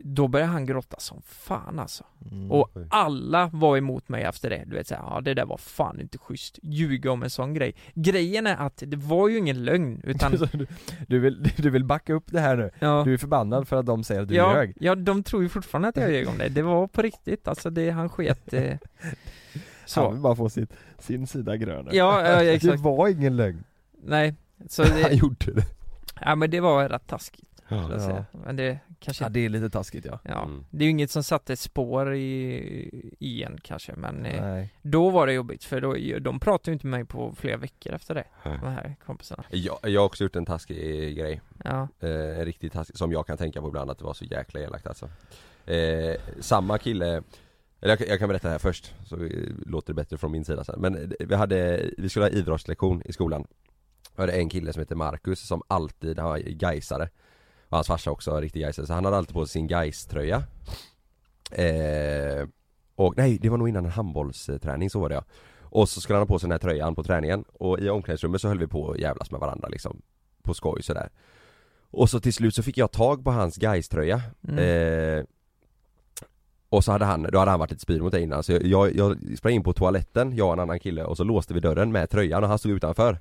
då 0.04 0.28
började 0.28 0.52
han 0.52 0.65
gråta 0.65 1.00
som 1.00 1.21
fan 1.26 1.80
alltså. 1.80 2.04
Mm. 2.32 2.52
Och 2.52 2.69
alla 2.89 3.50
var 3.54 3.78
emot 3.78 4.10
mig 4.10 4.24
efter 4.24 4.50
det, 4.50 4.63
du 4.67 4.76
vet 4.76 4.88
såhär, 4.88 5.02
ja 5.04 5.21
det 5.21 5.34
där 5.34 5.45
var 5.45 5.58
fan 5.58 6.00
inte 6.02 6.17
schysst, 6.17 6.60
ljuga 6.63 7.12
om 7.12 7.24
en 7.24 7.30
sån 7.30 7.54
grej. 7.54 7.76
Grejen 7.93 8.47
är 8.47 8.56
att 8.56 8.84
det 8.88 8.97
var 8.97 9.30
ju 9.30 9.38
ingen 9.38 9.63
lögn 9.63 10.02
utan 10.04 10.32
du, 10.54 10.67
du, 11.08 11.19
vill, 11.19 11.43
du 11.58 11.69
vill 11.69 11.84
backa 11.84 12.13
upp 12.13 12.24
det 12.28 12.39
här 12.39 12.56
nu? 12.58 12.71
Ja, 12.80 13.02
Du 13.06 13.13
är 13.13 13.17
förbannad 13.17 13.67
för 13.67 13.76
att 13.76 13.86
de 13.86 14.04
säger 14.04 14.21
att 14.21 14.28
du 14.28 14.36
ja, 14.36 14.54
ljög? 14.56 14.78
ja, 14.80 14.95
de 14.95 15.24
tror 15.24 15.43
ju 15.43 15.50
fortfarande 15.50 15.88
att 15.88 15.97
jag 15.97 16.12
ljög 16.12 16.28
om 16.28 16.38
det, 16.38 16.50
det 16.50 16.62
var 16.62 16.88
på 16.88 17.02
riktigt, 17.02 17.47
alltså 17.47 17.69
det, 17.69 17.89
han 17.89 18.10
sket 18.10 18.54
eh, 18.54 18.63
Han 19.95 20.04
Så, 20.06 20.12
vill 20.12 20.19
bara 20.21 20.36
få 20.36 20.50
sitt, 20.50 20.74
sin 21.00 21.28
sida 21.28 21.58
grön 21.58 21.88
ja, 21.91 22.28
ja 22.28 22.39
Det 22.43 22.54
exakt, 22.54 22.82
var 22.82 23.08
ingen 23.08 23.36
lögn. 23.38 23.63
Nej 24.04 24.36
Så 24.69 24.84
Han 24.84 24.91
det, 25.02 25.13
gjorde 25.13 25.54
det. 25.54 25.65
Ja 26.21 26.36
men 26.36 26.50
det 26.50 26.60
var 26.60 26.89
rätt 26.89 27.08
taskigt, 27.08 27.51
Ja. 27.71 28.10
jag. 28.10 28.23
Men 28.45 28.55
det 28.55 28.79
kanske 28.99 29.23
Ja 29.23 29.29
det 29.29 29.45
är 29.45 29.49
lite 29.49 29.69
taskigt 29.69 30.05
ja 30.05 30.19
Ja, 30.23 30.43
Mm. 30.43 30.65
det 30.69 30.84
är 30.84 30.86
ju 30.86 30.89
inget 30.91 31.12
som 31.12 31.23
satte 31.23 31.55
spår 31.57 32.13
i, 32.15 33.15
i 33.19 33.43
en 33.43 33.57
kanske 33.63 33.95
men 33.95 34.25
eh, 34.25 34.41
Nej 34.45 34.73
då 34.81 35.10
var 35.10 35.27
det 35.27 35.34
jobbigt 35.34 35.63
för 35.63 35.81
då, 35.81 36.19
de 36.19 36.39
pratade 36.39 36.71
ju 36.71 36.73
inte 36.73 36.88
med 36.88 36.99
mig 36.99 37.05
på 37.07 37.36
flera 37.36 37.57
veckor 37.57 37.93
efter 37.93 38.15
det, 38.15 38.23
Nej. 38.45 38.57
de 38.62 38.67
här 38.69 38.95
kompisarna 39.05 39.43
jag, 39.49 39.79
jag 39.84 40.01
har 40.01 40.05
också 40.05 40.23
gjort 40.23 40.36
en 40.36 40.45
taskig 40.45 41.17
grej 41.17 41.41
Ja, 41.63 41.88
eh, 41.99 42.10
En 42.39 42.45
riktigt 42.45 42.73
taskig, 42.73 42.97
som 42.97 43.12
jag 43.12 43.27
kan 43.27 43.38
tänka 43.38 43.62
på 43.62 43.67
ibland 43.67 43.91
att 43.91 43.97
det 43.97 44.03
var 44.05 44.13
så 44.13 44.25
jäkla 44.25 44.60
elakt 44.60 44.88
alltså 44.88 45.10
eh, 45.65 46.15
Samma 46.39 46.77
kille 46.77 47.23
eller 47.84 47.97
jag, 47.99 48.07
jag 48.10 48.19
kan 48.19 48.27
berätta 48.29 48.47
det 48.47 48.51
här 48.51 48.60
först, 48.60 48.93
så 49.05 49.15
låter 49.65 49.88
det 49.88 49.93
bättre 49.93 50.17
från 50.17 50.31
min 50.31 50.45
sida 50.45 50.63
sen. 50.63 50.81
Men 50.81 50.95
eh, 50.95 51.10
vi 51.19 51.36
hade, 51.36 51.89
vi 51.97 52.10
skulle 52.10 52.25
ha 52.25 52.29
idrottslektion 52.29 53.01
i 53.05 53.13
skolan 53.13 53.47
Vi 54.15 54.21
hade 54.21 54.31
en 54.34 54.49
kille 54.49 54.73
som 54.73 54.79
heter 54.79 54.95
Marcus 54.95 55.47
som 55.47 55.62
alltid, 55.67 56.19
han 56.19 56.29
var 56.29 56.38
gaisare 56.38 57.10
Och 57.71 57.77
hans 57.77 57.88
farsa 57.88 58.12
också 58.12 58.31
var 58.31 58.41
riktig 58.41 58.62
gaisare, 58.62 58.86
så 58.86 58.93
han 58.93 59.05
hade 59.05 59.17
alltid 59.17 59.34
på 59.34 59.45
sig 59.45 59.51
sin 59.51 59.67
Gais-tröja 59.67 60.43
eh, 61.51 62.47
Och 62.95 63.13
nej, 63.17 63.38
det 63.41 63.49
var 63.49 63.57
nog 63.57 63.69
innan 63.69 63.86
en 63.86 63.91
handbollsträning, 63.91 64.89
så 64.89 64.99
var 64.99 65.10
det 65.10 65.15
ja. 65.15 65.23
Och 65.62 65.89
så 65.89 66.01
skulle 66.01 66.17
han 66.17 66.21
ha 66.27 66.34
på 66.34 66.39
sig 66.39 66.47
den 66.47 66.51
här 66.51 66.60
tröjan 66.60 66.95
på 66.95 67.03
träningen. 67.03 67.43
Och 67.53 67.79
i 67.79 67.89
omklädningsrummet 67.89 68.41
så 68.41 68.47
höll 68.47 68.60
vi 68.60 68.67
på 68.67 68.91
att 68.91 68.99
jävlas 68.99 69.31
med 69.31 69.39
varandra 69.39 69.67
liksom. 69.67 70.01
På 70.43 70.53
skoj 70.53 70.84
sådär. 70.84 71.10
Och 71.91 72.10
så 72.10 72.19
till 72.19 72.34
slut 72.34 72.55
så 72.55 72.63
fick 72.63 72.77
jag 72.77 72.91
tag 72.91 73.23
på 73.23 73.31
hans 73.31 73.57
Gais-tröja 73.57 74.21
Mm. 74.47 74.57
eh, 75.19 75.25
Och 76.69 76.84
så 76.84 76.91
hade 76.91 77.05
han, 77.05 77.23
då 77.31 77.39
hade 77.39 77.51
han 77.51 77.60
varit 77.60 77.71
lite 77.71 77.81
spydig 77.81 78.01
mot 78.01 78.12
dig 78.12 78.23
innan. 78.23 78.43
Så 78.43 78.51
jag, 78.62 78.95
jag 78.95 79.17
sprang 79.38 79.53
in 79.53 79.63
på 79.63 79.73
toaletten, 79.73 80.36
jag 80.36 80.47
och 80.47 80.53
en 80.53 80.60
annan 80.60 80.79
kille 80.79 81.03
och 81.03 81.17
så 81.17 81.23
låste 81.23 81.53
vi 81.53 81.60
dörren 81.60 81.91
med 81.91 82.10
tröjan 82.10 82.43
och 82.43 82.49
han 82.49 82.60
stod 82.60 82.71
utanför. 82.71 83.19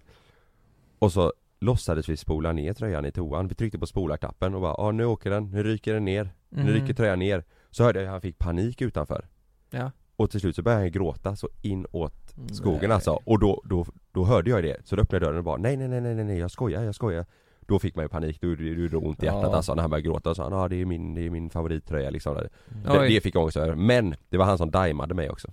Och 0.98 1.12
så 1.12 1.32
låtsades 1.61 2.09
vi 2.09 2.16
spola 2.16 2.53
ner 2.53 2.73
tröjan 2.73 3.05
i 3.05 3.12
toan, 3.12 3.49
vi 3.49 3.55
tryckte 3.55 3.79
på 3.79 3.87
spolarknappen 3.87 4.55
och 4.55 4.61
bara 4.61 4.75
ja 4.79 4.92
nu 4.92 5.05
åker 5.05 5.31
den, 5.31 5.51
nu 5.51 5.62
ryker 5.62 5.94
den 5.94 6.05
ner, 6.05 6.31
nu 6.49 6.62
Mhm. 6.62 6.73
ryker 6.73 6.94
tröjan 6.94 7.18
ner 7.18 7.44
Så 7.70 7.85
hörde 7.85 7.99
jag 7.99 8.07
att 8.07 8.12
han 8.12 8.20
fick 8.20 8.38
panik 8.38 8.83
utanför 8.83 9.27
Ja. 9.70 9.90
Och 10.16 10.31
till 10.31 10.40
slut 10.40 10.57
så 10.57 10.62
började 10.62 10.83
han 10.83 10.90
gråta 10.92 11.37
så 11.37 11.49
inåt 11.62 12.35
skogen 12.53 12.81
Nej. 12.88 12.92
alltså 12.92 13.18
och 13.25 13.38
då, 13.38 13.62
då, 13.64 13.87
då 14.12 14.25
hörde 14.25 14.51
jag 14.51 14.62
det, 14.62 14.77
så 14.85 14.96
då 14.96 15.03
öppnade 15.03 15.25
jag 15.25 15.29
dörren 15.33 15.38
och 15.38 15.44
bara 15.44 15.57
nej 15.57 15.77
nej 15.77 15.88
nej 15.88 16.01
nej 16.01 16.25
nej, 16.25 16.38
jag 16.38 16.51
skojar, 16.51 16.83
jag 16.83 16.94
skojar 16.94 17.25
Då 17.61 17.79
fick 17.79 17.96
man 17.96 18.05
ju 18.05 18.09
panik, 18.09 18.40
då 18.40 18.49
gjorde 18.49 18.88
det 18.88 18.96
ont 18.96 19.23
i 19.23 19.27
hjärtat 19.27 19.42
Ja. 19.51 19.57
alltså 19.57 19.75
när 19.75 19.83
han 19.83 19.90
började 19.90 20.09
gråta 20.09 20.31
och 20.31 20.37
sa 20.37 20.49
ja 20.51 20.68
det 20.68 20.77
är 20.81 20.85
min, 20.85 21.14
det 21.14 21.27
är 21.27 21.31
min 21.31 21.51
favorittröja 21.51 22.11
liksom 22.11 22.35
det, 22.35 22.49
det, 22.92 23.09
det 23.09 23.20
fick 23.20 23.35
jag 23.35 23.42
ångest 23.42 23.57
över, 23.57 23.75
men 23.75 24.14
det 24.29 24.37
var 24.37 24.44
han 24.44 24.59
som 24.59 24.70
daimade 24.70 25.14
mig 25.14 25.31
också 25.31 25.49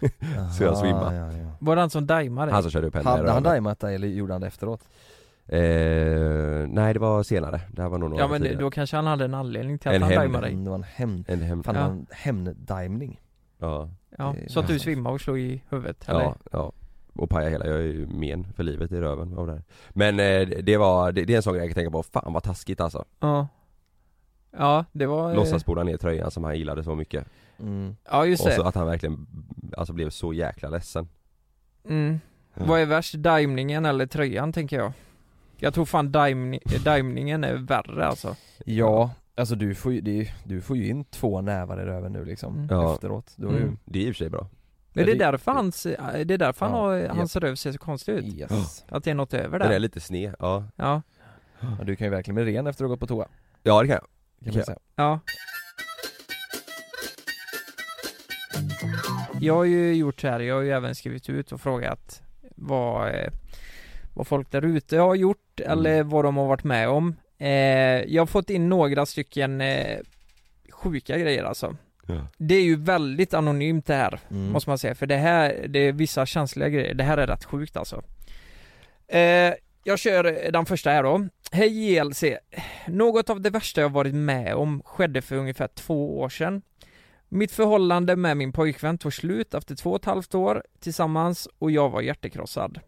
Så 0.58 0.62
jag 0.64 0.72
Aha, 0.72 0.80
svimmade. 0.82 1.16
ja, 1.16 1.32
ja. 1.32 1.52
Var 1.60 1.76
det 1.76 1.82
han 1.82 1.90
som 1.90 2.06
daimade? 2.06 2.52
Han 2.52 2.62
som 2.62 2.70
körde 2.72 2.86
upp 2.86 2.94
henne 2.94 3.08
Hade 3.10 3.30
han 3.32 3.42
daimat 3.42 3.80
dig 3.80 3.94
eller 3.94 4.08
gjorde 4.08 4.32
han 4.34 4.40
det 4.40 4.46
efteråt? 4.46 4.80
Eh, 5.46 6.66
nej 6.68 6.94
det 6.94 6.98
var 7.00 7.22
senare, 7.22 7.60
det 7.72 7.82
här 7.82 7.88
var 7.88 7.98
nog 7.98 8.10
några 8.10 8.22
ja 8.22 8.28
men 8.28 8.40
det, 8.40 8.46
tidigare. 8.46 8.62
då 8.64 8.70
kanske 8.70 8.96
han 8.96 9.06
hade 9.06 9.24
en 9.24 9.34
anledning 9.34 9.78
till 9.78 9.88
att 9.88 9.94
En 9.94 10.02
han 10.02 10.10
hämnd. 10.12 10.22
daimade 10.22 10.46
dig 10.46 10.52
Mm, 10.52 10.64
Det 10.64 10.70
var 10.70 10.76
en 10.78 10.82
hämnd, 10.82 11.24
En 11.28 11.42
hem... 11.42 11.62
fan 11.62 11.74
Ja. 11.74 11.80
det 11.82 11.88
en 11.88 12.06
hämnddimning 12.10 13.20
Ja, 13.58 13.90
Ja, 14.18 14.34
Det- 14.38 14.52
så 14.52 14.60
att 14.60 14.66
du 14.66 14.78
svimmade 14.78 15.14
och 15.14 15.20
slog 15.20 15.38
i 15.38 15.62
huvudet 15.68 16.08
eller? 16.08 16.20
ja, 16.20 16.36
ja 16.52 16.72
och 17.14 17.30
paja 17.30 17.48
hela, 17.48 17.66
jag 17.66 17.76
är 17.76 17.82
ju 17.82 18.06
men 18.06 18.52
för 18.52 18.62
livet 18.62 18.92
i 18.92 19.00
röven 19.00 19.38
av 19.38 19.46
det 19.46 19.52
här. 19.52 19.62
Men 19.90 20.20
eh, 20.20 20.48
det 20.62 20.76
var, 20.76 21.12
det, 21.12 21.24
det 21.24 21.32
är 21.32 21.36
en 21.36 21.42
sån 21.42 21.52
grej 21.54 21.62
jag 21.62 21.70
kan 21.70 21.74
tänka 21.74 21.90
på, 21.90 22.02
fan 22.02 22.32
vad 22.32 22.42
taskigt 22.42 22.80
alltså 22.80 23.04
Ja 23.20 23.48
Ja, 24.58 24.84
det 24.92 25.06
var... 25.06 25.30
eh, 25.30 25.36
Låtsas 25.36 25.62
spola 25.62 25.82
ner 25.82 25.96
tröjan 25.96 26.30
som 26.30 26.44
han 26.44 26.58
gillade 26.58 26.84
så 26.84 26.94
mycket 26.94 27.24
mm. 27.60 27.96
Ja 28.10 28.26
just 28.26 28.46
Och 28.46 28.52
så 28.52 28.62
det. 28.62 28.68
att 28.68 28.74
han 28.74 28.86
verkligen, 28.86 29.26
alltså 29.76 29.92
blev 29.92 30.10
så 30.10 30.32
jäkla 30.32 30.68
ledsen 30.68 31.08
Mm. 31.88 32.20
Ja. 32.54 32.64
Vad 32.66 32.80
är 32.80 32.86
värst, 32.86 33.14
daimningen 33.14 33.86
eller 33.86 34.06
tröjan 34.06 34.52
tänker 34.52 34.76
jag? 34.78 34.92
Jag 35.60 35.74
tror 35.74 35.84
fan 35.84 36.12
daimningen 36.84 37.44
är 37.44 37.54
värre 37.54 38.06
alltså 38.06 38.36
Ja, 38.64 39.10
alltså 39.34 39.54
du 39.54 39.74
får 39.74 39.92
ju, 39.92 40.00
det 40.00 40.20
är, 40.20 40.34
du 40.44 40.60
får 40.60 40.76
ju 40.76 40.86
in 40.88 41.04
två 41.04 41.40
nävar 41.40 41.80
i 41.82 41.84
röven 41.84 42.12
nu 42.12 42.24
liksom 42.24 42.54
Mm. 42.56 42.68
Ja. 42.70 42.94
efteråt 42.94 43.32
du 43.36 43.46
har 43.46 43.52
ju, 43.52 43.62
Mm. 43.62 43.78
Det 43.84 43.98
är 43.98 44.02
i 44.02 44.10
och 44.10 44.14
för 44.14 44.18
sig 44.24 44.30
bra 44.30 44.48
Är 44.94 45.04
det 45.04 45.12
det- 45.12 45.18
därför 45.18 45.52
hans, 45.52 45.86
är 45.86 46.24
det 46.24 46.36
därför 46.36 46.66
han 46.66 46.74
Ja, 46.74 46.80
har, 46.80 47.08
hans 47.16 47.36
röv 47.36 47.54
ser 47.54 47.72
så 47.72 47.78
konstig 47.78 48.12
ut? 48.12 48.24
yes. 48.24 48.84
Att 48.88 49.04
det 49.04 49.10
är 49.10 49.14
något 49.14 49.34
över 49.34 49.58
Den 49.58 49.68
är 49.68 49.72
där? 49.72 49.78
lite 49.78 50.00
sned, 50.00 50.34
ja 50.38 50.64
Ja, 50.76 51.02
ja, 51.60 51.66
Du 51.84 51.96
kan 51.96 52.06
ju 52.06 52.10
verkligen 52.10 52.44
bli 52.44 52.54
ren 52.56 52.66
efter 52.66 52.84
att 52.84 52.88
ha 52.88 52.92
gått 52.94 53.00
på 53.00 53.06
toa 53.06 53.26
Ja 53.62 53.82
det 53.82 53.88
kan 53.88 53.94
jag 53.94 54.52
kan 54.52 54.52
Ja. 54.52 54.58
man 54.58 54.64
säga. 54.64 54.78
ja 54.96 55.20
Jag 59.40 59.54
har 59.54 59.64
ju 59.64 59.94
gjort 59.94 60.20
så 60.20 60.28
här, 60.28 60.40
jag 60.40 60.54
har 60.54 60.62
ju 60.62 60.70
även 60.70 60.94
skrivit 60.94 61.28
ut 61.30 61.52
och 61.52 61.60
frågat 61.60 62.22
vad, 62.56 63.08
eh, 63.08 63.32
vad 64.14 64.26
folk 64.26 64.50
där 64.50 64.64
ute 64.64 64.98
har 64.98 65.14
gjort 65.14 65.60
Mm. 65.60 65.72
eller 65.78 66.02
vad 66.02 66.24
de 66.24 66.36
har 66.36 66.46
varit 66.46 66.64
med 66.64 66.88
om. 66.88 67.16
Eh, 67.38 67.48
Jag 68.14 68.22
har 68.22 68.26
fått 68.26 68.50
in 68.50 68.68
några 68.68 69.06
stycken 69.06 69.60
eh, 69.60 69.98
sjuka 70.70 71.18
grejer 71.18 71.44
alltså. 71.44 71.76
Ja. 72.06 72.26
Det 72.38 72.54
är 72.54 72.62
ju 72.62 72.76
väldigt 72.76 73.34
anonymt 73.34 73.86
det 73.86 73.94
här 73.94 74.20
Mm. 74.30 74.52
Måste 74.52 74.70
man 74.70 74.78
säga, 74.78 74.94
för 74.94 75.06
det 75.06 75.16
här, 75.16 75.66
det 75.68 75.78
är 75.78 75.92
vissa 75.92 76.26
känsliga 76.26 76.68
grejer, 76.68 76.94
det 76.94 77.04
här 77.04 77.18
är 77.18 77.26
rätt 77.26 77.44
sjukt 77.44 77.76
alltså. 77.76 78.02
Eh, 79.08 79.52
Jag 79.84 79.98
kör 79.98 80.50
den 80.52 80.66
första 80.66 80.90
här 80.90 81.02
då. 81.02 81.28
Hej 81.52 81.92
JLC 81.92 82.24
Något 82.86 83.30
av 83.30 83.40
det 83.40 83.50
värsta 83.50 83.80
jag 83.80 83.88
varit 83.92 84.14
med 84.14 84.54
om 84.54 84.82
skedde 84.84 85.22
för 85.22 85.36
ungefär 85.36 85.68
två 85.68 86.20
år 86.20 86.28
sedan. 86.28 86.62
Mitt 87.28 87.52
förhållande 87.52 88.16
med 88.16 88.36
min 88.36 88.52
pojkvän 88.52 88.98
tog 88.98 89.12
slut 89.14 89.54
efter 89.54 89.74
två 89.74 89.90
och 89.90 89.96
ett 89.96 90.04
halvt 90.04 90.34
år 90.34 90.62
tillsammans 90.80 91.48
och 91.58 91.70
jag 91.70 91.90
var 91.90 92.00
hjärtekrossad 92.00 92.80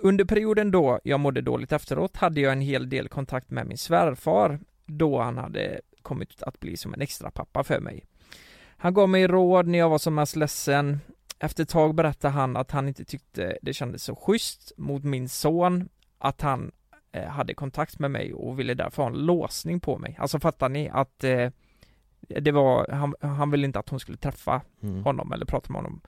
Under 0.00 0.24
perioden 0.24 0.70
då 0.70 1.00
jag 1.04 1.20
mådde 1.20 1.40
dåligt 1.40 1.72
efteråt 1.72 2.16
hade 2.16 2.40
jag 2.40 2.52
en 2.52 2.60
hel 2.60 2.88
del 2.88 3.08
kontakt 3.08 3.50
med 3.50 3.66
min 3.66 3.78
svärfar 3.78 4.60
då 4.86 5.20
han 5.20 5.38
hade 5.38 5.80
kommit 6.02 6.42
att 6.42 6.60
bli 6.60 6.76
som 6.76 6.94
en 6.94 7.00
extra 7.00 7.30
pappa 7.30 7.64
för 7.64 7.80
mig 7.80 8.04
han 8.76 8.94
gav 8.94 9.08
mig 9.08 9.26
råd 9.26 9.66
när 9.66 9.78
jag 9.78 9.88
var 9.88 9.98
som 9.98 10.14
mest 10.14 10.36
ledsen. 10.36 11.00
Efter 11.38 11.62
ett 11.62 11.68
tag 11.68 11.94
berättade 11.94 12.34
han 12.34 12.56
att 12.56 12.70
han 12.70 12.88
inte 12.88 13.04
tyckte 13.04 13.58
det 13.62 13.72
kändes 13.72 14.02
så 14.02 14.16
schysst 14.16 14.72
mot 14.76 15.04
min 15.04 15.28
son 15.28 15.88
att 16.18 16.40
han 16.40 16.72
eh, 17.12 17.24
hade 17.28 17.54
kontakt 17.54 17.98
med 17.98 18.10
mig 18.10 18.34
och 18.34 18.58
ville 18.58 18.74
därför 18.74 19.02
ha 19.02 19.10
en 19.10 19.26
låsning 19.26 19.80
på 19.80 19.98
mig. 19.98 20.16
Alltså 20.20 20.40
fattar 20.40 20.68
ni 20.68 20.88
att 20.88 21.24
eh, 21.24 21.50
det 22.20 22.52
var, 22.52 22.88
han, 22.88 23.14
han 23.20 23.50
ville 23.50 23.66
inte 23.66 23.78
att 23.78 23.88
hon 23.88 24.00
skulle 24.00 24.18
träffa 24.18 24.62
Mm. 24.82 25.04
honom 25.04 25.32
eller 25.32 25.46
prata 25.46 25.72
med 25.72 25.82
honom 25.82 26.00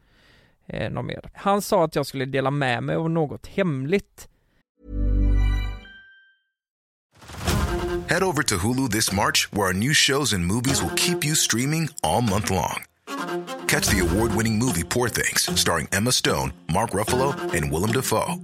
eh, 0.69 0.91
något 0.91 1.05
mer. 1.05 1.31
Han 1.33 1.63
sa 1.63 1.85
att 1.85 1.95
jag 1.95 2.07
skulle 2.07 2.25
dela 2.25 2.51
med 2.51 2.83
mig 2.83 2.97
av 2.97 3.11
något 3.11 3.47
hemligt. 3.47 4.29
Head 8.09 8.23
over 8.23 8.43
to 8.43 8.57
Hulu 8.57 8.89
this 8.89 9.13
March, 9.13 9.49
where 9.53 9.67
our 9.67 9.73
new 9.73 9.93
shows 9.93 10.33
and 10.33 10.47
movies 10.47 10.81
will 10.81 10.95
keep 10.97 11.25
you 11.25 11.35
streaming 11.35 11.89
all 12.03 12.23
month 12.23 12.51
long. 12.51 12.85
Catch 13.67 13.89
the 13.89 13.99
award 13.99 14.33
winning 14.37 14.59
movie 14.59 14.85
Poor 14.85 15.09
Things, 15.09 15.51
starring 15.61 15.89
Emma 15.93 16.13
Stone, 16.13 16.53
Mark 16.73 16.91
Ruffalo, 16.91 17.35
and 17.53 17.73
Willem 17.73 17.91
Dafoe. 17.91 18.37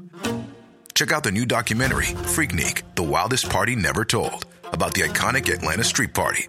Check 0.95 1.13
out 1.13 1.23
the 1.23 1.31
new 1.31 1.47
documentary, 1.47 2.07
Freaknik 2.35 2.83
The 2.97 3.03
Wildest 3.03 3.49
Party 3.51 3.77
Never 3.77 4.05
Told, 4.05 4.47
about 4.73 4.95
the 4.95 5.03
iconic 5.03 5.53
Atlanta 5.53 5.85
Street 5.85 6.13
Party. 6.13 6.49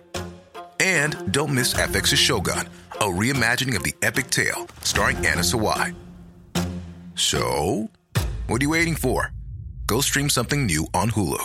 And 0.79 1.31
don't 1.31 1.53
miss 1.53 1.73
FX's 1.75 2.19
Shogun, 2.19 2.67
a 2.99 3.05
reimagining 3.05 3.75
of 3.75 3.83
the 3.83 3.95
epic 4.01 4.29
tale, 4.29 4.67
starring 4.81 5.17
Anna 5.17 5.41
Sawai. 5.41 5.95
So, 7.15 7.89
what 8.47 8.61
are 8.61 8.63
you 8.63 8.69
waiting 8.69 8.95
for? 8.95 9.31
Go 9.85 10.01
stream 10.01 10.29
something 10.29 10.65
new 10.65 10.87
on 10.93 11.11
Hulu. 11.11 11.43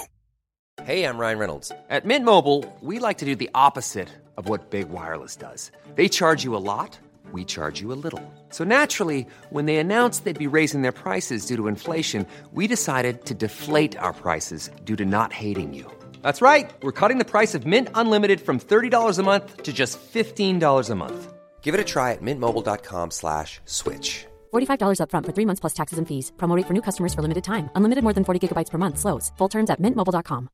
Hey, 0.84 1.04
I'm 1.04 1.18
Ryan 1.18 1.38
Reynolds. 1.38 1.72
At 1.90 2.06
Mint 2.06 2.24
Mobile, 2.24 2.64
we 2.80 2.98
like 2.98 3.18
to 3.18 3.26
do 3.26 3.36
the 3.36 3.50
opposite 3.54 4.08
of 4.38 4.48
what 4.48 4.70
Big 4.70 4.88
Wireless 4.88 5.36
does. 5.36 5.70
They 5.96 6.08
charge 6.08 6.44
you 6.44 6.56
a 6.56 6.64
lot, 6.72 6.98
we 7.32 7.44
charge 7.44 7.80
you 7.80 7.92
a 7.92 7.98
little. 8.04 8.22
So 8.50 8.64
naturally, 8.64 9.26
when 9.50 9.66
they 9.66 9.76
announced 9.76 10.24
they'd 10.24 10.38
be 10.38 10.46
raising 10.46 10.82
their 10.82 10.92
prices 10.92 11.44
due 11.46 11.56
to 11.56 11.68
inflation, 11.68 12.26
we 12.52 12.66
decided 12.66 13.24
to 13.26 13.34
deflate 13.34 13.98
our 13.98 14.14
prices 14.14 14.70
due 14.84 14.96
to 14.96 15.04
not 15.04 15.32
hating 15.32 15.74
you. 15.74 15.90
That's 16.22 16.40
right. 16.40 16.70
We're 16.82 16.92
cutting 17.00 17.18
the 17.18 17.24
price 17.24 17.54
of 17.54 17.66
Mint 17.66 17.88
Unlimited 17.94 18.40
from 18.40 18.58
$30 18.58 19.18
a 19.18 19.22
month 19.22 19.64
to 19.64 19.72
just 19.72 19.98
$15 20.00 20.90
a 20.90 20.94
month. 20.94 21.32
Give 21.62 21.74
it 21.74 21.80
a 21.80 21.84
try 21.84 22.12
at 22.12 22.22
mintmobile.com 22.22 23.10
slash 23.10 23.60
switch. 23.64 24.26
$45 24.52 25.00
upfront 25.00 25.26
for 25.26 25.32
three 25.32 25.46
months 25.46 25.60
plus 25.60 25.74
taxes 25.74 25.98
and 25.98 26.08
fees. 26.08 26.32
Promo 26.36 26.56
rate 26.56 26.66
for 26.66 26.72
new 26.72 26.82
customers 26.82 27.14
for 27.14 27.22
limited 27.22 27.44
time. 27.44 27.68
Unlimited 27.74 28.04
more 28.04 28.14
than 28.14 28.24
40 28.24 28.48
gigabytes 28.48 28.70
per 28.70 28.78
month. 28.78 28.98
Slows. 28.98 29.32
Full 29.38 29.48
terms 29.48 29.70
at 29.70 29.78
mintmobile.com. 29.78 30.48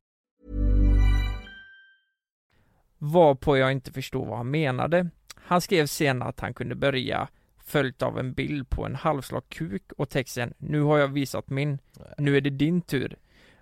Varpå 2.99 3.57
jag 3.57 3.73
inte 3.73 3.93
förstod 3.93 4.27
vad 4.27 4.37
han 4.37 4.51
menade. 4.51 5.11
Han 5.37 5.61
skrev 5.61 5.87
sen 5.87 6.23
att 6.23 6.41
han 6.41 6.55
kunde 6.55 6.75
börja 6.75 7.29
följt 7.65 8.03
av 8.03 8.19
en 8.19 8.33
bild 8.33 8.71
på 8.71 8.87
en 8.87 8.95
halvslak 8.95 9.49
kuk 9.49 9.93
och 9.93 10.09
texten 10.09 10.55
Nu 10.59 10.83
har 10.83 10.99
jag 10.99 11.09
visat 11.09 11.51
min, 11.51 11.79
nu 12.19 12.37
är 12.37 12.41
det 12.41 12.51
din 12.51 12.83
tur. 12.83 13.17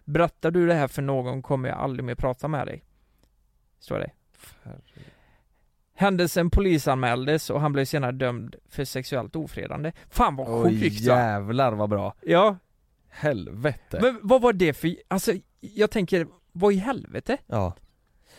Berättar 0.05 0.51
du 0.51 0.67
det 0.67 0.75
här 0.75 0.89
för 0.89 1.03
någon 1.03 1.43
kommer 1.43 1.69
jag 1.69 1.79
aldrig 1.79 2.05
mer 2.05 2.15
prata 2.15 2.49
med 2.49 2.67
dig. 2.67 2.85
Står 3.79 3.99
det. 3.99 4.11
Händelsen 6.03 6.51
polisanmäldes 6.51 7.51
och 7.51 7.61
han 7.61 7.73
blev 7.73 7.85
senare 7.85 8.13
dömd 8.13 8.57
för 8.69 8.85
sexuellt 8.85 9.37
ofredande. 9.37 9.93
Fan 10.11 10.37
vad 10.37 10.47
sjukt 10.65 11.01
va? 11.07 11.17
jävlar 11.17 11.73
vad 11.73 11.91
bra 11.91 12.15
Ja, 12.21 12.57
Helvete 13.11 13.99
men 14.03 14.19
vad 14.23 14.43
var 14.43 14.53
det 14.53 14.73
för, 14.73 14.97
alltså 15.09 15.33
jag 15.61 15.91
tänker, 15.91 16.27
vad 16.53 16.73
i 16.73 16.77
helvete? 16.77 17.37
Ja 17.47 17.75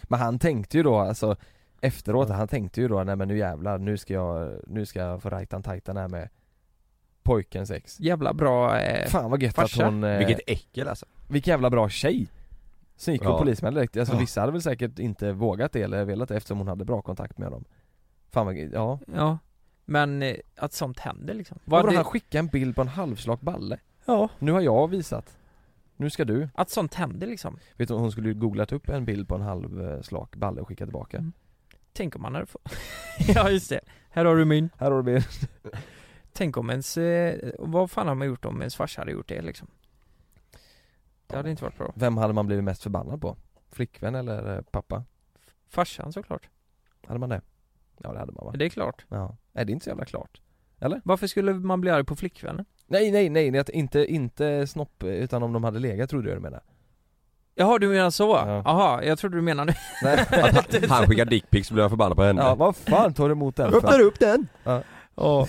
Men 0.03 0.19
han 0.19 0.39
tänkte 0.39 0.77
ju 0.77 0.83
då 0.83 0.97
alltså 0.97 1.35
Efteråt, 1.81 2.29
han 2.29 2.47
tänkte 2.47 2.81
ju 2.81 2.87
då 2.87 3.03
nej 3.03 3.15
men 3.15 3.27
nu 3.27 3.37
jävlar, 3.37 3.77
nu 3.77 3.97
ska 3.97 4.13
jag, 4.13 4.59
nu 4.67 4.85
ska 4.85 4.99
jag 4.99 5.21
få 5.21 5.29
rajtan 5.29 5.63
tajtan 5.63 5.97
här 5.97 6.07
med 6.07 6.29
Pojkens 7.23 7.71
ex 7.71 7.99
Jävla 7.99 8.33
bra 8.33 8.79
eh, 8.79 9.07
Fan 9.09 9.31
vad 9.31 9.41
gött 9.43 9.55
farsa. 9.55 9.85
att 9.85 9.91
hon, 9.91 10.03
eh, 10.03 10.17
Vilket 10.17 10.39
äckel 10.47 10.87
alltså 10.87 11.05
vilken 11.27 11.51
jävla 11.51 11.69
bra 11.69 11.89
tjej 11.89 12.27
Som 12.95 13.13
gick 13.13 13.21
och 13.21 13.27
Ja. 13.27 13.39
polisanmälde 13.39 13.79
direkt, 13.79 13.97
alltså 13.97 14.13
Ja. 14.15 14.19
vissa 14.19 14.41
hade 14.41 14.51
väl 14.51 14.61
säkert 14.61 14.99
inte 14.99 15.31
vågat 15.31 15.71
det 15.71 15.81
eller 15.81 16.05
velat 16.05 16.29
det 16.29 16.35
eftersom 16.37 16.57
hon 16.57 16.67
hade 16.67 16.85
bra 16.85 17.01
kontakt 17.01 17.37
med 17.37 17.47
honom 17.47 17.65
Fan 18.31 18.45
vad, 18.45 18.55
ja. 18.57 18.99
Ja. 19.15 19.37
Men 19.85 20.23
eh, 20.23 20.35
att 20.55 20.73
sånt 20.73 20.99
händer 20.99 21.33
liksom. 21.33 21.59
Vadå 21.65 21.89
det- 21.89 21.95
han 21.95 22.05
skickade 22.05 22.39
en 22.39 22.47
bild 22.47 22.75
på 22.75 22.81
en 22.81 22.87
halvslak 22.87 23.41
balle? 23.41 23.77
Ja. 24.05 24.29
Nu 24.39 24.51
har 24.51 24.61
jag 24.61 24.87
visat. 24.87 25.37
Nu 25.97 26.09
ska 26.09 26.25
du. 26.25 26.49
Att 26.55 26.69
sånt 26.69 26.93
händer 26.93 27.27
liksom. 27.27 27.57
Vet 27.77 27.87
du 27.87 27.93
hon 27.93 28.11
skulle 28.11 28.27
ju 28.29 28.33
googlat 28.35 28.71
upp 28.71 28.89
en 28.89 29.05
bild 29.05 29.27
på 29.27 29.35
en 29.35 29.41
halvslak 29.41 30.35
balle 30.35 30.61
och 30.61 30.67
skicka 30.67 30.85
tillbaka. 30.85 31.17
Mm. 31.17 31.31
Tänk 31.93 32.15
om 32.15 32.21
man 32.21 32.33
hade 32.35 32.45
fått 32.45 32.61
Ja 33.35 33.49
just 33.49 33.69
det, 33.69 33.79
här 34.09 34.25
har 34.25 34.35
du 34.35 34.45
min. 34.45 34.69
Här 34.77 34.91
har 34.91 34.97
du 34.97 35.03
bild 35.03 35.25
Tänk 36.33 36.57
om 36.57 36.69
ens, 36.69 36.97
eh, 36.97 37.51
vad 37.59 37.91
fan 37.91 38.07
har 38.07 38.15
man 38.15 38.27
gjort 38.27 38.45
om 38.45 38.59
ens 38.61 38.75
farsa 38.75 39.01
hade 39.01 39.11
gjort 39.11 39.27
det 39.27 39.41
liksom? 39.41 39.67
Det 41.33 41.37
hade 41.37 41.49
inte 41.49 41.63
varit 41.63 41.77
bra 41.77 41.93
Vem 41.95 42.17
hade 42.17 42.33
man 42.33 42.47
blivit 42.47 42.63
mest 42.63 42.83
förbannad 42.83 43.21
på? 43.21 43.37
Flickvän 43.71 44.15
eller 44.15 44.55
eh, 44.55 44.61
pappa? 44.61 45.03
Farsan 45.67 46.13
såklart 46.13 46.49
Hade 47.07 47.19
man 47.19 47.29
det? 47.29 47.41
Ja 47.97 48.13
det 48.13 48.19
hade 48.19 48.31
man 48.31 48.45
va? 48.45 48.51
Det 48.55 48.65
är 48.65 48.69
klart. 48.69 49.05
Ja. 49.09 49.35
Nej 49.51 49.65
det 49.65 49.71
är 49.71 49.73
inte 49.73 49.83
så 49.83 49.89
jävla 49.89 50.05
klart. 50.05 50.41
Varför 51.03 51.27
skulle 51.27 51.53
man 51.53 51.81
bli 51.81 51.91
arg 51.91 52.03
på 52.03 52.15
flickvännen? 52.15 52.65
Nej 52.87 53.11
nej 53.11 53.29
nej, 53.29 53.51
nej 53.51 53.63
inte, 53.73 54.05
inte 54.05 54.67
snopp 54.67 55.03
utan 55.03 55.43
om 55.43 55.53
de 55.53 55.63
hade 55.63 55.79
legat 55.79 56.09
trodde 56.09 56.29
jag 56.29 56.37
du 56.37 56.41
menade. 56.41 56.63
Jaha, 57.55 57.79
du 57.79 57.87
menar 57.87 58.09
så? 58.09 58.43
Ja. 58.65 59.03
Jag 59.03 59.19
trodde 59.19 59.37
du 59.37 59.41
menade 59.41 59.75
Nej. 60.03 60.25
Han, 60.31 60.89
han 60.89 61.07
skickar 61.07 61.25
dickpics 61.25 61.67
så 61.67 61.73
blir 61.73 61.89
förbannad 61.89 62.17
på 62.17 62.23
henne 62.23 62.41
Ja 62.41 62.55
vad 62.55 62.75
fan 62.75 63.13
tar 63.13 63.29
du 63.29 63.31
emot 63.31 63.55
den 63.55 63.71
för? 63.71 63.99
upp 64.01 64.19
den! 64.19 64.47
Ja. 64.63 64.83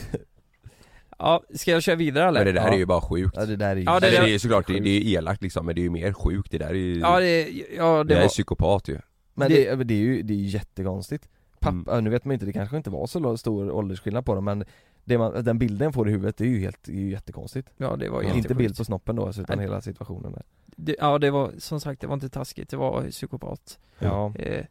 Ja, 1.19 1.43
ska 1.55 1.71
jag 1.71 1.83
köra 1.83 1.97
vidare 1.97 2.29
eller? 2.29 2.45
Men 2.45 2.55
det 2.55 2.61
där 2.61 2.67
Ja. 2.69 2.75
är 2.75 2.79
ju 2.79 2.87
bara 2.87 3.01
sjukt 3.01 3.37
Ja 3.37 3.47
det 3.47 3.57
där 3.57 3.71
är 3.71 3.77
ju 3.77 3.83
Ja, 3.83 4.01
det, 4.01 4.07
det 4.07 4.11
det 4.11 4.17
där- 4.17 4.25
är 4.25 4.29
ju 4.29 4.39
såklart, 4.39 4.67
det, 4.67 4.81
det 4.81 4.91
är 4.91 5.01
ju 5.01 5.11
elakt 5.13 5.43
liksom 5.43 5.67
men 5.67 5.75
det 5.75 5.81
är 5.81 5.83
ju 5.83 5.91
mer 5.91 6.13
sjukt, 6.13 6.51
det 6.51 6.59
där 6.59 6.69
är 6.69 6.75
ju 6.75 6.99
Ja, 6.99 7.21
det, 7.21 7.49
ja, 7.77 8.05
Det 8.05 8.15
det 8.15 8.17
är 8.19 8.21
var... 8.23 8.29
psykopat 8.29 8.89
ju 8.89 8.99
Men 9.35 9.49
det- 9.49 9.75
det, 9.77 9.85
det 9.85 9.95
är 9.95 9.99
ju, 9.99 10.23
det 10.23 10.33
är 10.35 10.39
ju 10.39 10.47
jättekonstigt 10.49 11.29
Pappa, 11.61 11.93
Mm. 11.93 12.05
nu 12.05 12.11
vet 12.11 12.25
man 12.25 12.33
inte, 12.33 12.47
det 12.47 12.53
kanske 12.53 12.77
inte 12.77 12.91
var 12.91 13.07
så 13.07 13.37
stor 13.37 13.71
åldersskillnad 13.71 14.27
på 14.27 14.35
dem 14.35 14.45
men 14.45 14.65
det 15.05 15.19
man, 15.19 15.45
den 15.45 15.59
bilden 15.59 15.93
får 15.93 16.09
i 16.09 16.13
huvudet 16.13 16.37
det 16.37 16.45
är 16.45 16.49
ju 16.49 16.61
helt, 16.61 16.79
det 16.85 16.93
är 16.93 16.97
ju 16.97 17.11
jättekonstigt 17.11 17.69
Ja, 17.77 17.97
det 17.97 18.09
var 18.09 18.23
Inte 18.23 18.37
jättesjukt. 18.37 18.59
bild 18.59 18.77
på 18.77 18.85
snoppen 18.85 19.17
då 19.17 19.31
utan 19.31 19.45
Nej. 19.49 19.67
hela 19.67 19.81
situationen 19.81 20.33
där. 20.33 20.43
Det, 20.77 20.97
ja, 21.01 21.19
det 21.19 21.31
var 21.31 21.51
som 21.59 21.81
sagt, 21.81 22.01
det 22.01 22.07
var 22.07 22.15
inte 22.15 22.29
taskigt, 22.29 22.69
det 22.71 22.77
var 22.77 23.11
psykopat. 23.11 23.79
Ja, 23.99 24.33
Eh, 24.39 24.65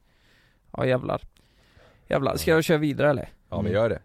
ja, 0.78 0.86
jävlar. 0.86 1.22
Jävlar, 2.08 2.36
ska 2.38 2.52
jag 2.52 2.64
köra 2.64 2.78
vidare 2.78 3.10
eller? 3.10 3.30
Ja 3.50 3.62
men 3.62 3.72
gör 3.72 3.90
det 3.90 4.00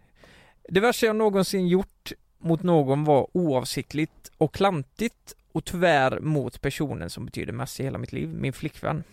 Det 0.69 0.79
värsta 0.79 1.05
jag 1.05 1.15
någonsin 1.15 1.67
gjort 1.67 2.11
mot 2.39 2.63
någon 2.63 3.03
var 3.03 3.27
oavsiktligt 3.33 4.31
och 4.37 4.53
klantigt 4.53 5.35
och 5.51 5.65
tyvärr 5.65 6.19
mot 6.19 6.61
personen 6.61 7.09
som 7.09 7.25
betyder 7.25 7.53
mest 7.53 7.79
i 7.79 7.83
hela 7.83 7.97
mitt 7.97 8.11
liv, 8.11 8.29
min 8.29 8.53
flickvän. 8.53 9.03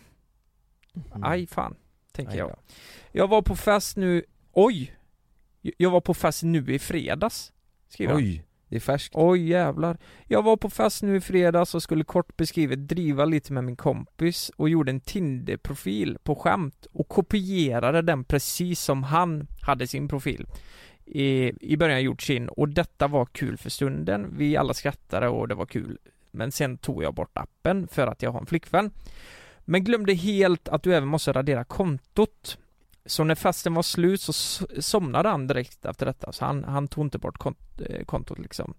Aj 1.23 1.47
fan, 1.47 1.77
tänker 2.13 2.33
Aj 2.33 2.39
jag. 2.39 2.49
då. 2.49 2.57
Jag 3.13 3.29
var 3.29 3.43
på 3.43 3.57
fest 3.57 3.97
nu, 3.97 4.25
oj! 4.53 4.97
Jag 5.61 5.91
var 5.91 6.01
på 6.01 6.15
fest 6.15 6.43
nu 6.43 6.75
i 6.75 6.79
fredags, 6.79 7.53
skriver 7.89 8.13
han. 8.13 8.23
Oj, 8.23 8.45
det 8.69 8.77
är 8.77 8.81
färskt 8.81 9.15
Oj 9.17 9.49
jävlar. 9.49 9.99
Jag 10.25 10.43
var 10.43 10.57
på 10.57 10.71
fest 10.71 11.03
nu 11.03 11.17
i 11.17 11.21
fredags 11.21 11.75
och 11.75 11.83
skulle 11.83 12.05
kort 12.05 12.37
beskrivet 12.37 12.89
driva 12.89 13.25
lite 13.25 13.53
med 13.53 13.65
min 13.65 13.77
kompis 13.77 14.51
och 14.57 14.69
gjorde 14.69 14.91
en 14.91 15.01
Tinder-profil 15.01 16.19
på 16.23 16.35
skämt 16.35 16.87
och 16.93 17.09
kopierade 17.09 18.03
den 18.03 18.25
precis 18.25 18.81
som 18.81 19.03
han 19.03 19.47
hade 19.61 19.87
sin 19.87 20.09
profil. 20.09 20.47
I, 21.07 21.53
I 21.61 21.77
början 21.77 22.03
gjort 22.03 22.23
sin 22.23 22.49
och 22.49 22.69
detta 22.69 23.09
var 23.09 23.27
kul 23.27 23.57
för 23.59 23.71
stunden. 23.71 24.35
Vi 24.37 24.57
alla 24.57 24.75
skrattade 24.75 25.29
och 25.29 25.49
det 25.49 25.55
var 25.55 25.67
kul. 25.67 25.99
Men 26.31 26.53
sen 26.53 26.79
tog 26.79 27.03
jag 27.03 27.15
bort 27.15 27.39
appen 27.39 27.89
för 27.89 28.07
att 28.07 28.23
jag 28.23 28.31
har 28.33 28.41
en 28.41 28.47
flickvän. 28.47 28.91
Men 29.65 29.85
glömde 29.85 30.15
helt 30.15 30.69
att 30.69 30.83
du 30.83 30.95
även 30.95 31.09
måste 31.09 31.33
radera 31.33 31.65
kontot. 31.65 32.59
Så 33.07 33.25
när 33.25 33.35
festen 33.35 33.75
var 33.75 33.83
slut 33.83 34.21
så 34.21 34.33
somnade 34.81 35.29
han 35.29 35.47
direkt 35.47 35.85
efter 35.85 36.07
detta, 36.07 36.33
så 36.33 36.45
han, 36.45 36.65
han 36.65 36.89
tog 36.89 37.07
inte 37.07 37.19
bort 37.19 37.39
kont- 37.39 37.83
eh, 37.91 38.05
kontot 38.05 38.39
liksom. 38.39 38.75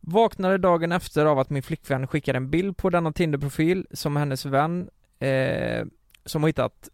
Vaknade 0.00 0.58
dagen 0.58 0.92
efter 0.92 1.26
av 1.26 1.38
att 1.38 1.50
min 1.50 1.62
flickvän 1.62 2.06
skickade 2.06 2.36
en 2.36 2.50
bild 2.50 2.76
på 2.76 2.90
denna 2.90 3.12
Tinder-profil 3.12 3.86
som 3.90 4.16
hennes 4.16 4.44
vän 4.46 4.90
eh, 5.18 5.86
som 6.24 6.42
har 6.42 6.48
hittat 6.48 6.88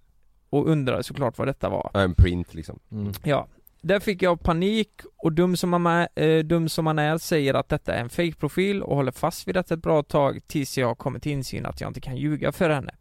och 0.51 0.69
undrade 0.69 1.03
såklart 1.03 1.39
vad 1.39 1.49
detta 1.49 1.69
var. 1.69 1.91
Ja, 1.95 2.01
En 2.01 2.15
print 2.15 2.55
liksom 2.55 2.79
mm. 2.93 3.13
Ja, 3.25 3.47
där 3.83 4.01
fick 4.01 4.23
jag 4.23 4.43
panik 4.43 4.91
och 5.17 5.33
dum 5.33 5.57
som, 5.57 5.71
man 5.71 5.87
är, 5.87 6.09
eh, 6.15 6.39
dum 6.39 6.69
som 6.69 6.85
man 6.85 6.99
är 6.99 7.19
säger 7.19 7.55
att 7.55 7.69
detta 7.69 7.95
är 7.95 8.01
en 8.01 8.11
fake-profil 8.11 8.83
och 8.83 8.97
håller 8.97 9.13
fast 9.13 9.49
vid 9.49 9.55
detta 9.55 9.75
ett 9.75 9.83
bra 9.83 10.03
tag 10.03 10.41
tills 10.47 10.79
jag 10.79 10.99
kommer 10.99 11.19
till 11.19 11.33
insyn 11.33 11.67
att 11.67 11.81
jag 11.81 11.91
inte 11.91 12.01
kan 12.01 12.17
ljuga 12.17 12.53
för 12.53 12.71
henne. 12.71 12.95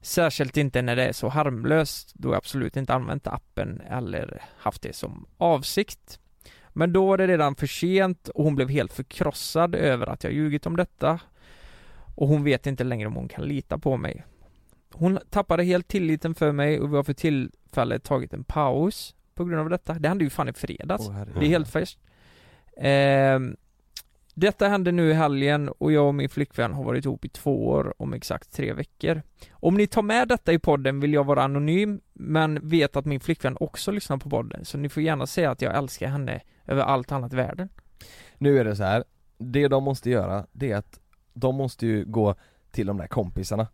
Särskilt 0.00 0.56
inte 0.56 0.82
när 0.82 0.96
det 0.96 1.06
är 1.06 1.12
så 1.12 1.28
harmlöst 1.28 2.14
då 2.14 2.28
jag 2.28 2.36
absolut 2.36 2.76
inte 2.76 2.94
använt 2.94 3.26
appen 3.26 3.80
eller 3.80 4.42
haft 4.58 4.82
det 4.82 4.96
som 4.96 5.26
avsikt. 5.36 6.20
Men 6.68 6.92
då 6.92 7.06
var 7.06 7.18
det 7.18 7.26
redan 7.26 7.54
för 7.54 7.66
sent 7.66 8.28
och 8.28 8.44
hon 8.44 8.54
blev 8.54 8.68
helt 8.68 8.92
förkrossad 8.92 9.74
över 9.74 10.06
att 10.06 10.24
jag 10.24 10.32
ljugit 10.32 10.66
om 10.66 10.76
detta 10.76 11.20
och 12.14 12.28
hon 12.28 12.44
vet 12.44 12.66
inte 12.66 12.84
längre 12.84 13.08
om 13.08 13.14
hon 13.14 13.28
kan 13.28 13.44
lita 13.44 13.78
på 13.78 13.96
mig. 13.96 14.24
Hon 14.92 15.18
tappade 15.30 15.64
helt 15.64 15.88
tilliten 15.88 16.34
för 16.34 16.52
mig 16.52 16.80
och 16.80 16.92
vi 16.92 16.96
har 16.96 17.04
för 17.04 17.12
tillfället 17.12 18.04
tagit 18.04 18.32
en 18.32 18.44
paus 18.44 19.14
på 19.38 19.44
grund 19.44 19.60
av 19.60 19.70
detta. 19.70 19.94
Det 19.94 20.08
hände 20.08 20.24
ju 20.24 20.30
fan 20.30 20.48
i 20.48 20.52
fredags. 20.52 21.08
Herregud. 21.10 21.40
Det 21.40 21.46
är 21.46 21.48
helt 21.48 21.68
färskt. 21.68 22.00
Ehm, 22.76 23.56
detta 24.34 24.68
hände 24.68 24.92
nu 24.92 25.10
i 25.10 25.12
helgen 25.12 25.68
och 25.68 25.92
jag 25.92 26.06
och 26.06 26.14
min 26.14 26.28
flickvän 26.28 26.72
har 26.72 26.84
varit 26.84 27.04
ihop 27.04 27.24
i 27.24 27.28
två 27.28 27.68
år 27.68 27.94
om 27.98 28.12
exakt 28.12 28.52
tre 28.52 28.72
veckor. 28.72 29.22
Om 29.50 29.74
ni 29.74 29.86
tar 29.86 30.02
med 30.02 30.28
detta 30.28 30.52
i 30.52 30.58
podden 30.58 31.00
vill 31.00 31.12
jag 31.12 31.24
vara 31.24 31.42
anonym 31.42 32.00
men 32.12 32.68
vet 32.68 32.96
att 32.96 33.04
min 33.04 33.20
flickvän 33.20 33.56
också 33.60 33.90
lyssnar 33.90 34.16
på 34.16 34.30
podden 34.30 34.64
så 34.64 34.78
ni 34.78 34.88
får 34.88 35.02
gärna 35.02 35.26
säga 35.26 35.50
att 35.50 35.62
jag 35.62 35.76
älskar 35.76 36.08
henne 36.08 36.40
över 36.66 36.82
allt 36.82 37.12
annat 37.12 37.32
i 37.32 37.36
världen. 37.36 37.68
Nu 38.38 38.58
är 38.58 38.64
det 38.64 38.76
så 38.76 38.84
här. 38.84 39.04
det 39.38 39.68
de 39.68 39.84
måste 39.84 40.10
göra 40.10 40.46
det 40.52 40.72
är 40.72 40.76
att 40.76 41.00
de 41.32 41.54
måste 41.54 41.86
ju 41.86 42.04
gå 42.04 42.34
till 42.70 42.86
de 42.86 42.96
där 42.96 43.06
kompisarna 43.06 43.66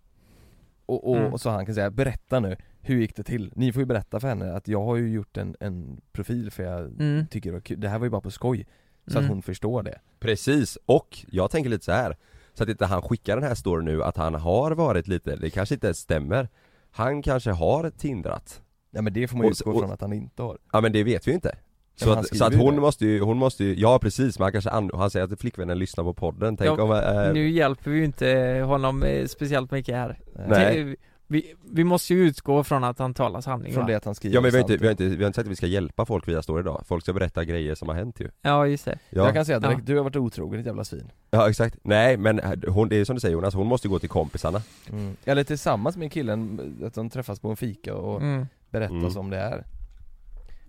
och, 0.86 1.10
och, 1.10 1.16
Mm. 1.16 1.32
och 1.32 1.40
så 1.40 1.50
han 1.50 1.66
kan 1.66 1.74
säga, 1.74 1.90
berätta 1.90 2.40
nu, 2.40 2.56
hur 2.80 2.96
gick 3.00 3.16
det 3.16 3.22
till? 3.22 3.52
Ni 3.56 3.72
får 3.72 3.80
ju 3.82 3.86
berätta 3.86 4.20
för 4.20 4.28
henne 4.28 4.52
att 4.52 4.68
jag 4.68 4.84
har 4.84 4.96
ju 4.96 5.08
gjort 5.08 5.36
en, 5.36 5.56
en 5.60 6.00
profil 6.12 6.50
för 6.50 6.62
jag 6.62 6.80
Mm. 7.00 7.26
tycker 7.26 7.50
det 7.50 7.54
var 7.54 7.60
kul, 7.60 7.80
det 7.80 7.88
här 7.88 7.98
var 7.98 8.06
ju 8.06 8.10
bara 8.10 8.20
på 8.20 8.30
skoj 8.30 8.66
Så 9.06 9.12
Mm. 9.18 9.24
att 9.24 9.30
hon 9.30 9.42
förstår 9.42 9.82
det 9.82 9.98
Precis, 10.20 10.78
och 10.86 11.18
jag 11.30 11.50
tänker 11.50 11.70
lite 11.70 11.84
så 11.84 11.92
här 11.92 12.16
Så 12.54 12.62
att 12.62 12.68
inte 12.68 12.86
han 12.86 13.02
skickar 13.02 13.36
den 13.36 13.44
här 13.48 13.54
storyn 13.54 13.84
nu 13.84 14.02
att 14.02 14.16
han 14.16 14.34
har 14.34 14.70
varit 14.72 15.08
lite, 15.08 15.36
det 15.36 15.50
kanske 15.50 15.74
inte 15.74 15.94
stämmer 15.94 16.48
Han 16.90 17.22
kanske 17.22 17.50
har 17.50 17.90
tindrat 17.90 18.62
Ja 18.90 19.02
men 19.02 19.12
det 19.12 19.28
får 19.28 19.36
man 19.36 19.46
ju 19.46 19.50
utgå 19.52 19.78
från 19.78 19.90
att 19.92 20.00
han 20.00 20.12
inte 20.12 20.42
har 20.42 20.58
Ja 20.72 20.80
men 20.80 20.92
det 20.92 21.04
vet 21.04 21.26
vi 21.26 21.30
ju 21.30 21.34
inte 21.34 21.56
så, 21.96 22.12
att, 22.12 22.36
så 22.36 22.44
att 22.44 22.54
hon 22.54 22.74
det. 22.74 22.80
måste 22.80 23.06
ju, 23.06 23.20
hon 23.20 23.36
måste 23.36 23.64
ju, 23.64 23.74
ja 23.74 23.98
precis 23.98 24.38
men 24.38 24.44
han 24.44 24.52
kanske, 24.52 24.70
an, 24.70 24.90
han 24.94 25.10
säger 25.10 25.32
att 25.32 25.40
flickvännen 25.40 25.78
lyssnar 25.78 26.04
på 26.04 26.14
podden, 26.14 26.56
tänk 26.56 26.78
Ja, 26.78 26.82
om, 26.82 26.92
äh, 27.26 27.32
Nu 27.32 27.48
hjälper 27.50 27.90
vi 27.90 27.98
ju 27.98 28.04
inte 28.04 28.62
honom 28.66 29.02
eh, 29.02 29.26
speciellt 29.26 29.70
mycket 29.70 29.94
här. 29.94 30.18
Nej. 30.48 30.96
Vi, 31.26 31.54
vi 31.72 31.84
måste 31.84 32.14
ju 32.14 32.26
utgå 32.26 32.64
från 32.64 32.84
att 32.84 32.98
han 32.98 33.14
talar 33.14 33.40
sanning 33.40 33.72
Från 33.72 33.82
va? 33.82 33.88
det 33.88 33.94
att 33.96 34.04
han 34.04 34.14
skriver 34.14 34.34
Ja 34.34 34.40
men 34.40 34.50
vi 34.50 34.56
har, 34.56 34.62
inte, 34.62 34.76
vi, 34.76 34.86
har 34.86 34.90
inte, 34.90 35.04
vi 35.04 35.16
har 35.24 35.26
inte 35.26 35.36
sagt 35.36 35.46
att 35.46 35.50
vi 35.52 35.56
ska 35.56 35.66
hjälpa 35.66 36.06
folk 36.06 36.28
via 36.28 36.42
story 36.42 36.60
idag, 36.60 36.82
folk 36.86 37.02
ska 37.02 37.12
berätta 37.12 37.44
grejer 37.44 37.74
som 37.74 37.88
har 37.88 37.94
hänt 37.94 38.20
ju 38.20 38.30
Ja 38.42 38.66
just 38.66 38.84
det. 38.84 38.98
Ja, 39.10 39.24
Jag 39.24 39.34
kan 39.34 39.44
säga 39.44 39.60
direkt, 39.60 39.78
Ja. 39.78 39.84
du 39.86 39.96
har 39.96 40.04
varit 40.04 40.16
otrogen 40.16 40.58
ditt 40.58 40.66
jävla 40.66 40.84
svin 40.84 41.10
ja 41.30 41.48
exakt, 41.50 41.76
nej 41.82 42.16
men 42.16 42.40
hon, 42.68 42.88
det 42.88 42.96
är 42.96 43.04
som 43.04 43.14
du 43.16 43.20
säger 43.20 43.32
Jonas, 43.32 43.54
hon 43.54 43.66
måste 43.66 43.88
gå 43.88 43.98
till 43.98 44.08
kompisarna 44.08 44.62
mm. 44.90 45.16
Eller 45.24 45.44
tillsammans 45.44 45.96
med 45.96 46.12
killen, 46.12 46.60
att 46.86 46.94
de 46.94 47.10
träffas 47.10 47.40
på 47.40 47.48
en 47.50 47.56
fika 47.56 47.94
och 47.94 48.20
Mm. 48.22 48.46
berättar 48.70 48.94
Mm. 48.94 49.10
som 49.10 49.30
det 49.30 49.36
är 49.38 49.64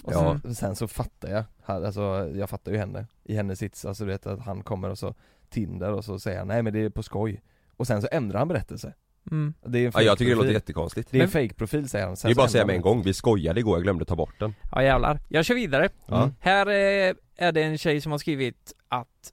och 0.06 0.14
Ja. 0.14 0.40
sen, 0.44 0.56
sen 0.56 0.76
så 0.76 0.88
fattar 0.88 1.30
jag, 1.30 1.44
alltså 1.66 2.32
jag 2.36 2.50
fattar 2.50 2.72
ju 2.72 2.78
henne 2.78 3.08
I 3.24 3.36
hennes 3.36 3.60
sits, 3.60 3.86
alltså 3.86 4.06
du 4.06 4.12
vet 4.12 4.28
att 4.28 4.40
han 4.40 4.64
kommer 4.64 4.90
och 4.90 4.98
så 4.98 5.14
Tinder 5.50 5.92
och 5.92 6.06
så 6.06 6.20
säger 6.20 6.38
han 6.40 6.48
nej 6.48 6.64
men 6.64 6.74
det 6.74 6.80
är 6.80 6.90
på 6.90 7.04
skoj 7.04 7.42
Och 7.78 7.88
sen 7.88 8.02
så 8.02 8.08
ändrar 8.12 8.40
han 8.40 8.48
berättelse 8.48 8.94
Mm. 9.32 9.54
Det 9.66 9.80
är 9.80 9.86
en 9.86 9.92
Ja 9.96 10.02
jag 10.02 10.18
tycker 10.18 10.30
det 10.30 10.36
låter 10.36 10.52
jättekonstigt 10.52 11.12
Det 11.12 11.20
är 11.20 11.24
en 11.24 11.30
fake-profil 11.30 11.90
säger 11.90 12.06
han 12.08 12.18
sen 12.18 12.30
Det 12.30 12.34
är 12.34 12.36
bara 12.36 12.46
att 12.46 12.52
säga 12.52 12.66
med 12.66 12.76
en 12.76 12.82
gång, 12.82 13.02
vi 13.04 13.14
skojade 13.14 13.60
igår, 13.60 13.78
jag 13.78 13.84
glömde 13.84 14.06
ta 14.06 14.16
bort 14.16 14.40
den 14.40 14.56
Ja 14.72 14.84
jävlar. 14.84 15.20
Jag 15.30 15.46
kör 15.46 15.56
vidare. 15.56 15.90
Ja. 16.06 16.32
Här 16.40 16.68
eh, 16.68 17.16
är 17.38 17.52
det 17.52 17.64
en 17.64 17.78
tjej 17.78 18.02
som 18.02 18.12
har 18.12 18.20
skrivit 18.20 18.74
att 18.88 19.32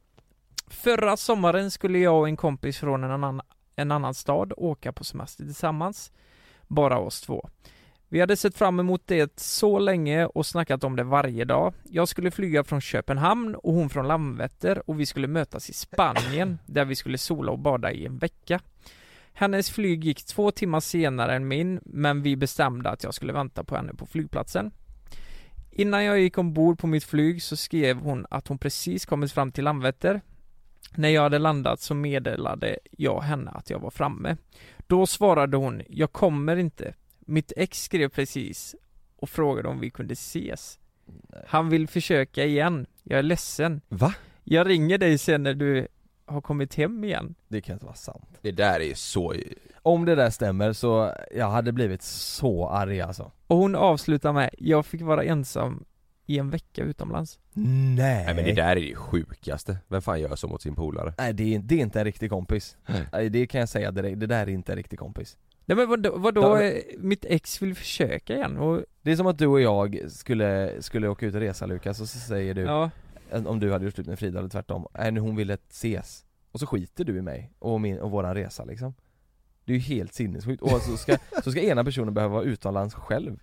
Förra 0.69 1.17
sommaren 1.17 1.71
skulle 1.71 1.99
jag 1.99 2.21
och 2.21 2.29
en 2.29 2.37
kompis 2.37 2.79
från 2.79 3.05
en 3.05 3.11
annan, 3.11 3.41
en 3.77 3.91
annan 3.91 4.15
stad 4.15 4.53
åka 4.57 4.93
på 4.93 5.05
semester 5.05 5.45
tillsammans. 5.45 6.13
Bara 6.69 6.99
oss 6.99 7.21
två. 7.21 7.49
Vi 8.13 8.21
hade 8.21 8.37
sett 8.37 8.57
fram 8.57 8.81
emot 8.81 9.03
det 9.07 9.41
så 9.41 9.79
länge 9.79 10.27
och 10.27 10.47
snackat 10.47 10.85
om 10.85 10.97
det 10.97 11.05
varje 11.05 11.45
dag. 11.45 11.75
Jag 11.83 12.09
skulle 12.09 12.31
flyga 12.31 12.65
från 12.65 12.81
Köpenhamn 12.81 13.55
och 13.55 13.75
hon 13.75 13.91
från 13.91 14.09
Landvetter 14.09 14.91
och 14.91 15.01
vi 15.01 15.07
skulle 15.07 15.27
mötas 15.27 15.71
i 15.71 15.73
Spanien 15.73 16.59
där 16.67 16.85
vi 16.85 16.97
skulle 16.97 17.19
sola 17.19 17.53
och 17.53 17.59
bada 17.59 17.93
i 17.93 18.07
en 18.07 18.19
vecka. 18.19 18.61
Hennes 19.33 19.71
flyg 19.71 20.05
gick 20.05 20.25
två 20.25 20.51
timmar 20.51 20.81
senare 20.81 21.35
än 21.35 21.49
min, 21.49 21.81
men 21.85 22.23
vi 22.23 22.37
bestämde 22.37 22.91
att 22.91 23.05
jag 23.05 23.15
skulle 23.15 23.33
vänta 23.33 23.65
på 23.65 23.77
henne 23.77 23.95
på 23.95 24.07
flygplatsen. 24.07 24.71
Innan 25.71 26.05
jag 26.05 26.21
gick 26.21 26.39
ombord 26.39 26.79
på 26.79 26.87
mitt 26.87 27.05
flyg 27.05 27.43
så 27.43 27.57
skrev 27.57 27.97
hon 27.97 28.27
att 28.31 28.49
hon 28.49 28.59
precis 28.59 29.07
kommit 29.07 29.33
fram 29.33 29.53
till 29.53 29.65
Landvetter. 29.65 30.21
När 30.97 31.09
jag 31.09 31.23
hade 31.23 31.39
landat 31.39 31.81
så 31.81 31.95
meddelade 31.95 32.79
jag 32.91 33.21
henne 33.21 33.51
att 33.51 33.71
jag 33.71 33.79
var 33.79 33.91
framme. 33.91 34.37
Då 34.87 35.07
svarade 35.07 35.57
hon, 35.57 35.83
jag 35.89 36.13
kommer 36.13 36.57
inte. 36.57 36.95
Mitt 37.33 37.53
ex 37.57 37.83
skrev 37.83 38.09
precis 38.09 38.75
och 39.17 39.31
frågade 39.31 39.69
om 39.69 39.81
vi 39.81 39.91
kunde 39.91 40.13
ses. 40.13 40.79
Han 41.47 41.69
vill 41.69 41.89
försöka 41.89 42.45
igen. 42.45 42.87
Jag 43.03 43.19
är 43.19 43.23
ledsen. 43.23 43.81
Va? 43.89 44.15
Jag 44.45 44.69
ringer 44.69 44.99
dig 44.99 45.19
sen 45.19 45.43
när 45.43 45.55
du 45.55 45.89
har 46.25 46.41
kommit 46.41 46.75
hem 46.75 47.05
igen. 47.05 47.35
Det 47.49 47.61
kan 47.61 47.73
inte 47.73 47.85
vara 47.85 47.95
sant 47.95 48.39
Det 48.41 48.53
där 48.53 48.81
är 48.81 48.85
ju 48.85 48.95
så 48.95 49.35
Om 49.83 50.05
det 50.05 50.15
där 50.15 50.31
stämmer 50.31 50.73
så, 50.73 51.15
jag 51.35 51.51
hade 51.51 51.73
blivit 51.73 52.03
så 52.03 52.69
arg 52.69 53.01
alltså 53.01 53.33
Och 53.47 53.57
hon 53.57 53.75
avslutar 53.75 54.33
med, 54.33 54.51
jag 54.59 54.87
fick 54.87 55.03
vara 55.03 55.25
ensam 55.25 55.85
i 56.27 56.39
en 56.39 56.51
vecka 56.51 56.83
utomlands. 56.83 57.39
Nej 57.53 58.25
Nej 58.25 58.35
men 58.35 58.45
det 58.45 58.53
där 58.53 58.77
är 58.77 58.81
det 58.81 58.95
sjukaste, 58.95 59.79
vem 59.89 60.03
fan 60.03 60.21
gör 60.21 60.37
så 60.37 60.49
mot 60.49 60.63
sin 60.63 60.75
polare? 60.75 61.15
Nej 61.19 61.33
det 61.33 61.55
är, 61.55 61.59
det 61.59 61.75
är 61.75 61.81
inte 61.81 61.99
en 61.99 62.05
riktig 62.05 62.31
kompis 62.31 62.77
Nej. 63.13 63.31
Det 63.31 63.47
kan 63.47 63.61
jag 63.61 63.69
säga 63.69 63.91
direkt, 63.91 64.21
det 64.21 64.27
där 64.27 64.43
är 64.43 64.49
inte 64.49 64.73
en 64.73 64.77
riktig 64.77 64.99
kompis 64.99 65.37
Nej 65.65 65.77
men 65.77 65.89
vadå, 65.89 66.19
vadå 66.19 66.41
Ja, 66.41 66.63
eh, 66.63 66.83
mitt 66.99 67.25
ex 67.25 67.63
vill 67.63 67.75
försöka 67.75 68.35
igen 68.35 68.59
och, 68.59 68.85
Det 69.03 69.13
är 69.13 69.17
som 69.17 69.27
att 69.27 69.39
du 69.39 69.47
och 69.47 69.61
jag 69.61 70.01
skulle, 70.09 70.83
skulle 70.83 71.09
åka 71.09 71.27
ut 71.27 71.35
och 71.35 71.41
resa 71.41 71.67
Lukas 71.67 72.01
och 72.01 72.09
så 72.09 72.19
säger 72.19 72.55
du 72.55 72.61
ja, 72.61 72.91
Om 73.31 73.61
du 73.61 73.73
hade 73.73 73.85
gjort 73.85 73.95
slut 73.95 74.07
med 74.07 74.19
Frida 74.19 74.39
eller 74.39 74.49
tvärtom, 74.49 74.87
nej 74.99 75.13
nu 75.13 75.21
hon 75.21 75.37
ville 75.37 75.59
ses. 75.71 76.25
Och 76.53 76.61
så 76.61 76.67
skiter 76.67 77.05
du 77.05 77.17
i 77.19 77.23
mig 77.23 77.53
och, 77.59 77.81
min, 77.81 78.01
och 78.01 78.11
våran 78.11 78.35
resa 78.35 78.65
liksom. 78.65 78.95
Det 79.65 79.73
är 79.73 79.77
ju 79.77 79.83
helt 79.83 80.15
sinnessjukt, 80.15 80.63
och 80.63 80.83
så 80.83 80.97
ska, 80.97 81.17
så 81.45 81.51
ska 81.51 81.61
ena 81.61 81.85
personen 81.85 82.15
behöva 82.15 82.35
vara 82.35 82.45
utomlands 82.45 82.95
själv 82.95 83.41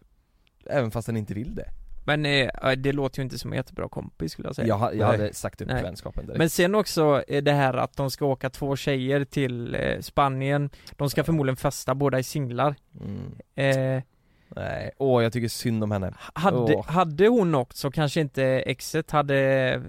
Även 0.66 0.92
fast 0.92 1.06
den 1.06 1.18
inte 1.18 1.34
vill 1.34 1.56
det 1.56 1.70
men 2.04 2.26
eh, 2.26 2.72
det 2.78 2.92
låter 2.92 3.20
ju 3.20 3.24
inte 3.24 3.40
som 3.40 3.52
en 3.52 3.58
jättebra 3.58 3.90
kompis 3.90 4.32
skulle 4.32 4.48
jag 4.48 4.56
säga. 4.56 4.68
Jag, 4.68 4.96
jag 4.96 5.08
hade 5.08 5.34
sagt 5.34 5.62
upp 5.62 5.68
Nej. 5.68 5.84
vänskapen 5.84 6.26
direkt. 6.26 6.38
Men 6.38 6.50
sen 6.50 6.76
också 6.76 7.24
eh, 7.28 7.44
det 7.44 7.52
här 7.52 7.74
att 7.74 7.98
de 7.98 8.12
ska 8.12 8.26
åka 8.26 8.50
två 8.50 8.76
tjejer 8.76 9.26
till 9.26 9.76
eh, 9.76 10.00
Spanien. 10.00 10.70
De 10.92 11.10
ska 11.10 11.24
förmodligen 11.24 11.58
festa, 11.58 11.96
båda 11.96 12.20
i 12.20 12.24
singlar. 12.24 12.76
Mm. 13.02 13.36
eh, 13.56 14.04
Nej, 14.56 14.92
åh 14.98 15.24
jag 15.24 15.34
tycker 15.34 15.48
synd 15.48 15.84
om 15.84 15.92
henne. 15.92 16.14
Hade, 16.34 16.58
Åh. 16.58 16.86
hade 16.88 17.28
hon 17.28 17.56
åkt 17.56 17.78
så 17.78 17.92
kanske 17.92 18.22
inte 18.22 18.44
exet 18.44 19.12
hade 19.12 19.82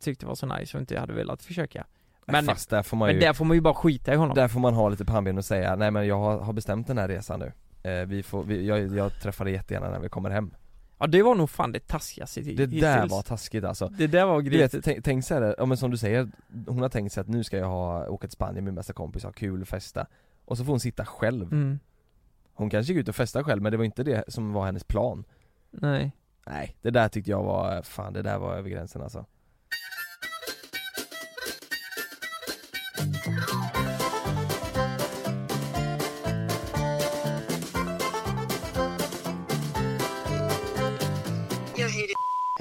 tyckt 0.00 0.20
det 0.20 0.26
var 0.26 0.34
så 0.34 0.46
nice 0.46 0.76
och 0.76 0.80
inte 0.80 0.98
hade 0.98 1.12
velat 1.12 1.42
försöka. 1.42 1.86
Men, 2.26 2.44
Fast 2.44 2.70
där 2.70 2.82
får 2.82 2.96
man 2.96 3.06
men 3.06 3.14
ju, 3.14 3.20
där 3.20 3.32
får 3.32 3.44
man 3.44 3.56
ju 3.56 3.60
bara 3.60 3.74
skita 3.74 4.12
i 4.12 4.16
honom. 4.16 4.34
Där 4.34 4.48
får 4.48 4.60
man 4.60 4.74
ha 4.74 4.88
lite 4.88 5.04
pannben 5.04 5.38
och 5.38 5.44
säga 5.44 5.76
nej 5.76 5.90
men 5.90 6.06
jag 6.06 6.18
har, 6.18 6.38
har 6.38 6.52
bestämt 6.52 6.86
den 6.86 6.98
här 6.98 7.08
resan 7.08 7.40
nu. 7.40 7.52
Eh, 7.90 8.06
vi 8.06 8.22
får, 8.22 8.42
vi, 8.42 8.66
jag, 8.66 8.96
jag 8.96 9.20
träffar 9.22 9.44
dig 9.44 9.54
jättegärna 9.54 9.90
när 9.90 10.00
vi 10.00 10.08
kommer 10.08 10.30
hem 10.30 10.54
Ja 11.02 11.06
det 11.08 11.22
var 11.22 11.34
nog 11.34 11.50
fan 11.50 11.72
det 11.72 11.86
taskigaste 11.86 12.40
Det 12.40 12.50
hittills. 12.50 12.80
där 12.80 13.08
var 13.08 13.22
taskigt 13.22 13.64
alltså. 13.64 13.88
Det 13.88 14.06
där 14.06 14.26
var 14.26 14.42
vet, 14.42 14.84
tänk, 14.84 15.04
tänk 15.04 15.24
så 15.24 15.34
här, 15.34 15.54
ja 15.58 15.66
men 15.66 15.76
som 15.76 15.90
du 15.90 15.96
säger, 15.96 16.28
hon 16.66 16.82
har 16.82 16.88
tänkt 16.88 17.12
sig 17.12 17.20
att 17.20 17.28
nu 17.28 17.44
ska 17.44 17.58
jag 17.58 17.68
ha, 17.68 18.08
åka 18.08 18.26
till 18.26 18.32
Spanien 18.34 18.54
med 18.54 18.64
min 18.64 18.74
bästa 18.74 18.92
kompis, 18.92 19.24
ha 19.24 19.32
kul, 19.32 19.64
festa. 19.64 20.06
Och 20.44 20.58
så 20.58 20.64
får 20.64 20.72
hon 20.72 20.80
sitta 20.80 21.04
själv. 21.04 21.52
Mm. 21.52 21.78
Hon 22.54 22.70
kanske 22.70 22.92
gick 22.92 23.00
ut 23.00 23.08
och 23.08 23.16
festa 23.16 23.44
själv 23.44 23.62
men 23.62 23.72
det 23.72 23.78
var 23.78 23.84
inte 23.84 24.02
det 24.02 24.24
som 24.28 24.52
var 24.52 24.66
hennes 24.66 24.84
plan. 24.84 25.24
Nej. 25.70 26.12
Nej, 26.46 26.76
det 26.82 26.90
där 26.90 27.08
tyckte 27.08 27.30
jag 27.30 27.42
var, 27.42 27.82
fan 27.82 28.12
det 28.12 28.22
där 28.22 28.38
var 28.38 28.54
över 28.56 28.70
gränsen 28.70 29.02
alltså 29.02 29.26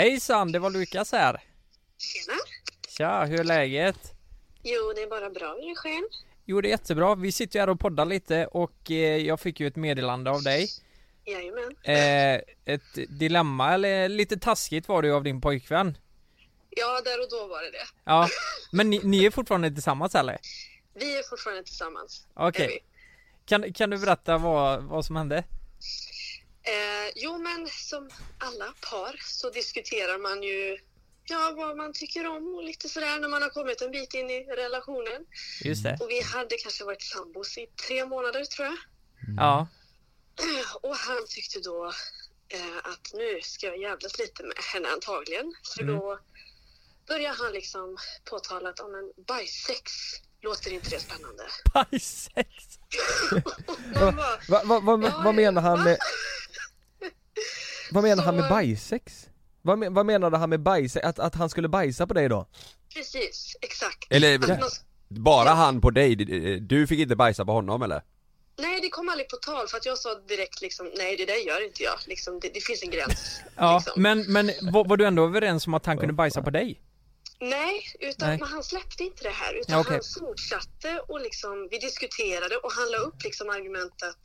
Hejsan, 0.06 0.52
det 0.52 0.60
var 0.60 0.70
Lukas 0.70 1.12
här 1.12 1.42
Tjena. 1.98 2.38
Tja, 2.98 3.24
hur 3.26 3.40
är 3.40 3.44
läget? 3.44 4.14
Jo, 4.64 4.94
det 4.96 5.02
är 5.02 5.10
bara 5.10 5.30
bra. 5.30 5.54
Hur 5.54 5.64
är 5.66 5.70
det 5.70 5.76
själv? 5.76 6.04
Jo 6.46 6.62
det 6.62 6.68
är 6.68 6.70
jättebra, 6.70 7.16
vi 7.16 7.32
sitter 7.32 7.56
ju 7.56 7.60
här 7.60 7.70
och 7.70 7.80
poddar 7.80 8.06
lite 8.06 8.46
och 8.46 8.92
eh, 8.92 9.18
jag 9.18 9.40
fick 9.40 9.60
ju 9.60 9.68
ett 9.68 9.76
meddelande 9.76 10.32
av 10.32 10.44
dig 10.44 10.68
Jajamän. 11.26 11.76
eh, 11.84 12.42
Ett 12.74 12.94
dilemma, 13.20 13.74
eller 13.74 14.10
lite 14.10 14.38
taskigt 14.38 14.88
var 14.88 15.02
det 15.02 15.08
ju 15.08 15.14
av 15.14 15.24
din 15.24 15.42
pojkvän 15.42 15.98
Ja, 16.70 17.02
där 17.02 17.20
och 17.22 17.30
då 17.30 17.48
var 17.48 17.62
det 17.64 17.72
det. 17.72 17.86
Ja, 18.04 18.28
men 18.72 18.90
ni, 18.90 19.00
ni 19.04 19.26
är 19.26 19.32
fortfarande 19.32 19.72
tillsammans 19.72 20.16
eller? 20.16 20.38
Vi 20.94 21.18
är 21.20 21.24
fortfarande 21.30 21.64
tillsammans. 21.64 22.28
Okej 22.34 22.68
vi. 22.68 22.80
Kan, 23.46 23.74
kan 23.74 23.90
du 23.90 23.98
berätta 23.98 24.38
vad, 24.38 24.84
vad 24.84 25.06
som 25.06 25.16
hände? 25.16 25.44
Eh, 26.64 27.12
jo, 27.16 27.38
men 27.38 27.68
som 27.68 28.10
alla 28.38 28.74
par 28.90 29.20
så 29.24 29.50
diskuterar 29.50 30.18
man 30.18 30.44
ju 30.44 30.78
ja, 31.24 31.54
vad 31.58 31.78
man 31.78 31.94
tycker 31.94 32.28
om 32.28 32.56
och 32.56 32.64
lite 32.64 32.90
sådär 32.90 33.20
när 33.20 33.28
man 33.30 33.42
har 33.42 33.50
kommit 33.50 33.82
en 33.82 33.92
bit 33.92 34.14
in 34.14 34.30
i 34.30 34.44
relationen. 34.44 35.26
Just 35.64 35.84
det, 35.84 35.98
Och 36.00 36.10
vi 36.10 36.22
hade 36.22 36.58
kanske 36.58 36.84
varit 36.84 37.02
sambos 37.02 37.58
i 37.58 37.68
tre 37.88 38.06
månader 38.06 38.46
tror 38.46 38.66
jag. 38.68 38.78
ja 39.38 39.68
Och 40.82 40.96
han 40.96 41.26
tyckte 41.28 41.60
då 41.60 41.86
eh, 42.48 42.78
att 42.78 43.14
nu 43.14 43.40
ska 43.44 43.66
jag 43.68 43.78
jävlas 43.82 44.20
lite 44.20 44.44
med 44.44 44.58
henne 44.74 44.88
antagligen. 44.90 45.54
Så 45.62 45.82
Mm. 45.82 45.96
då 45.96 46.20
börjar 47.08 47.34
han 47.34 47.52
liksom 47.54 47.98
påtala 48.30 48.70
att 48.70 48.80
om 48.80 48.96
en 48.96 49.24
bajsex 49.26 49.92
låter 50.42 50.74
inte 50.74 50.90
det 50.90 51.00
spännande? 51.00 51.44
Bajsex! 51.74 52.48
Bara, 53.94 54.40
Va, 54.50 54.62
va, 54.64 54.80
va, 54.80 55.00
Ja, 55.08 55.22
vad 55.26 55.36
menar 55.36 55.62
han 55.62 55.84
med, 55.84 55.98
vad 57.92 58.04
menar 58.04 58.24
han 58.24 58.36
Så- 58.36 58.42
med 58.42 58.50
bajsex? 58.50 59.28
Vad, 59.62 59.78
men, 59.78 59.94
vad 59.94 60.06
menade 60.06 60.38
han 60.38 60.50
med 60.50 60.60
bajsex? 60.60 61.06
Att, 61.06 61.20
att 61.20 61.36
han 61.36 61.50
skulle 61.50 61.68
bajsa 61.68 62.08
på 62.08 62.14
dig 62.14 62.30
då? 62.30 62.48
precis, 62.96 63.56
exakt. 63.62 64.08
Eller- 64.10 64.36
Att 64.36 64.60
man, 64.60 64.70
Bara 65.08 65.50
han 65.50 65.82
på 65.82 65.90
dig, 65.90 66.16
du 66.62 66.88
fick 66.88 67.00
inte 67.00 67.16
bajsa 67.16 67.46
på 67.46 67.52
honom 67.52 67.82
eller? 67.82 68.02
nej, 68.62 68.82
det 68.82 68.90
kom 68.90 69.10
aldrig 69.10 69.30
på 69.30 69.36
tal 69.36 69.68
för 69.68 69.78
att 69.78 69.86
jag 69.86 69.98
sa 69.98 70.16
direkt 70.16 70.62
liksom, 70.62 70.92
nej 70.98 71.18
det 71.18 71.26
där 71.26 71.48
gör 71.48 71.66
inte 71.66 71.84
jag. 71.84 72.00
Liksom, 72.08 72.40
det, 72.40 72.50
det 72.54 72.62
finns 72.62 72.84
en 72.84 72.90
gräns. 72.90 73.42
Ja, 73.56 73.78
liksom. 73.78 74.02
men, 74.02 74.22
men 74.34 74.52
var, 74.74 74.86
var 74.86 74.98
du 74.98 75.06
ändå 75.06 75.26
överens 75.26 75.68
om 75.68 75.74
att 75.74 75.86
han 75.86 75.98
kunde 75.98 76.14
bajsa 76.14 76.42
på 76.42 76.50
dig? 76.50 76.82
Nej, 77.40 77.82
utan 78.00 78.30
Nej. 78.30 78.40
Han 78.42 78.64
släppte 78.64 79.04
inte 79.04 79.24
det 79.24 79.30
här. 79.30 79.54
Utan 79.54 79.74
Ja, 79.76 79.80
okej. 79.82 79.92
han 80.20 80.28
fortsatte 80.28 81.00
och 81.08 81.22
liksom, 81.22 81.68
vi 81.72 81.78
diskuterade 81.78 82.56
och 82.58 82.72
han 82.72 82.92
la 82.92 82.98
upp 82.98 83.24
liksom 83.24 83.50
argumentet 83.50 84.18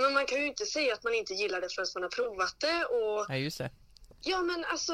men 0.00 0.12
man 0.12 0.26
kan 0.26 0.38
ju 0.38 0.46
inte 0.46 0.66
säga 0.66 0.94
att 0.94 1.04
man 1.04 1.14
inte 1.14 1.34
gillar 1.34 1.60
det 1.60 1.68
förrän 1.74 1.86
man 1.94 2.02
har 2.02 2.10
provat 2.10 2.56
det. 2.60 2.84
Och 2.84 3.26
Nej 3.28 3.44
just 3.44 3.58
det 3.58 3.70
ja, 4.24 4.42
men 4.42 4.64
alltså 4.72 4.92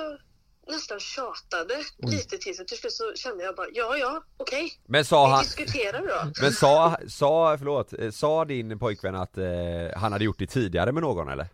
nästan 0.69 1.01
tjatade 1.01 1.75
lite 1.99 2.39
till 2.39 2.57
sig. 2.57 2.67
Till 2.67 2.77
slut 2.79 2.93
så 2.93 3.13
kände 3.15 3.45
jag 3.45 3.57
bara, 3.57 3.67
ja, 3.73 3.97
ja, 3.97 4.23
okej. 4.37 4.73
Men 4.87 5.05
sa 5.05 5.27
Vi 5.27 5.33
han, 5.33 5.43
diskuterar 5.43 6.01
då. 6.01 6.33
men 6.43 6.53
sa, 6.53 6.97
sa, 7.09 7.59
förlåt, 7.59 7.93
eh, 7.99 8.11
sa 8.11 8.45
din 8.45 8.79
pojkvän 8.79 9.15
att 9.15 9.39
eh, 9.39 9.45
han 9.97 10.13
hade 10.13 10.25
gjort 10.25 10.39
det 10.39 10.47
tidigare 10.47 10.93
med 10.93 11.03
någon 11.03 11.29
eller? 11.29 11.47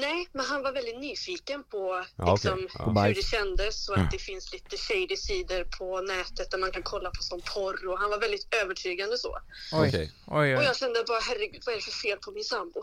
Nej, 0.00 0.28
men 0.32 0.46
han 0.46 0.62
var 0.62 0.72
väldigt 0.72 0.98
nyfiken 1.00 1.64
på 1.64 2.04
Ja, 2.16 2.32
liksom, 2.32 2.52
okej. 2.52 2.92
Ja. 2.94 3.02
Hur 3.02 3.14
det 3.14 3.22
kändes 3.22 3.88
och 3.88 3.98
att 3.98 4.10
det 4.10 4.18
finns 4.18 4.52
lite 4.52 4.76
shady 4.76 5.16
sidor 5.16 5.64
på 5.78 6.00
nätet 6.00 6.50
där 6.50 6.58
man 6.58 6.70
kan 6.70 6.82
kolla 6.82 7.10
på 7.10 7.22
som 7.22 7.40
porr 7.54 7.88
och 7.88 7.98
han 7.98 8.10
var 8.10 8.20
väldigt 8.20 8.54
övertygande 8.62 9.18
så. 9.18 9.38
Oj, 9.72 9.88
Okej. 9.88 10.12
oj, 10.26 10.56
Och 10.56 10.62
jag 10.62 10.76
kände 10.76 11.04
bara 11.08 11.20
herregud 11.20 11.62
vad 11.66 11.72
är 11.72 11.76
det 11.76 11.84
för 11.84 11.90
fel 11.90 12.18
på 12.18 12.30
min 12.30 12.44
sambo? 12.44 12.82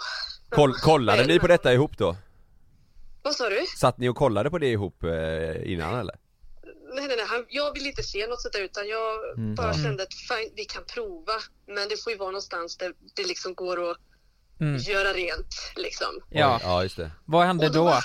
Koll, 0.49 0.73
kollade 0.73 1.25
ni 1.25 1.39
på 1.39 1.47
detta 1.47 1.73
ihop 1.73 1.97
då? 1.97 2.15
Vad 3.21 3.35
sa 3.35 3.49
du? 3.49 3.65
Satt 3.77 3.97
ni 3.97 4.09
och 4.09 4.15
kollade 4.15 4.49
på 4.49 4.57
det 4.57 4.67
ihop 4.67 5.03
eh, 5.03 5.71
innan 5.71 5.99
eller? 5.99 6.15
Nej, 6.95 7.07
nej, 7.07 7.17
nej. 7.17 7.25
Han, 7.27 7.45
jag 7.49 7.73
vill 7.73 7.87
inte 7.87 8.03
se 8.03 8.27
något 8.27 8.41
sånt 8.41 8.53
där 8.53 8.61
utan 8.61 8.87
jag 8.87 9.19
bara 9.55 9.73
kände 9.73 10.03
att 10.03 10.13
fine, 10.13 10.51
vi 10.55 10.65
kan 10.65 10.83
prova. 10.93 11.33
Men 11.67 11.89
det 11.89 12.03
får 12.03 12.11
ju 12.11 12.17
vara 12.17 12.31
någonstans 12.31 12.77
där 12.77 12.93
det 13.15 13.23
liksom 13.27 13.53
går 13.53 13.91
att 13.91 13.97
Mm. 14.59 14.77
göra 14.77 15.13
rent 15.13 15.55
liksom. 15.75 16.21
Ja, 16.29 16.59
Ja 16.63 16.83
just 16.83 16.95
det 16.97 17.11
vad 17.25 17.45
hände 17.47 17.69
då 17.69 17.83
då? 17.85 17.99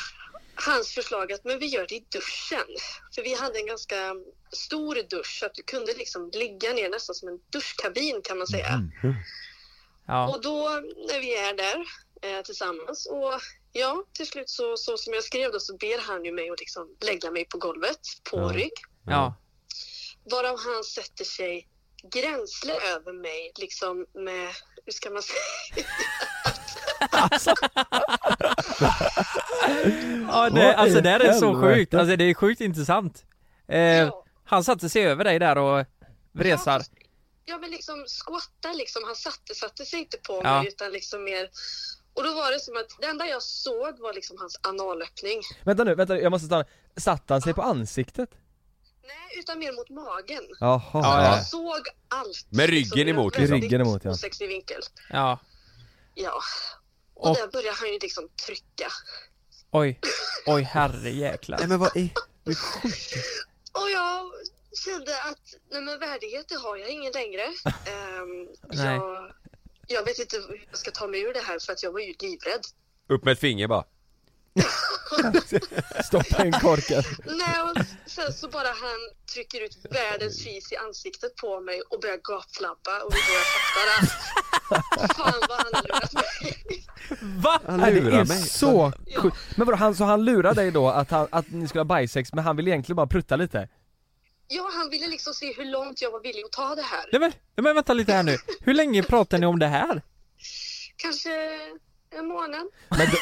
hans 0.54 0.94
förslag 0.94 1.32
att 1.32 1.44
men 1.44 1.58
vi 1.58 1.66
gör 1.66 1.86
det 1.88 1.94
i 1.94 2.04
duschen. 2.08 2.66
För 3.14 3.22
vi 3.22 3.34
hade 3.34 3.58
en 3.58 3.66
ganska 3.66 4.14
stor 4.52 4.94
dusch 5.10 5.38
så 5.40 5.46
att 5.46 5.54
du 5.54 5.62
kunde 5.62 5.92
liksom 5.94 6.30
ligga 6.34 6.72
ner 6.72 6.88
nästan 6.88 7.14
som 7.14 7.28
en 7.28 7.38
duschkabin 7.52 8.20
kan 8.24 8.38
man 8.38 8.46
säga. 8.46 8.80
Ja, 10.06 10.28
Och 10.28 10.42
då 10.42 10.68
när 11.08 11.20
vi 11.20 11.36
är 11.36 11.54
där 11.54 11.84
eh, 12.22 12.42
tillsammans 12.42 13.06
och 13.06 13.40
ja, 13.72 14.04
till 14.12 14.26
slut 14.26 14.48
så, 14.48 14.76
så 14.76 14.96
som 14.96 15.14
jag 15.14 15.24
skrev 15.24 15.52
då 15.52 15.60
så 15.60 15.76
ber 15.76 15.98
han 16.00 16.24
ju 16.24 16.32
mig 16.32 16.50
att 16.50 16.60
liksom 16.60 16.96
lägga 17.00 17.30
mig 17.30 17.44
på 17.44 17.58
golvet 17.58 18.00
på 18.30 18.36
Ja. 18.38 18.48
rygg. 18.54 18.72
ja, 19.06 19.34
Varav 20.24 20.58
han 20.58 20.84
sätter 20.84 21.24
sig 21.24 21.68
gränsle 22.12 22.74
över 22.74 23.12
mig 23.12 23.52
liksom 23.56 24.06
med, 24.14 24.48
hur 24.84 24.92
ska 24.92 25.10
man 25.10 25.22
säga? 25.22 25.86
ja 30.28 30.50
det, 30.50 30.74
alltså 30.74 31.00
det 31.00 31.10
är 31.10 31.32
så 31.32 31.60
sjukt, 31.60 31.94
alltså 31.94 32.16
det 32.16 32.24
är 32.24 32.34
sjukt 32.34 32.60
intressant 32.60 33.24
eh, 33.68 33.80
Ja. 33.80 34.24
Han 34.44 34.64
satte 34.64 34.88
sig 34.88 35.06
över 35.06 35.24
dig 35.24 35.38
där 35.38 35.58
och 35.58 35.86
vresar 36.32 36.82
Ja 37.44 37.58
men 37.58 37.70
liksom 37.70 38.04
skåtta 38.06 38.72
liksom, 38.72 39.02
han 39.06 39.16
satte, 39.16 39.54
satte 39.54 39.84
sig 39.84 39.98
inte 40.00 40.16
på 40.16 40.40
Ja. 40.44 40.58
mig 40.58 40.68
utan 40.68 40.92
liksom 40.92 41.24
mer 41.24 41.48
och 42.14 42.24
då 42.24 42.34
var 42.34 42.52
det 42.52 42.60
som 42.60 42.76
att 42.76 42.86
det 43.00 43.06
enda 43.06 43.26
jag 43.26 43.42
såg 43.42 43.98
var 43.98 44.14
liksom 44.14 44.36
hans 44.40 44.60
analöppning. 44.62 45.40
Vänta 45.64 45.84
nu, 45.84 45.94
vänta 45.94 46.20
jag 46.20 46.30
måste 46.30 46.46
stanna 46.46 46.64
Satt 46.96 47.30
han 47.30 47.42
sig 47.42 47.54
på 47.54 47.62
ansiktet? 47.62 48.30
Nej, 49.14 49.38
utan 49.38 49.58
mer 49.58 49.72
mot 49.72 49.88
magen. 49.90 50.42
Jaha 50.60 50.82
Ja, 50.92 51.22
Jag 51.24 51.38
ja. 51.38 51.44
såg 51.44 51.82
allt. 52.08 52.46
Med 52.50 52.70
ryggen 52.70 53.08
emot, 53.08 53.34
liksom. 53.38 53.50
väldigt 53.52 53.70
Ryggen 53.70 53.80
emot, 53.86 54.04
ja. 54.04 54.10
Osexig 54.10 54.48
vinkel. 54.48 54.80
Ja, 55.10 55.38
Ja. 56.14 56.40
Och, 57.14 57.30
Och- 57.30 57.36
där 57.36 57.46
börjar 57.48 57.72
han 57.72 57.88
ju 57.92 57.98
liksom 57.98 58.28
trycka. 58.46 58.88
oj, 59.70 60.00
oj 60.46 60.62
herre 60.62 61.10
jäklar 61.10 61.66
men 61.68 61.78
vad 61.78 61.96
i... 61.96 62.12
Och 63.72 63.90
jag 63.90 64.30
kände 64.84 65.22
att 65.22 65.54
nej 65.70 65.80
men 65.82 65.98
värdighet 65.98 66.48
det 66.48 66.54
har 66.56 66.76
jag 66.76 66.88
ingen 66.90 67.12
längre. 67.12 67.42
Ehm, 67.64 68.48
Nej. 68.68 68.94
jag, 68.96 69.32
jag 69.86 70.04
vet 70.04 70.18
inte 70.18 70.36
hur 70.36 70.66
jag 70.70 70.78
ska 70.78 70.90
ta 70.90 71.06
mig 71.06 71.20
ur 71.20 71.32
det 71.34 71.40
här 71.40 71.58
för 71.58 71.72
att 71.72 71.82
jag 71.82 71.92
var 71.92 72.00
ju 72.00 72.14
livrädd. 72.20 72.60
Upp 73.08 73.24
med 73.24 73.32
ett 73.32 73.40
finger 73.40 73.68
bara 73.68 73.84
Stoppa 76.04 76.44
in 76.46 76.52
korken. 76.52 77.02
Nej, 77.26 77.62
och 77.62 77.76
sen 78.06 78.32
så 78.32 78.48
bara 78.48 78.68
han 78.68 79.00
trycker 79.34 79.60
ut 79.64 79.78
världens 79.90 80.44
fis 80.44 80.72
i 80.72 80.76
ansiktet 80.76 81.36
på 81.36 81.60
mig 81.60 81.80
och 81.90 82.00
börjar 82.00 82.16
gapflabba 82.16 83.00
och 83.04 83.12
vi 83.14 83.18
börjar 83.28 83.44
fatta 83.54 83.80
det. 84.00 85.14
Fan 85.14 85.40
vad 85.48 85.58
han 85.58 85.74
har 85.74 85.82
lurat 85.82 86.12
mig. 86.12 86.84
Va? 87.20 87.60
Han 87.66 87.80
Nej, 87.80 87.92
det 87.94 88.00
lurar 88.00 88.20
är 88.20 88.24
mig 88.24 88.42
så 88.42 88.92
Ja. 89.06 89.20
sjukt. 89.22 89.36
Men 89.56 89.66
vadå, 89.66 89.76
han, 89.78 89.94
så 89.94 90.04
han 90.04 90.24
lurar 90.24 90.54
dig 90.54 90.70
då 90.70 90.88
att, 90.88 91.10
han, 91.10 91.28
att 91.30 91.50
ni 91.50 91.68
skulle 91.68 91.80
ha 91.80 91.84
bajsex 91.84 92.32
men 92.32 92.44
han 92.44 92.56
vill 92.56 92.68
egentligen 92.68 92.96
bara 92.96 93.06
prutta 93.06 93.36
lite? 93.36 93.68
Ja, 94.48 94.70
han 94.74 94.90
ville 94.90 95.06
liksom 95.06 95.34
se 95.34 95.52
hur 95.56 95.64
långt 95.64 96.02
jag 96.02 96.10
var 96.10 96.20
villig 96.20 96.44
att 96.44 96.52
ta 96.52 96.74
det 96.74 96.82
här. 96.82 97.08
Nej 97.12 97.20
men, 97.20 97.30
nej, 97.30 97.62
men 97.62 97.74
vänta 97.74 97.94
lite 97.94 98.12
här 98.12 98.22
nu. 98.22 98.36
Hur 98.60 98.74
länge 98.74 99.02
pratar 99.02 99.38
ni 99.38 99.46
om 99.46 99.58
det 99.58 99.66
här? 99.66 100.02
Kanske 100.96 101.30
en 102.18 102.26
månad. 102.26 102.66
Men 102.88 103.06
då, 103.10 103.16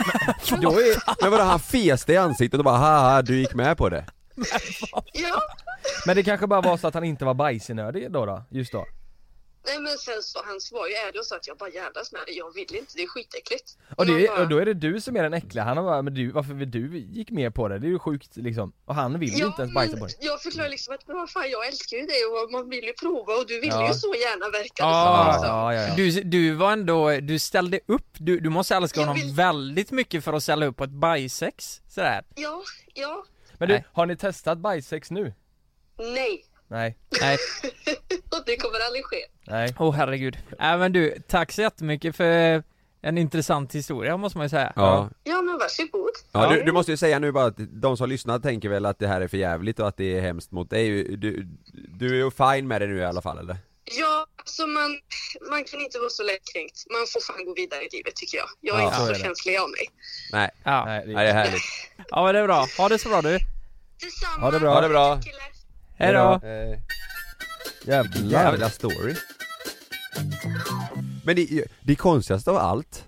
men, 0.50 0.60
då 0.60 0.70
är, 0.70 1.22
Men 1.22 1.30
vadå 1.30 1.44
han 1.44 1.60
fes 1.60 2.04
dig 2.04 2.14
i 2.14 2.18
ansiktet 2.18 2.58
och 2.58 2.64
bara 2.64 2.76
haha 2.76 3.22
du 3.22 3.38
gick 3.40 3.54
med 3.54 3.76
på 3.76 3.88
det? 3.88 4.04
Ja. 5.12 5.40
men 6.06 6.16
det 6.16 6.22
kanske 6.22 6.46
bara 6.46 6.60
var 6.60 6.76
så 6.76 6.86
att 6.88 6.94
han 6.94 7.04
inte 7.04 7.24
var 7.24 7.34
bajsnödig 7.34 8.10
då, 8.12 8.26
då 8.26 8.42
just 8.50 8.72
då? 8.72 8.86
Nej 9.66 9.78
men 9.80 9.98
sen 9.98 10.22
så, 10.22 10.38
han 10.44 10.58
var 10.72 10.88
ju 10.88 10.94
ärlig 10.94 11.20
och 11.20 11.26
sa 11.26 11.36
att 11.36 11.46
jag 11.46 11.56
bara 11.56 11.70
jävlas 11.70 12.12
med 12.12 12.20
det. 12.26 12.32
Jag 12.32 12.54
vill 12.54 12.74
inte, 12.76 12.92
det 12.96 13.02
är 13.02 13.06
skitäckligt. 13.06 13.76
Och, 13.96 14.06
det, 14.06 14.28
bara, 14.28 14.42
och 14.42 14.48
då 14.48 14.58
är 14.58 14.64
det 14.64 14.74
du 14.74 15.00
som 15.00 15.16
är 15.16 15.22
den 15.22 15.34
äckliga, 15.34 15.64
han 15.64 15.76
har 15.76 15.84
bara, 15.84 16.02
men 16.02 16.14
du, 16.14 16.30
varför 16.30 16.54
vill 16.54 16.70
du 16.70 16.98
gick 16.98 17.30
med 17.30 17.54
på 17.54 17.68
det? 17.68 17.78
Det 17.78 17.86
är 17.86 17.88
ju 17.90 17.98
sjukt 17.98 18.36
liksom, 18.36 18.72
och 18.84 18.94
han 18.94 19.18
vill 19.18 19.28
ju 19.38 19.44
inte 19.46 19.62
ens 19.62 19.74
bajsa 19.74 19.96
på 19.96 20.06
det 20.06 20.12
jag 20.20 20.42
förklarar 20.42 20.68
liksom 20.68 20.94
att 20.94 21.06
men 21.08 21.16
vad 21.16 21.30
fan 21.30 21.50
jag 21.50 21.66
älskar 21.66 21.96
ju 21.96 22.06
dig 22.06 22.24
och 22.24 22.50
man 22.52 22.70
vill 22.70 22.84
ju 22.84 22.92
prova 22.92 23.32
och 23.34 23.46
du 23.46 23.60
vill 23.60 23.68
Ja. 23.70 23.88
ju 23.88 23.94
så 23.94 24.14
gärna 24.14 24.48
verka 24.50 24.84
det 24.84 24.90
Ja, 24.90 25.24
som, 25.24 25.32
liksom. 25.32 25.48
ja, 25.56 25.74
ja, 25.74 25.88
ja. 25.88 25.94
Du, 25.96 26.10
du 26.22 26.54
var 26.54 26.72
ändå, 26.72 27.10
du 27.10 27.38
ställde 27.38 27.80
upp, 27.86 28.08
du, 28.18 28.40
du 28.40 28.48
måste 28.48 28.74
älska 28.74 29.00
honom 29.00 29.14
vill- 29.14 29.34
väldigt 29.34 29.90
mycket 29.90 30.24
för 30.24 30.32
att 30.32 30.42
ställa 30.42 30.66
upp 30.66 30.76
på 30.76 30.84
ett 30.84 30.90
bajsex, 30.90 31.80
sådär. 31.88 32.24
ja, 32.34 32.62
ja, 32.94 33.24
Men 33.58 33.68
du, 33.68 33.74
Nej. 33.74 33.84
har 33.92 34.06
ni 34.06 34.16
testat 34.16 34.58
bajsex 34.58 35.10
nu? 35.10 35.32
nej. 35.98 36.44
Nej, 36.70 36.98
Nej, 37.20 37.38
och 38.30 38.42
det 38.46 38.56
kommer 38.56 38.80
aldrig 38.86 39.04
ske. 39.04 39.16
nej 39.46 39.74
åh 39.78 39.94
herregud. 39.94 40.38
Äh, 40.60 40.78
men 40.78 40.92
du, 40.92 41.14
tack 41.28 41.52
så 41.52 41.62
jättemycket 41.62 42.16
för 42.16 42.62
en 43.02 43.18
intressant 43.18 43.74
historia 43.74 44.16
måste 44.16 44.38
man 44.38 44.44
ju 44.44 44.48
säga. 44.48 44.72
Ja, 44.76 45.10
Ja 45.24 45.42
men 45.42 45.58
varsågod. 45.58 46.10
ja 46.32 46.50
du, 46.52 46.62
du 46.62 46.72
måste 46.72 46.90
ju 46.92 46.96
säga 46.96 47.18
nu 47.18 47.32
bara 47.32 47.44
att 47.44 47.56
de 47.82 47.96
som 47.96 48.08
lyssnar 48.08 48.38
tänker 48.38 48.68
väl 48.68 48.86
att 48.86 48.98
det 48.98 49.06
här 49.08 49.20
är 49.20 49.28
för 49.28 49.36
jävligt 49.36 49.80
och 49.80 49.88
att 49.88 49.96
det 49.96 50.16
är 50.16 50.20
hemskt 50.20 50.50
mot 50.52 50.70
dig 50.70 51.16
Du, 51.16 51.46
du 51.98 52.06
är 52.06 52.24
ju 52.24 52.30
fine 52.30 52.68
med 52.68 52.80
det 52.80 52.86
nu 52.86 52.98
i 52.98 53.04
alla 53.04 53.22
fall 53.22 53.38
eller? 53.38 53.56
Ja, 53.98 54.26
alltså 54.36 54.66
man, 54.66 55.00
man 55.50 55.64
kan 55.64 55.80
inte 55.80 55.98
vara 55.98 56.10
så 56.10 56.22
lättkränkt. 56.22 56.84
Man 56.90 57.06
får 57.12 57.20
fan 57.32 57.44
gå 57.44 57.54
vidare 57.54 57.82
i 57.82 57.88
livet 57.96 58.16
tycker 58.16 58.38
jag. 58.38 58.48
Jag 58.60 58.76
är 58.76 58.80
Ja, 58.82 58.86
inte 58.86 58.98
så 58.98 59.14
så, 59.14 59.20
känslig 59.24 59.56
av 59.56 59.70
mig. 59.70 59.86
Nej, 60.32 60.50
Ja, 60.64 60.84
Nej, 60.84 61.06
det, 61.06 61.12
nej 61.12 61.24
det 61.24 61.30
är 61.30 61.34
härligt 61.34 61.62
ja 62.08 62.24
men 62.24 62.34
det 62.34 62.40
är 62.40 62.46
bra. 62.46 62.66
Ha 62.78 62.88
det 62.88 62.98
så 62.98 63.08
bra 63.08 63.22
du. 63.22 63.38
Detsamma. 64.00 64.44
Ha 64.44 64.50
det 64.50 64.60
bra. 64.60 64.74
Ha 64.74 64.80
det 64.80 64.88
bra. 64.88 65.20
Killar. 65.98 66.40
Hej 66.42 66.80
Jävlar! 67.86 68.22
Jävla 68.30 68.70
story 68.70 69.14
Men 71.24 71.36
det, 71.36 71.64
det 71.80 71.94
konstigaste 71.96 72.50
av 72.50 72.56
allt 72.56 73.04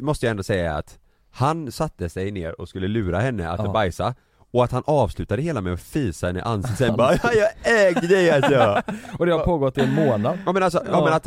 Måste 0.00 0.26
jag 0.26 0.30
ändå 0.30 0.42
säga 0.42 0.74
att 0.76 0.98
Han 1.30 1.72
satte 1.72 2.08
sig 2.08 2.30
ner 2.30 2.60
och 2.60 2.68
skulle 2.68 2.88
lura 2.88 3.18
henne 3.20 3.48
att 3.50 3.60
Ja. 3.64 3.72
bajsa 3.72 4.14
Och 4.52 4.64
att 4.64 4.72
han 4.72 4.82
avslutade 4.86 5.42
hela 5.42 5.60
med 5.60 5.72
att 5.72 5.80
fisa 5.80 6.26
henne 6.26 6.38
i 6.38 6.42
ansiktet 6.42 6.78
sen 6.78 6.96
bara 6.96 7.14
"Ja, 7.22 7.30
jag 7.32 7.48
ägde 7.88 8.06
dig 8.06 8.30
alltså! 8.30 8.82
Och 9.18 9.26
det 9.26 9.32
har 9.32 9.44
pågått 9.44 9.78
i 9.78 9.80
en 9.80 9.94
månad 9.94 10.38
Ja 10.46 10.52
men 10.52 10.62
alltså, 10.62 10.82
ja. 10.86 10.90
Ja. 10.92 11.04
men 11.04 11.12
att, 11.12 11.26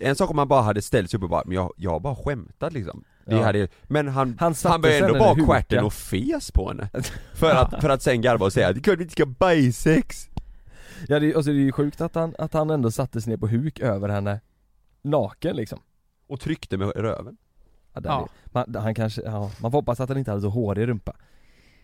en 0.00 0.16
sak 0.16 0.30
om 0.30 0.36
man 0.36 0.48
bara 0.48 0.62
hade 0.62 0.82
ställt 0.82 1.10
sig 1.10 1.18
upp 1.18 1.22
och 1.24 1.28
bara, 1.30 1.42
men 1.46 1.54
jag, 1.54 1.72
jag 1.76 1.90
har 1.90 2.00
bara 2.00 2.16
skämtat 2.16 2.72
liksom 2.72 3.04
det 3.26 3.36
Ja. 3.36 3.42
hade, 3.44 3.68
Men 3.82 4.08
han, 4.08 4.36
Han 4.40 4.54
han 4.64 4.80
började 4.80 5.06
ändå 5.06 5.18
bara 5.18 5.46
stjärten 5.46 5.84
och 5.84 5.92
fes 5.92 6.50
på 6.50 6.68
henne 6.68 6.88
För 7.34 7.54
att, 7.54 7.80
för 7.80 7.88
att 7.88 8.02
sen 8.02 8.20
garva 8.20 8.46
och 8.46 8.52
säga 8.52 8.68
att 8.68 8.76
vi 8.76 8.92
inte 8.92 9.12
ska 9.12 9.26
bajsex 9.26 10.28
Ja 11.08 11.18
det, 11.20 11.34
alltså 11.34 11.50
det 11.52 11.56
är 11.58 11.60
ju 11.64 11.72
sjukt 11.72 12.00
att 12.00 12.14
han, 12.14 12.34
att 12.38 12.52
han 12.52 12.70
ändå 12.70 12.90
satte 12.90 13.20
sig 13.20 13.30
ner 13.30 13.36
på 13.36 13.46
huk 13.48 13.80
över 13.80 14.08
henne 14.08 14.40
Naken 15.02 15.56
liksom 15.56 15.78
Och 16.26 16.40
tryckte 16.40 16.76
med 16.76 16.92
röven 16.96 17.36
ja, 17.92 18.00
Ja. 18.04 18.22
Är, 18.22 18.28
man, 18.52 18.82
han 18.82 18.94
kanske, 18.94 19.22
ja, 19.22 19.40
man 19.60 19.70
får 19.70 19.78
hoppas 19.78 20.00
att 20.00 20.08
han 20.08 20.18
inte 20.18 20.30
hade 20.30 20.42
så 20.42 20.48
hårig 20.48 20.88
rumpa 20.88 21.16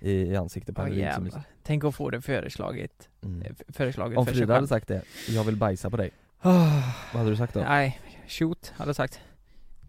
i, 0.01 0.13
i 0.13 0.37
ansiktet 0.37 0.75
på 0.77 0.83
henne, 0.83 0.97
jävlar. 0.97 1.43
Tänk 1.63 1.85
att 1.85 1.95
få 1.95 2.11
det 2.11 2.21
föreslaget, 2.21 3.09
eh, 3.23 3.29
mm. 3.29 3.47
f- 3.51 3.63
föreslaget 3.69 4.19
Om 4.19 4.27
för 4.27 4.33
Frida 4.33 4.47
hade 4.55 4.61
själv. 4.61 4.67
sagt 4.69 4.89
det, 4.89 5.03
jag 5.29 5.45
vill 5.45 5.57
bajsa 5.57 5.91
på 5.91 5.97
dig, 5.97 6.11
Ah, 6.41 6.83
vad 7.13 7.19
hade 7.23 7.31
du 7.31 7.37
sagt 7.37 7.55
då? 7.55 7.61
Nej, 7.61 8.01
shoot 8.29 8.73
hade 8.77 8.89
jag 8.89 8.97
sagt. 8.97 9.21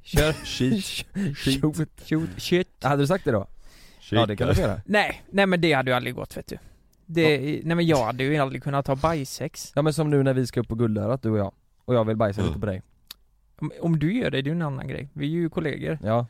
Kör, 0.04 0.34
Shit, 0.46 1.06
Shoot. 1.62 1.90
shoot, 2.10 2.30
shit. 2.38 2.84
Hade 2.84 3.04
du 3.04 3.08
sagt 3.08 3.26
det 3.26 3.32
då? 3.32 3.48
Ja 4.12 4.26
det 4.26 4.36
kan 4.36 4.48
du 4.48 4.62
göra 4.62 4.82
Nej, 4.86 5.24
nej 5.32 5.46
men 5.46 5.62
det 5.62 5.74
hade 5.74 5.92
ju 5.92 5.96
aldrig 5.96 6.16
gått 6.16 6.38
vet 6.38 6.48
du. 6.48 6.58
Det, 7.06 7.38
nej 7.64 7.76
men 7.76 7.86
jag 7.88 8.06
hade 8.06 8.24
ju 8.24 8.38
aldrig 8.38 8.64
kunnat 8.64 8.88
ha 8.88 8.96
bajsex. 8.96 9.72
Ja 9.76 9.82
men 9.82 9.94
som 9.94 10.10
nu 10.10 10.24
när 10.24 10.34
vi 10.34 10.48
ska 10.48 10.60
upp 10.60 10.68
på 10.68 10.76
Guldörat 10.76 11.22
du 11.22 11.30
och 11.30 11.38
jag 11.38 11.52
Och 11.86 11.96
jag 11.96 12.06
vill 12.06 12.16
bajsa 12.18 12.42
Mm. 12.42 12.50
lite 12.50 12.60
på 12.60 12.66
dig 12.66 12.82
Om, 13.60 13.72
om 13.82 14.00
du 14.00 14.14
gör 14.18 14.32
det, 14.32 14.42
det 14.42 14.50
är 14.50 14.52
ju 14.52 14.56
en 14.56 14.62
annan 14.62 14.88
grej. 14.88 15.10
Vi 15.14 15.26
är 15.26 15.30
ju 15.30 15.50
kollegor. 15.50 15.98
Ja, 16.04 16.28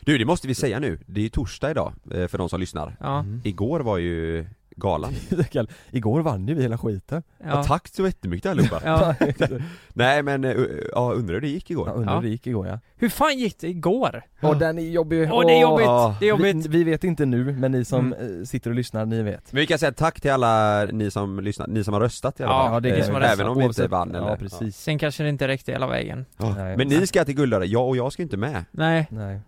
Du 0.00 0.18
det 0.18 0.24
måste 0.24 0.48
vi 0.48 0.54
säga 0.54 0.78
nu, 0.78 0.98
det 1.06 1.20
är 1.20 1.22
ju 1.22 1.28
torsdag 1.28 1.70
idag 1.70 1.92
eh, 2.14 2.26
för 2.28 2.38
de 2.38 2.48
som 2.48 2.60
lyssnar 2.60 2.96
Ja, 3.00 3.18
Mm. 3.20 3.40
Igår 3.44 3.80
var 3.80 3.98
ju 3.98 4.46
galan 4.78 5.12
Igår 5.90 6.20
vann 6.20 6.48
ju 6.48 6.54
vi 6.54 6.62
hela 6.62 6.78
skiten 6.78 7.22
ja. 7.38 7.46
ja. 7.48 7.62
Tack 7.64 7.88
så 7.88 8.06
jättemycket 8.06 8.50
allihopa 8.50 8.80
Ja. 8.84 9.14
Nej 9.92 10.22
men, 10.22 10.44
eh, 10.44 10.54
ja 10.92 11.12
undrar 11.12 11.34
hur 11.34 11.40
det 11.40 11.48
gick 11.48 11.70
igår? 11.70 11.88
Ja, 11.88 11.92
undrar 11.94 12.12
Ja. 12.12 12.16
hur 12.20 12.22
det 12.26 12.28
gick 12.32 12.46
igår 12.46 12.66
ja 12.66 12.80
Hur 12.96 13.08
fan 13.08 13.38
gick 13.38 13.58
det 13.60 13.68
igår? 13.68 14.22
Och 14.42 14.56
den 14.56 14.78
är 14.78 14.82
jobbig 14.82 15.28
Åh 15.32 15.46
det 15.46 15.52
är 15.52 15.60
jobbigt, 15.60 15.86
Ja. 15.86 16.16
det 16.20 16.26
är 16.26 16.28
jobbigt. 16.28 16.66
Vi, 16.66 16.78
vi 16.78 16.84
vet 16.84 17.04
inte 17.04 17.26
nu, 17.26 17.44
men 17.52 17.72
ni 17.72 17.84
som 17.84 18.12
Mm. 18.12 18.40
eh, 18.40 18.44
sitter 18.44 18.70
och 18.70 18.76
lyssnar, 18.76 19.06
ni 19.06 19.22
vet 19.22 19.52
Men 19.52 19.60
vi 19.60 19.66
kan 19.66 19.78
säga 19.78 19.92
tack 19.92 20.20
till 20.20 20.30
alla 20.30 20.84
ni 20.84 21.10
som 21.10 21.40
lyssnar, 21.40 21.66
ni 21.66 21.84
som 21.84 21.94
har 21.94 22.00
röstat 22.00 22.40
i 22.40 22.42
alla 22.42 22.52
Ja, 22.52 22.68
fall 22.68 22.82
det 22.82 22.90
är 22.90 22.96
ni 22.96 23.02
som 23.02 23.14
har 23.14 23.20
Eh, 23.20 23.24
röstat, 23.24 23.40
Även 23.40 23.52
om 23.52 23.58
vi 23.58 23.64
inte 23.64 23.86
vann 23.88 24.14
eller 24.14 24.28
Ja 24.28 24.36
precis, 24.36 24.76
Sen 24.76 24.98
kanske 24.98 25.22
det 25.22 25.28
inte 25.28 25.48
räckte 25.48 25.72
hela 25.72 25.86
vägen. 25.86 26.24
Ja. 26.36 26.54
Nej. 26.56 26.76
Men 26.76 26.88
ni 26.88 27.06
ska 27.06 27.24
till 27.24 27.34
Guldöra, 27.34 27.64
jag 27.64 27.88
och 27.88 27.96
jag 27.96 28.12
ska 28.12 28.22
inte 28.22 28.36
med 28.36 28.64
Nej, 28.70 29.06
nej 29.10 29.40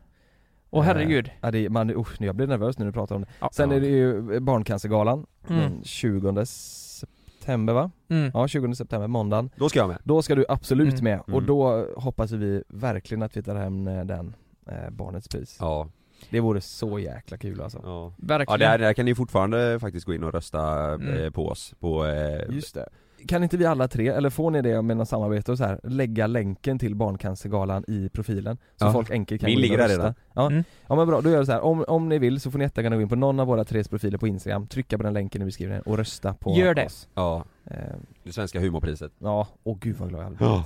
åh 0.70 0.82
herregud. 0.82 1.26
Eh, 1.26 1.32
Ja, 1.40 1.50
det 1.50 1.68
man, 1.70 1.90
usch, 1.90 2.16
jag 2.22 2.34
blir 2.36 2.46
nervös 2.46 2.78
nu 2.78 2.84
när 2.84 2.90
du 2.90 2.94
pratar 2.94 3.14
om 3.14 3.20
det 3.22 3.28
Ja. 3.40 3.50
Sen 3.52 3.72
är 3.72 3.80
det 3.80 3.86
ju 3.86 4.40
Barncancergalan 4.40 5.26
Mm. 5.48 5.60
den 5.60 5.84
20 5.84 6.46
september 6.46 7.72
va? 7.72 7.90
Mm. 8.08 8.30
Ja 8.34 8.48
20 8.48 8.74
september, 8.74 9.08
måndagen 9.08 9.50
Då 9.56 9.68
ska 9.68 9.78
jag 9.78 9.88
med 9.88 9.98
Då 10.04 10.22
ska 10.22 10.34
du 10.34 10.44
absolut 10.48 10.92
Mm. 11.00 11.04
med, 11.04 11.20
och 11.20 11.28
Mm. 11.28 11.46
då 11.46 11.86
hoppas 11.96 12.30
vi 12.32 12.62
verkligen 12.68 13.22
att 13.22 13.36
vi 13.36 13.42
tar 13.42 13.54
hem 13.54 13.88
eh, 13.88 14.04
den 14.04 14.34
eh, 14.66 14.90
Barnets 14.90 15.28
pris 15.28 15.56
Ja, 15.60 15.88
Det 16.30 16.40
vore 16.40 16.60
så 16.60 16.98
jäkla 16.98 17.36
kul 17.36 17.60
alltså 17.60 17.80
ja 17.84 18.12
Verkligen. 18.18 18.60
Ja 18.60 18.68
där, 18.70 18.78
där 18.78 18.92
kan 18.92 19.04
ni 19.04 19.14
fortfarande 19.14 19.78
faktiskt 19.80 20.06
gå 20.06 20.14
in 20.14 20.24
och 20.24 20.32
rösta 20.32 20.62
Mm. 20.94 21.24
eh, 21.24 21.30
på 21.30 21.48
oss, 21.48 21.74
på 21.80 22.06
eh, 22.06 22.54
Just 22.54 22.74
det 22.74 22.88
Kan 23.28 23.42
inte 23.42 23.56
vi 23.56 23.64
alla 23.66 23.88
tre, 23.88 24.08
eller 24.08 24.30
får 24.30 24.50
ni 24.50 24.62
det 24.62 24.82
med 24.82 24.96
något 24.96 25.08
samarbete 25.08 25.52
och 25.52 25.58
så 25.58 25.64
här, 25.64 25.80
lägga 25.82 26.26
länken 26.26 26.78
till 26.78 26.94
Barncancergalan 26.94 27.84
i 27.88 28.08
profilen? 28.08 28.58
Så 28.76 28.84
Ja. 28.86 28.92
folk 28.92 29.10
enkelt 29.10 29.40
kan 29.40 29.46
Min 29.48 29.54
gå 29.54 29.58
in 29.58 29.64
och 29.64 29.78
ligger 29.78 29.78
där 29.78 29.88
rösta. 29.88 30.02
redan. 30.02 30.14
Ja. 30.34 30.46
Mm. 30.46 30.64
ja 30.88 30.94
men 30.96 31.06
bra, 31.06 31.20
då 31.20 31.30
gör 31.30 31.38
vi 31.40 31.46
så 31.46 31.52
här. 31.52 31.60
Om, 31.60 31.84
om 31.88 32.08
ni 32.08 32.18
vill 32.18 32.40
så 32.40 32.50
får 32.50 32.58
ni 32.58 32.64
jättegärna 32.64 32.96
gå 32.96 33.02
in 33.02 33.08
på 33.08 33.16
någon 33.16 33.40
av 33.40 33.46
våra 33.46 33.64
tres 33.64 33.88
profiler 33.88 34.18
på 34.18 34.26
Instagram, 34.26 34.66
trycka 34.66 34.96
på 34.96 35.02
den 35.04 35.12
länken 35.14 35.42
i 35.42 35.44
beskrivningen 35.44 35.82
och 35.82 35.96
rösta 35.98 36.34
på 36.34 36.54
Gör 36.56 36.74
det. 36.74 36.86
oss 36.86 37.08
Ja, 37.14 37.44
eh, 37.64 37.76
det 38.24 38.32
svenska 38.32 38.60
humorpriset 38.60 39.12
Ja, 39.18 39.48
åh 39.62 39.78
gud 39.80 39.96
vad 39.96 40.08
glad 40.08 40.20
jag 40.20 40.24
hade 40.24 40.36
blivit 40.36 40.52
Ja, 40.54 40.64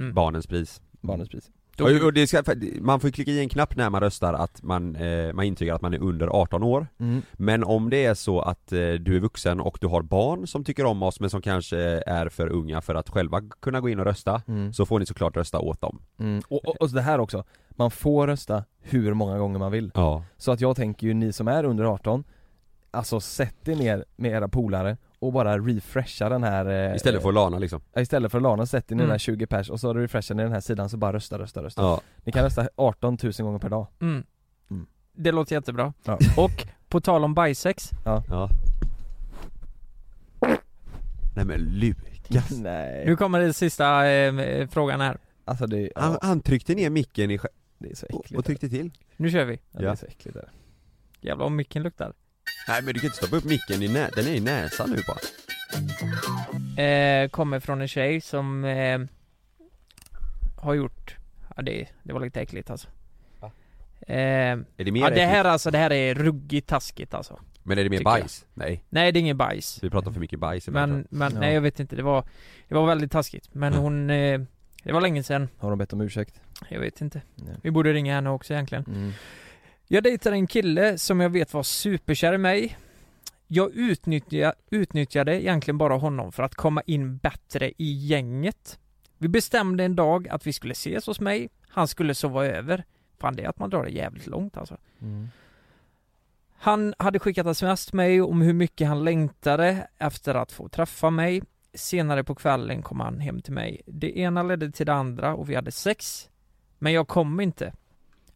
Mm. 0.00 0.14
barnens 0.14 0.46
pris 0.46 0.82
Barnets 1.00 1.30
pris 1.30 1.50
Då- 1.76 2.06
och, 2.06 2.12
det 2.12 2.26
ska, 2.26 2.42
man 2.80 3.00
får 3.00 3.10
klicka 3.10 3.30
i 3.30 3.40
en 3.40 3.48
knapp 3.48 3.76
när 3.76 3.90
man 3.90 4.00
röstar 4.00 4.34
att 4.34 4.62
man, 4.62 4.96
eh, 4.96 5.32
man 5.32 5.44
intygar 5.44 5.74
att 5.74 5.82
man 5.82 5.94
är 5.94 5.98
under 5.98 6.26
18 6.26 6.62
år 6.62 6.86
mm. 6.98 7.22
Men 7.32 7.64
om 7.64 7.90
det 7.90 8.04
är 8.04 8.14
så 8.14 8.40
att 8.40 8.72
eh, 8.72 8.78
du 8.78 9.16
är 9.16 9.20
vuxen 9.20 9.60
och 9.60 9.78
du 9.80 9.86
har 9.86 10.02
barn 10.02 10.46
som 10.46 10.64
tycker 10.64 10.84
om 10.84 11.02
oss 11.02 11.20
men 11.20 11.30
som 11.30 11.42
kanske 11.42 11.78
är 12.06 12.28
för 12.28 12.48
unga 12.48 12.80
för 12.80 12.94
att 12.94 13.08
själva 13.08 13.42
kunna 13.60 13.80
gå 13.80 13.88
in 13.88 13.98
och 13.98 14.04
rösta 14.04 14.42
Mm. 14.48 14.72
Så 14.72 14.86
får 14.86 14.98
ni 14.98 15.06
såklart 15.06 15.36
rösta 15.36 15.58
åt 15.58 15.80
dem 15.80 15.98
Mm. 16.18 16.42
Och, 16.48 16.68
och, 16.68 16.76
och 16.80 16.90
det 16.90 17.00
här 17.00 17.18
också, 17.18 17.44
man 17.70 17.90
får 17.90 18.26
rösta 18.26 18.64
hur 18.80 19.14
många 19.14 19.38
gånger 19.38 19.58
man 19.58 19.72
vill 19.72 19.90
Ja 19.94 20.24
Så 20.36 20.52
att 20.52 20.60
jag 20.60 20.76
tänker 20.76 21.06
ju 21.06 21.14
ni 21.14 21.32
som 21.32 21.48
är 21.48 21.64
under 21.64 21.84
18 21.84 22.24
Alltså 22.90 23.20
sätt 23.20 23.68
er 23.68 23.76
ner 23.76 24.04
med 24.16 24.30
era 24.30 24.48
polare 24.48 24.96
och 25.18 25.32
bara 25.32 25.58
refresha 25.58 26.28
den 26.28 26.42
här 26.42 26.90
eh, 26.90 26.96
Istället 26.96 27.22
för 27.22 27.28
att 27.28 27.34
lana 27.34 27.58
liksom 27.58 27.80
Ja, 27.92 28.00
istället 28.00 28.30
för 28.32 28.38
att 28.38 28.42
lana, 28.42 28.66
sätt 28.66 28.92
er 28.92 28.96
ner 28.96 29.02
Mm. 29.04 29.12
där 29.12 29.18
20 29.18 29.46
pers 29.46 29.70
och 29.70 29.80
så 29.80 29.94
refreshar 29.94 30.34
ni 30.34 30.42
den 30.42 30.52
här 30.52 30.60
sidan 30.60 30.88
så 30.88 30.96
bara 30.96 31.12
rösta, 31.12 31.38
rösta, 31.38 31.62
rösta 31.62 31.82
Ja, 31.82 32.00
Ni 32.24 32.32
kan 32.32 32.44
rösta 32.44 32.68
18 32.76 33.18
000 33.22 33.32
gånger 33.38 33.58
per 33.58 33.68
dag 33.68 33.86
Mm. 34.00 34.24
Mm. 34.70 34.86
Det 35.12 35.32
låter 35.32 35.54
jättebra. 35.56 35.92
Ja. 36.04 36.18
Och 36.36 36.66
på 36.88 37.00
tal 37.00 37.24
om 37.24 37.34
bajsex, 37.34 37.90
ja 38.04 38.48
Nej 41.36 41.44
men 41.44 41.60
Lukas 41.60 42.50
Nej 42.58 43.06
nu 43.06 43.16
kommer 43.16 43.40
den 43.40 43.54
sista 43.54 44.08
eh, 44.10 44.68
frågan 44.68 45.00
här. 45.00 45.18
Alltså 45.44 45.66
det, 45.66 45.90
han, 45.96 46.12
ja, 46.12 46.18
han 46.22 46.40
tryckte 46.40 46.74
ner 46.74 46.90
micken 46.90 47.30
i, 47.30 47.38
det 47.78 47.90
är 47.90 47.94
så 47.94 48.06
och, 48.06 48.20
äckligt 48.24 48.38
och 48.38 48.44
tryckte 48.44 48.68
till 48.68 48.90
Nu 49.16 49.30
kör 49.30 49.44
vi. 49.44 49.54
ja, 49.54 49.78
det 49.78 49.84
är 49.84 49.88
Ja. 49.88 49.96
så 49.96 50.06
äckligt 50.06 50.34
där. 50.34 50.50
Jävlar 51.20 51.44
vad 51.44 51.52
micken 51.52 51.82
luktar. 51.82 52.12
Nej 52.68 52.82
men 52.82 52.94
du 52.94 53.00
kan 53.00 53.06
inte 53.06 53.16
stoppa 53.16 53.36
upp 53.36 53.44
micken 53.44 53.82
i 53.82 53.88
nä- 53.88 54.10
den 54.16 54.26
är 54.26 54.32
i 54.34 54.40
näsan 54.40 54.90
nu 54.90 55.02
bara 55.06 55.18
Eh, 56.82 57.28
kommer 57.28 57.60
från 57.60 57.80
en 57.80 57.88
tjej 57.88 58.20
som 58.20 58.64
eh, 58.64 58.98
har 60.56 60.74
gjort, 60.74 61.16
ja 61.56 61.62
det, 61.62 61.86
det 62.02 62.12
var 62.12 62.20
lite 62.20 62.40
äckligt 62.40 62.70
alltså. 62.70 62.88
Va? 63.40 63.50
Eh, 64.06 64.16
Är 64.16 64.64
det 64.76 64.90
mer 64.92 65.00
ja 65.00 65.10
det 65.10 65.26
här 65.26 65.44
alltså, 65.44 65.70
det 65.70 65.78
här 65.78 65.92
är 65.92 66.14
ruggigt 66.14 66.68
taskigt 66.68 67.14
alltså 67.14 67.40
Men 67.62 67.78
är 67.78 67.84
det 67.84 67.90
mer 67.90 67.98
tycker 67.98 68.10
jag. 68.10 68.20
bajs? 68.20 68.44
Nej, 68.54 68.82
Nej 68.88 69.12
det 69.12 69.18
är 69.18 69.20
ingen 69.20 69.36
bajs 69.36 69.78
vi 69.82 69.90
pratar 69.90 70.12
för 70.12 70.20
mycket 70.20 70.38
bajs 70.38 70.68
ibland, 70.68 70.92
Men, 70.92 71.06
men 71.10 71.32
Ja. 71.34 71.40
nej 71.40 71.54
jag 71.54 71.60
vet 71.60 71.80
inte, 71.80 71.96
det 71.96 72.02
var 72.02 72.24
Det 72.68 72.74
var 72.74 72.86
väldigt 72.86 73.12
taskigt 73.12 73.48
Men 73.52 73.72
Ja. 73.72 73.78
hon 73.78 74.10
eh, 74.10 74.40
Det 74.82 74.92
var 74.92 75.00
länge 75.00 75.22
sedan 75.22 75.48
Har 75.58 75.70
de 75.70 75.78
bett 75.78 75.92
om 75.92 76.00
ursäkt? 76.00 76.40
Jag 76.68 76.80
vet 76.80 77.00
inte 77.00 77.22
Nej. 77.34 77.54
Vi 77.62 77.70
borde 77.70 77.92
ringa 77.92 78.14
henne 78.14 78.30
också 78.30 78.52
egentligen 78.52 78.84
Mm. 78.88 79.12
Jag 79.88 80.02
dejtade 80.02 80.36
en 80.36 80.46
kille 80.46 80.98
som 80.98 81.20
jag 81.20 81.30
vet 81.30 81.54
var 81.54 81.62
superkär 81.62 82.32
i 82.32 82.38
mig. 82.38 82.78
Jag 83.46 83.74
utnyttja, 83.74 84.54
utnyttjade 84.70 85.42
egentligen 85.42 85.78
bara 85.78 85.96
honom 85.96 86.32
för 86.32 86.42
att 86.42 86.54
komma 86.54 86.82
in 86.86 87.16
bättre 87.16 87.72
i 87.78 87.92
gänget. 87.92 88.78
Vi 89.18 89.28
bestämde 89.28 89.84
en 89.84 89.96
dag 89.96 90.28
att 90.28 90.46
vi 90.46 90.52
skulle 90.52 90.72
ses 90.72 91.06
hos 91.06 91.20
mig. 91.20 91.48
Han 91.68 91.88
skulle 91.88 92.14
sova 92.14 92.46
över. 92.46 92.84
Fan 93.18 93.36
det 93.36 93.42
är 93.42 93.48
att 93.48 93.58
man 93.58 93.70
drar 93.70 93.84
det 93.84 93.90
jävligt 93.90 94.26
långt 94.26 94.56
alltså. 94.56 94.76
Mm. 95.00 95.28
Han 96.58 96.94
hade 96.98 97.18
skickat 97.18 97.46
sms 97.46 97.86
till 97.86 97.96
mig 97.96 98.22
om 98.22 98.40
hur 98.40 98.52
mycket 98.52 98.88
han 98.88 99.04
längtade 99.04 99.88
efter 99.98 100.34
att 100.34 100.52
få 100.52 100.68
träffa 100.68 101.10
mig. 101.10 101.42
Senare 101.74 102.24
på 102.24 102.34
kvällen 102.34 102.82
kom 102.82 103.00
han 103.00 103.20
hem 103.20 103.42
till 103.42 103.52
mig. 103.52 103.80
Det 103.86 104.18
ena 104.18 104.42
ledde 104.42 104.70
till 104.70 104.86
det 104.86 104.94
andra 104.94 105.34
och 105.34 105.50
vi 105.50 105.54
hade 105.54 105.72
sex. 105.72 106.30
Men 106.78 106.92
jag 106.92 107.08
kom 107.08 107.40
inte 107.40 107.72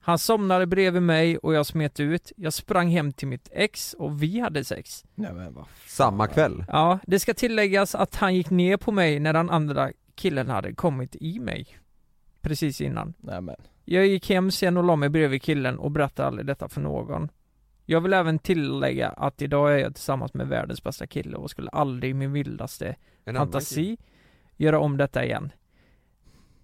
Han 0.03 0.19
somnade 0.19 0.67
bredvid 0.67 1.03
mig 1.03 1.39
och 1.39 1.55
jag 1.55 1.67
smet 1.67 2.01
ut. 2.01 2.33
Jag 2.37 2.53
sprang 2.53 2.89
hem 2.89 3.13
till 3.13 3.29
mitt 3.29 3.49
ex 3.53 3.95
och 3.95 4.23
vi 4.23 4.41
hade 4.41 4.65
sex. 4.65 5.05
Nej 5.15 5.33
men 5.33 5.55
vad 5.55 5.65
Samma 5.87 6.27
kväll? 6.27 6.65
Ja, 6.69 6.99
det 7.07 7.21
ska 7.21 7.35
tilläggas 7.35 7.95
att 7.95 8.15
han 8.15 8.35
gick 8.35 8.51
ner 8.51 8.77
på 8.77 8.93
mig 8.93 9.21
när 9.21 9.33
den 9.33 9.51
andra 9.51 9.93
killen 10.15 10.49
hade 10.49 10.75
kommit 10.75 11.17
i 11.17 11.41
mig. 11.41 11.79
Precis 12.41 12.81
innan. 12.81 13.15
Nej 13.19 13.41
men. 13.41 13.57
Jag 13.85 14.07
gick 14.07 14.31
hem 14.31 14.51
sen 14.51 14.77
och 14.77 14.85
la 14.85 14.97
mig 14.97 15.09
bredvid 15.09 15.43
killen 15.43 15.79
och 15.79 15.91
berättade 15.91 16.29
aldrig 16.29 16.47
detta 16.47 16.69
för 16.69 16.81
någon. 16.81 17.29
Jag 17.87 18.01
vill 18.01 18.13
även 18.13 18.39
tillägga 18.39 19.09
att 19.09 19.43
idag 19.43 19.75
är 19.75 19.79
jag 19.79 19.95
tillsammans 19.95 20.35
med 20.35 20.49
världens 20.49 20.83
bästa 20.83 21.07
kille 21.07 21.37
och 21.37 21.51
skulle 21.51 21.71
aldrig 21.71 22.11
i 22.11 22.15
min 22.15 22.33
vildaste 22.33 22.97
En 23.25 23.37
fantasi 23.37 23.97
göra 24.57 24.79
om 24.79 24.97
detta 24.97 25.25
igen. 25.25 25.53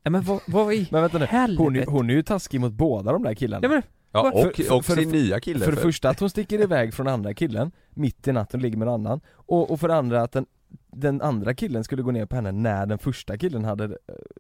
Nej 0.06 0.10
men 0.12 0.22
vad, 0.22 0.40
vad 0.46 0.74
i 0.74 0.88
Men 0.90 1.02
vänta 1.02 1.18
nu, 1.18 1.24
helvete? 1.24 1.62
hon, 1.62 1.76
är- 1.76 1.86
hon 1.86 2.10
är 2.10 2.14
ju 2.14 2.22
taskig 2.22 2.60
mot 2.60 2.72
båda 2.72 3.12
de 3.12 3.22
där 3.22 3.34
killarna 3.34 3.60
Ja, 3.62 3.68
men, 3.68 3.82
Ja, 4.12 4.32
och, 4.32 4.42
För- 4.56 4.62
för- 4.64 4.76
och 4.76 4.84
för- 4.84 4.94
sin 4.94 5.08
nya 5.10 5.40
kille 5.40 5.64
För 5.64 5.72
det 5.72 5.78
första 5.80 6.08
att 6.08 6.20
hon 6.20 6.30
sticker 6.30 6.60
iväg 6.60 6.94
från 6.94 7.08
andra 7.08 7.34
killen 7.34 7.70
Mitt 7.90 8.28
i 8.28 8.32
natten 8.32 8.60
och 8.60 8.62
ligger 8.62 8.76
med 8.78 8.88
en 8.88 8.94
annan 8.94 9.20
Och, 9.32 9.70
och 9.70 9.80
för 9.80 9.88
det 9.88 9.94
andra 9.96 10.22
att 10.22 10.32
den, 10.32 10.46
den 10.92 11.22
andra 11.22 11.54
killen 11.54 11.84
skulle 11.84 12.02
gå 12.02 12.10
ner 12.10 12.26
på 12.26 12.36
henne 12.36 12.52
när 12.52 12.86
den 12.86 12.98
första 12.98 13.36
killen 13.38 13.64
hade 13.64 13.84
eh, 13.84 13.90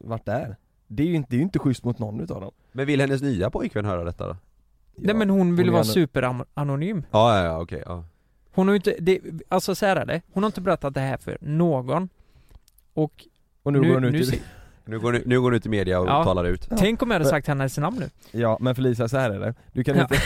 varit 0.00 0.24
där 0.24 0.56
Det 0.86 1.02
är 1.02 1.06
ju 1.06 1.14
inte, 1.14 1.30
det 1.30 1.36
är 1.36 1.38
ju 1.38 1.42
inte 1.44 1.58
schysst 1.58 1.84
mot 1.84 1.98
någon 1.98 2.20
utav 2.20 2.40
dem 2.40 2.52
Men 2.72 2.86
vill 2.86 3.00
hennes 3.00 3.22
nya 3.22 3.50
pojkvän 3.50 3.84
höra 3.84 4.04
detta 4.04 4.26
då? 4.28 4.36
nej 4.96 5.14
men 5.14 5.30
hon 5.30 5.56
vill 5.56 5.68
är 5.68 5.72
vara 5.72 5.84
superanonym. 5.84 7.04
Ja, 7.10 7.38
ja, 7.38 7.44
ja 7.44 7.60
okej, 7.62 7.82
ja 7.86 8.04
Hon 8.54 8.68
har 8.68 8.72
ju 8.74 8.76
inte, 8.76 8.96
det, 9.00 9.20
alltså 9.48 9.74
så 9.74 9.86
här 9.86 9.96
är 9.96 10.06
det, 10.06 10.22
hon 10.32 10.42
har 10.42 10.48
inte 10.48 10.60
berättat 10.60 10.94
det 10.94 11.00
här 11.00 11.16
för 11.16 11.38
någon. 11.40 12.08
Och 12.94 13.26
Och 13.62 13.72
nu, 13.72 13.80
nu, 13.80 13.88
går 13.88 13.94
hon 13.94 14.04
ut 14.04 14.12
nu, 14.12 14.36
i, 14.36 14.42
Nu 14.88 14.98
går, 14.98 15.12
nu, 15.12 15.22
nu 15.26 15.40
går 15.40 15.50
hon 15.50 15.54
ut 15.54 15.66
i 15.66 15.68
media 15.68 16.00
och 16.00 16.08
Ja. 16.08 16.24
talar 16.24 16.44
ut 16.44 16.68
tänk 16.78 17.02
om 17.02 17.10
jag 17.10 17.14
hade 17.18 17.30
sagt 17.30 17.46
hennes 17.46 17.78
namn 17.78 17.96
nu. 18.00 18.10
Ja 18.40 18.58
men 18.60 18.74
Felicia 18.74 19.08
så 19.08 19.18
här 19.18 19.30
är 19.30 19.38
det, 19.40 19.54
du 19.72 19.84
kan 19.84 19.96
Ja. 19.96 20.02
inte 20.02 20.18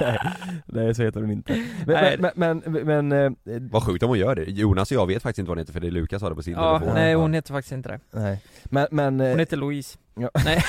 Nej, 0.00 0.18
nej 0.66 0.94
så 0.94 1.02
heter 1.02 1.20
hon 1.20 1.30
inte 1.30 1.64
Nej. 1.86 2.16
Men, 2.20 2.30
men, 2.34 2.62
men, 2.66 3.08
men, 3.08 3.12
eh, 3.12 3.62
Vad 3.70 3.82
sjukt 3.82 4.02
om 4.02 4.08
hon 4.08 4.18
gör 4.18 4.34
det, 4.34 4.44
Jonas 4.44 4.90
och 4.90 4.96
jag 4.96 5.06
vet 5.06 5.22
faktiskt 5.22 5.38
inte 5.38 5.48
vad 5.48 5.56
hon 5.58 5.62
heter 5.62 5.72
för 5.72 5.80
det 5.80 5.86
är 5.86 5.90
Lukas 5.90 6.20
sa 6.20 6.28
det 6.28 6.34
på 6.34 6.42
sin 6.42 6.52
Ja, 6.54 6.78
telefon 6.78 6.94
nej 6.94 7.14
hon 7.14 7.34
heter 7.34 7.52
faktiskt 7.52 7.72
inte 7.72 7.88
det. 7.88 8.00
nej 8.10 8.42
Men, 8.64 8.86
men 8.90 9.20
eh, 9.20 9.28
Hon 9.30 9.38
heter 9.38 9.56
Louise. 9.56 9.98
Ja. 10.14 10.30
Nej. 10.44 10.62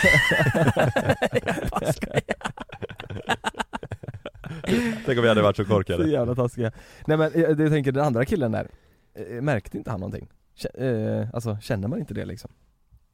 Jag 1.45 1.69
bara 1.71 1.93
skojar. 1.93 2.23
Tänk 5.05 5.17
om 5.17 5.23
vi 5.23 5.27
hade 5.29 5.41
varit 5.41 5.55
så 5.57 5.63
Så 5.63 5.69
korkade 5.69 6.09
jävla 6.09 6.35
taskiga 6.35 6.71
Nej 7.07 7.17
men 7.17 7.31
jag, 7.35 7.59
jag 7.61 7.71
tänker 7.71 7.91
den 7.91 8.03
andra 8.05 8.25
killen 8.25 8.51
där 8.51 8.67
eh, 9.15 9.41
Märkte 9.41 9.77
inte 9.77 9.91
han 9.91 9.99
någonting? 9.99 10.27
Eh, 10.73 11.27
Alltså 11.33 11.57
känner 11.61 11.87
man 11.87 11.99
inte 11.99 12.13
det 12.13 12.25
liksom? 12.25 12.51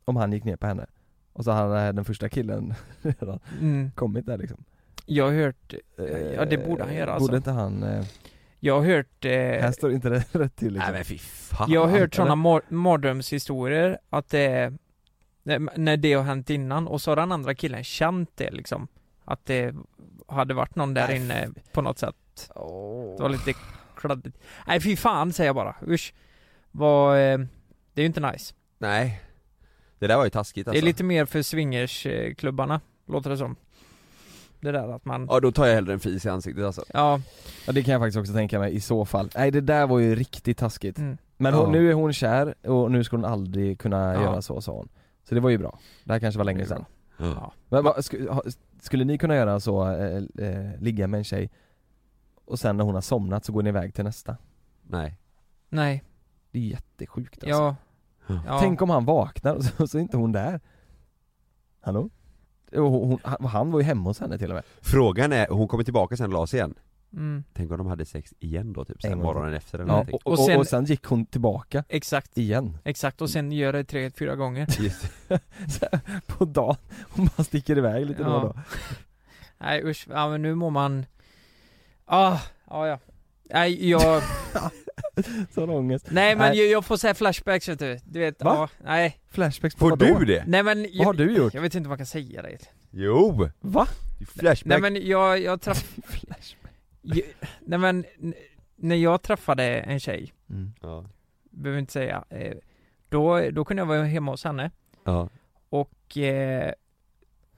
Om 0.06 0.16
han 0.16 0.32
gick 0.34 0.44
ner 0.44 0.56
på 0.56 0.68
henne 0.68 0.86
Och 1.34 1.44
så 1.44 1.52
hade 1.52 1.92
den 1.92 2.06
första 2.06 2.30
killen 2.30 2.74
redan 3.02 3.40
Mm. 3.62 3.92
kommit 3.96 4.26
där 4.26 4.38
liksom. 4.38 4.64
Jag 5.06 5.26
har 5.26 5.32
hört, 5.34 5.74
Eh, 5.98 6.06
ja 6.34 6.46
det 6.46 6.58
borde 6.58 6.84
han 6.84 6.96
göra 6.96 7.12
alltså. 7.14 7.28
Borde 7.28 7.38
inte 7.38 7.52
han, 7.52 7.84
eh, 7.84 8.06
Jag 8.60 8.82
har 8.82 8.86
hört, 8.88 9.24
här 9.24 9.64
eh, 9.66 9.72
står 9.72 9.92
inte 9.92 10.10
det 10.10 10.26
rätt 10.36 10.56
till 10.56 10.74
liksom. 10.74 10.92
Nej 10.92 11.00
men 11.00 11.06
fy 11.06 11.18
fan 11.18 11.72
jag 11.72 11.88
har 11.88 12.00
hört 12.00 12.16
sådana 12.16 12.36
mar- 12.36 12.62
mardrömshistorier 12.74 13.98
att 14.10 14.30
det 14.30 14.40
är, 14.40 14.74
när- 15.44 15.98
det 15.98 16.14
har 16.14 16.24
hänt 16.24 16.50
innan 16.50 16.88
och 16.88 17.02
så 17.02 17.12
har 17.12 17.16
den 17.16 17.32
andra 17.32 17.56
killen 17.56 17.84
känt 17.84 18.30
det 18.36 18.52
liksom 18.52 18.88
Att 19.26 19.46
det 19.46 19.76
hade 20.28 20.54
varit 20.54 20.76
någon 20.76 20.94
där 20.94 21.08
Nej, 21.08 21.18
inne 21.18 21.50
på 21.74 21.82
något 21.82 22.00
sätt. 22.00 22.16
Det 23.18 23.24
var 23.24 23.30
lite 23.30 23.54
kladdigt. 23.98 24.38
Nej 24.68 24.80
fy 24.82 24.96
fan 24.96 25.34
säger 25.34 25.48
jag 25.48 25.56
bara, 25.56 25.76
usch 25.88 26.14
Vad, 26.72 27.12
eh, 27.16 27.38
det 27.94 28.02
är 28.02 28.04
ju 28.04 28.06
inte 28.06 28.32
nice. 28.32 28.54
Nej. 28.78 29.22
Det 30.00 30.08
där 30.08 30.18
var 30.18 30.24
ju 30.24 30.30
taskigt 30.30 30.68
alltså 30.68 30.82
Det 30.82 30.84
är 30.84 30.86
lite 30.86 31.04
mer 31.04 31.26
för 31.26 31.42
swingersklubbarna, 31.42 32.82
låter 33.06 33.30
det 33.30 33.38
som. 33.38 33.56
Det 34.62 34.72
där 34.72 34.88
att 34.96 35.06
man, 35.06 35.28
Ja 35.30 35.40
då 35.40 35.52
tar 35.52 35.66
jag 35.66 35.76
hellre 35.76 35.94
en 35.94 36.00
fis 36.00 36.26
i 36.26 36.30
ansiktet 36.30 36.66
alltså. 36.66 36.84
Ja, 36.94 37.22
Ja 37.68 37.74
det 37.74 37.84
kan 37.84 37.92
jag 37.92 38.02
faktiskt 38.02 38.18
också 38.18 38.34
tänka 38.34 38.60
mig 38.60 38.76
i 38.76 38.80
så 38.82 39.06
fall. 39.06 39.30
Nej 39.36 39.52
det 39.52 39.62
där 39.62 39.88
var 39.88 40.00
ju 40.00 40.16
riktigt 40.16 40.58
taskigt. 40.58 40.98
Mm. 40.98 41.18
Men 41.38 41.54
hon, 41.54 41.66
Ja. 41.66 41.72
nu 41.72 41.90
är 41.90 41.94
hon 41.94 42.14
kär 42.14 42.68
och 42.70 42.92
nu 42.92 43.04
ska 43.04 43.16
hon 43.16 43.26
aldrig 43.26 43.80
kunna 43.80 44.14
Ja. 44.14 44.22
göra 44.22 44.42
så 44.42 44.62
sa 44.62 44.72
hon. 44.72 44.90
Så 45.24 45.36
det 45.36 45.42
var 45.42 45.50
ju 45.50 45.58
bra. 45.58 45.80
Det 46.04 46.14
här 46.14 46.20
kanske 46.20 46.38
var 46.38 46.46
länge 46.46 46.66
sedan. 46.66 46.86
Ja. 47.18 47.54
Men 47.70 47.84
vad, 47.84 48.06
sku, 48.06 48.28
ha, 48.30 48.44
skulle 48.82 49.04
ni 49.06 49.18
kunna 49.18 49.36
göra 49.36 49.60
så, 49.60 49.88
eh, 49.92 50.24
eh, 50.48 50.80
ligga 50.82 51.08
med 51.08 51.18
en 51.18 51.24
tjej 51.24 51.50
och 52.46 52.60
sen 52.60 52.78
när 52.78 52.84
hon 52.84 52.94
har 52.96 53.02
somnat 53.02 53.46
så 53.46 53.52
går 53.54 53.64
ni 53.64 53.70
iväg 53.70 53.94
till 53.94 54.04
nästa? 54.04 54.38
Nej. 54.88 55.18
Nej, 55.70 56.04
Det 56.60 56.66
är 56.66 56.70
jättesjukt 56.70 57.43
alltså. 57.43 57.76
ja, 58.28 58.41
ja. 58.45 58.60
Tänk 58.60 58.82
om 58.82 58.89
han 58.89 59.05
vaknar 59.05 59.55
och 59.55 59.64
så, 59.64 59.88
så 59.88 59.97
är 59.97 60.01
inte 60.01 60.18
hon 60.18 60.32
där. 60.32 60.60
Hallå? 61.82 62.10
Och 62.72 62.91
hon, 62.91 63.20
han, 63.24 63.45
han 63.45 63.72
var 63.72 63.80
ju 63.80 63.86
hemma 63.86 64.10
hos 64.10 64.20
henne 64.20 64.38
till 64.38 64.49
och 64.49 64.55
med. 64.55 64.64
Frågan 64.82 65.34
är, 65.34 65.47
hon 65.49 65.68
kommer 65.68 65.84
tillbaka 65.84 66.18
sen 66.18 66.26
och 66.26 66.34
la 66.34 66.47
sig 66.47 66.57
igen. 66.57 66.76
Mm. 67.14 67.43
Tänk 67.53 67.72
om 67.72 67.78
de 67.78 67.88
hade 67.88 68.05
sex 68.05 68.34
igen 68.39 68.74
då 68.74 68.86
typ 68.86 68.95
En 69.03 69.10
sen 69.12 69.20
morgonen 69.20 69.53
efter 69.53 69.80
eller 69.80 69.93
ja, 69.93 69.99
och, 70.12 70.14
och, 70.14 70.28
Och 70.32 70.39
sen- 70.39 70.60
och 70.60 70.68
sen 70.68 70.86
gick 70.86 71.05
hon 71.05 71.26
tillbaka 71.26 71.84
Exakt, 71.89 72.38
igen. 72.38 72.78
Exakt 72.84 73.22
och 73.22 73.30
sen 73.30 73.51
gör 73.51 73.74
det 73.74 73.84
tre, 73.84 74.12
fyra 74.12 74.36
gånger. 74.36 74.68
På 76.28 76.45
dagen, 76.45 76.76
hon 77.16 77.30
bara 77.38 77.43
sticker 77.43 77.78
iväg 77.78 78.05
lite 78.05 78.24
då 78.24 78.32
och 78.32 78.41
då. 78.41 78.60
Nej 79.57 79.84
usch, 79.86 80.07
ja 80.10 80.30
men 80.30 80.41
nu 80.41 80.55
mår 80.55 80.70
man 80.70 81.05
Ah, 82.05 82.39
ja 82.70 82.88
ja. 82.88 82.99
Nej 83.43 83.89
jag, 83.89 84.24
Sån 85.52 85.70
ångest 85.70 86.08
nej 86.12 86.36
men 86.36 86.50
Nej. 86.50 86.60
jag, 86.60 86.68
jag 86.68 86.86
får 86.86 86.98
säga 86.98 87.14
flashbacks 87.14 87.70
vet 87.70 87.80
du, 87.80 88.00
du 88.04 88.20
vet, 88.20 88.44
Va? 88.44 88.56
ja, 88.56 88.70
nej 88.84 89.20
Flashbacks 89.30 89.76
på 89.76 89.80
Får 89.80 89.90
vadå? 89.90 90.20
du 90.20 90.26
det? 90.26 90.44
Nej 90.48 90.64
men 90.64 90.82
Vad 90.82 91.08
har 91.08 91.14
jag, 91.14 91.18
du 91.18 91.34
gjort? 91.36 91.54
jag 91.54 91.62
vet 91.62 91.76
inte 91.76 91.88
om 91.88 91.90
man 91.90 91.98
kan 91.98 92.06
säga 92.06 92.42
det 92.42 92.58
Jo! 92.92 93.50
Va? 93.60 93.88
Flashback 94.38 94.66
Nej 94.66 94.92
men 94.92 95.08
jag, 95.08 95.40
jag 95.40 95.62
träff, 95.62 95.96
Flashback 96.06 96.72
jag, 97.02 97.22
nej 97.60 97.80
men 97.80 98.06
när 98.76 98.96
jag 98.96 99.22
träffade 99.22 99.64
en 99.64 100.00
tjej, 100.00 100.34
mm. 100.50 100.74
ja. 100.82 101.06
behöver 101.52 101.80
inte 101.80 101.94
säga, 101.94 102.24
eh, 102.30 102.58
då, 103.10 103.50
då 103.52 103.66
kunde 103.66 103.82
jag 103.82 103.88
vara 103.88 104.04
hemma 104.04 104.32
hos 104.32 104.44
henne 104.44 104.72
ja. 105.04 105.30
och 105.70 106.18
eh, 106.18 106.74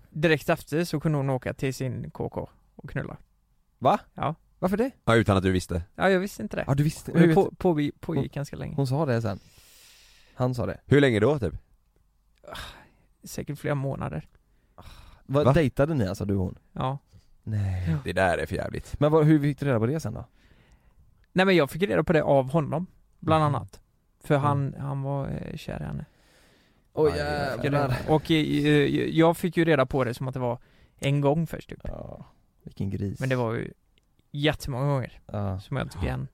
direkt 0.09 0.49
efter 0.49 0.83
så 0.83 0.99
kunde 0.99 1.17
hon 1.17 1.29
åka 1.29 1.53
till 1.53 1.73
sin 1.73 2.11
KK 2.11 2.49
och 2.75 2.89
knulla 2.89 3.17
Va? 3.77 3.99
Ja. 4.13 4.35
Varför 4.61 4.77
det? 4.77 4.91
ja, 5.05 5.15
utan 5.15 5.37
att 5.37 5.43
du 5.43 5.51
visste 5.51 5.83
Ja 5.95 6.09
jag 6.09 6.19
visste 6.19 6.41
inte 6.43 6.55
det. 6.57 6.63
Ja 6.67 6.73
du 6.75 6.83
visste, 6.83 7.11
Det 7.11 7.33
på, 7.35 7.51
på, 7.57 7.89
pågick 7.99 8.33
ganska 8.33 8.55
länge. 8.55 8.75
hon 8.75 8.87
sa 8.87 9.05
det 9.05 9.21
sen 9.21 9.39
Han 10.35 10.55
sa 10.55 10.65
det 10.65 10.77
Hur 10.85 11.01
länge 11.01 11.19
då 11.19 11.39
typ? 11.39 11.53
Säkert 13.23 13.59
flera 13.59 13.75
månader. 13.75 14.27
Vad 15.25 15.45
Va? 15.45 15.53
dejtade 15.53 15.93
ni 15.93 16.07
alltså 16.07 16.25
du 16.25 16.35
och 16.35 16.43
hon? 16.43 16.57
Ja. 16.73 16.97
Nej 17.43 17.95
Det 18.03 18.13
där 18.13 18.37
är 18.37 18.45
för 18.45 18.55
jävligt 18.55 18.99
Men 18.99 19.11
vad, 19.11 19.25
hur 19.25 19.39
fick 19.39 19.59
du 19.59 19.65
reda 19.65 19.79
på 19.79 19.85
det 19.85 19.99
sen 19.99 20.13
då? 20.13 20.25
Nej 21.33 21.45
men 21.45 21.55
jag 21.55 21.69
fick 21.69 21.81
reda 21.83 22.03
på 22.03 22.13
det 22.13 22.23
av 22.23 22.51
honom, 22.51 22.87
bland 23.19 23.43
Mhm. 23.45 23.55
annat. 23.55 23.81
För 24.23 24.37
han, 24.37 24.75
han 24.79 25.01
var 25.01 25.27
eh, 25.27 25.57
kär 25.57 25.81
i 25.81 25.83
henne. 25.83 26.05
Oj 26.93 27.11
reda 27.61 27.95
på. 28.07 28.13
Och 28.13 28.31
eh, 28.31 28.37
eh, 28.65 28.65
jag 29.09 29.37
fick 29.37 29.57
ju 29.57 29.65
reda 29.65 29.85
på 29.85 30.03
det 30.03 30.13
som 30.13 30.27
att 30.27 30.33
det 30.33 30.39
var 30.39 30.57
en 30.99 31.21
gång 31.21 31.47
först 31.47 31.69
typ. 31.69 31.79
Ja, 31.83 32.25
vilken 32.63 32.89
gris 32.89 33.19
Men 33.19 33.29
det 33.29 33.35
var 33.35 33.53
ju 33.53 33.71
jättemånga 34.31 34.85
gånger 34.85 35.19
ja. 35.25 35.59
som 35.59 35.77
jag 35.77 35.91
tog 35.91 36.03
igen. 36.03 36.27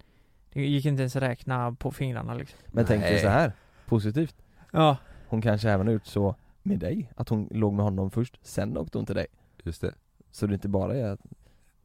Det 0.54 0.66
gick 0.66 0.86
inte 0.86 1.02
ens 1.02 1.16
att 1.16 1.24
räkna 1.24 1.72
på 1.72 1.92
fingrarna 1.92 2.34
liksom. 2.34 2.60
Men 2.68 2.86
tänk 2.86 3.04
dig 3.04 3.20
så 3.20 3.28
här 3.28 3.52
positivt 3.86 4.36
Ja. 4.72 4.98
Hon 5.28 5.42
kanske 5.42 5.70
även 5.70 5.92
gjort 5.92 6.06
så 6.06 6.36
med 6.64 6.80
dig, 6.80 7.12
att 7.16 7.30
hon 7.30 7.48
låg 7.52 7.74
med 7.74 7.86
honom 7.86 8.12
först, 8.12 8.40
sen 8.42 8.78
åkte 8.78 8.98
hon 8.98 9.06
till 9.06 9.16
dig 9.16 9.28
Just 9.64 9.82
det 9.82 9.94
Så 10.32 10.48
det 10.48 10.54
inte 10.54 10.68
bara 10.68 10.96
är 10.96 11.10
att, 11.10 11.20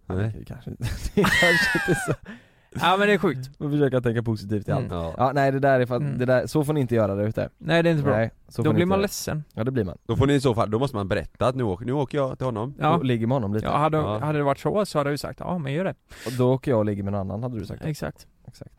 Nej. 0.07 0.35
det 0.39 0.45
kanske 0.45 0.71
inte, 0.71 0.85
det 1.15 1.23
kanske 1.23 1.79
inte 1.89 2.01
så 2.01 2.15
Ja 2.81 2.97
men 2.99 3.07
det 3.09 3.15
är 3.15 3.19
sjukt. 3.19 3.51
Och 3.59 3.71
försöka 3.71 4.01
tänka 4.01 4.23
positivt 4.23 4.69
i 4.69 4.73
allt. 4.73 4.85
Mm. 4.93 4.97
Ja. 4.99 5.15
Ja 5.19 5.33
nej 5.35 5.53
det 5.53 5.59
där 5.59 5.81
är 5.81 5.87
för 5.87 5.95
att, 5.95 6.01
Mm. 6.03 6.19
det 6.19 6.25
där, 6.25 6.47
så 6.47 6.65
får 6.65 6.73
ni 6.73 6.81
inte 6.81 6.95
göra 6.95 7.15
där 7.15 7.25
ute. 7.29 7.49
Nej 7.59 7.83
det 7.83 7.89
är 7.89 7.93
inte 7.93 8.05
bra. 8.05 8.17
Nej, 8.17 8.31
så 8.49 8.63
Då 8.63 8.73
blir 8.73 8.87
man 8.87 8.97
göra. 8.97 9.03
ledsen. 9.03 9.45
Ja 9.55 9.65
det 9.65 9.71
blir 9.71 9.85
man. 9.85 9.99
Då 10.07 10.17
får 10.17 10.27
ni 10.27 10.35
i 10.35 10.41
så 10.41 10.55
fall, 10.55 10.71
då 10.71 10.79
måste 10.79 10.97
man 10.97 11.09
berätta 11.09 11.47
att 11.47 11.55
nu 11.55 11.63
åker, 11.63 11.87
nu 11.87 11.93
åker 11.93 12.19
jag 12.19 12.39
till 12.39 12.45
honom 12.47 12.75
Ja. 12.81 12.97
Och 12.97 13.05
ligger 13.05 13.27
med 13.27 13.35
honom 13.37 13.55
lite. 13.55 13.67
Ja, 13.67 13.77
hade, 13.77 13.97
Ja. 13.97 14.19
hade 14.19 14.39
det 14.39 14.45
varit 14.45 14.59
så 14.59 14.87
så 14.87 14.99
hade 14.99 15.11
ju 15.11 15.19
sagt 15.19 15.41
ja 15.41 15.59
men 15.59 15.73
gör 15.73 15.85
det. 15.85 15.95
Och 16.27 16.33
då 16.39 16.53
åker 16.55 16.71
jag 16.71 16.79
och 16.79 16.85
ligger 16.85 17.03
med 17.03 17.13
någon 17.13 17.21
annan 17.31 17.43
hade 17.43 17.59
du 17.59 17.67
sagt. 17.67 17.85
Exakt. 17.85 18.27
Exakt. 18.49 18.73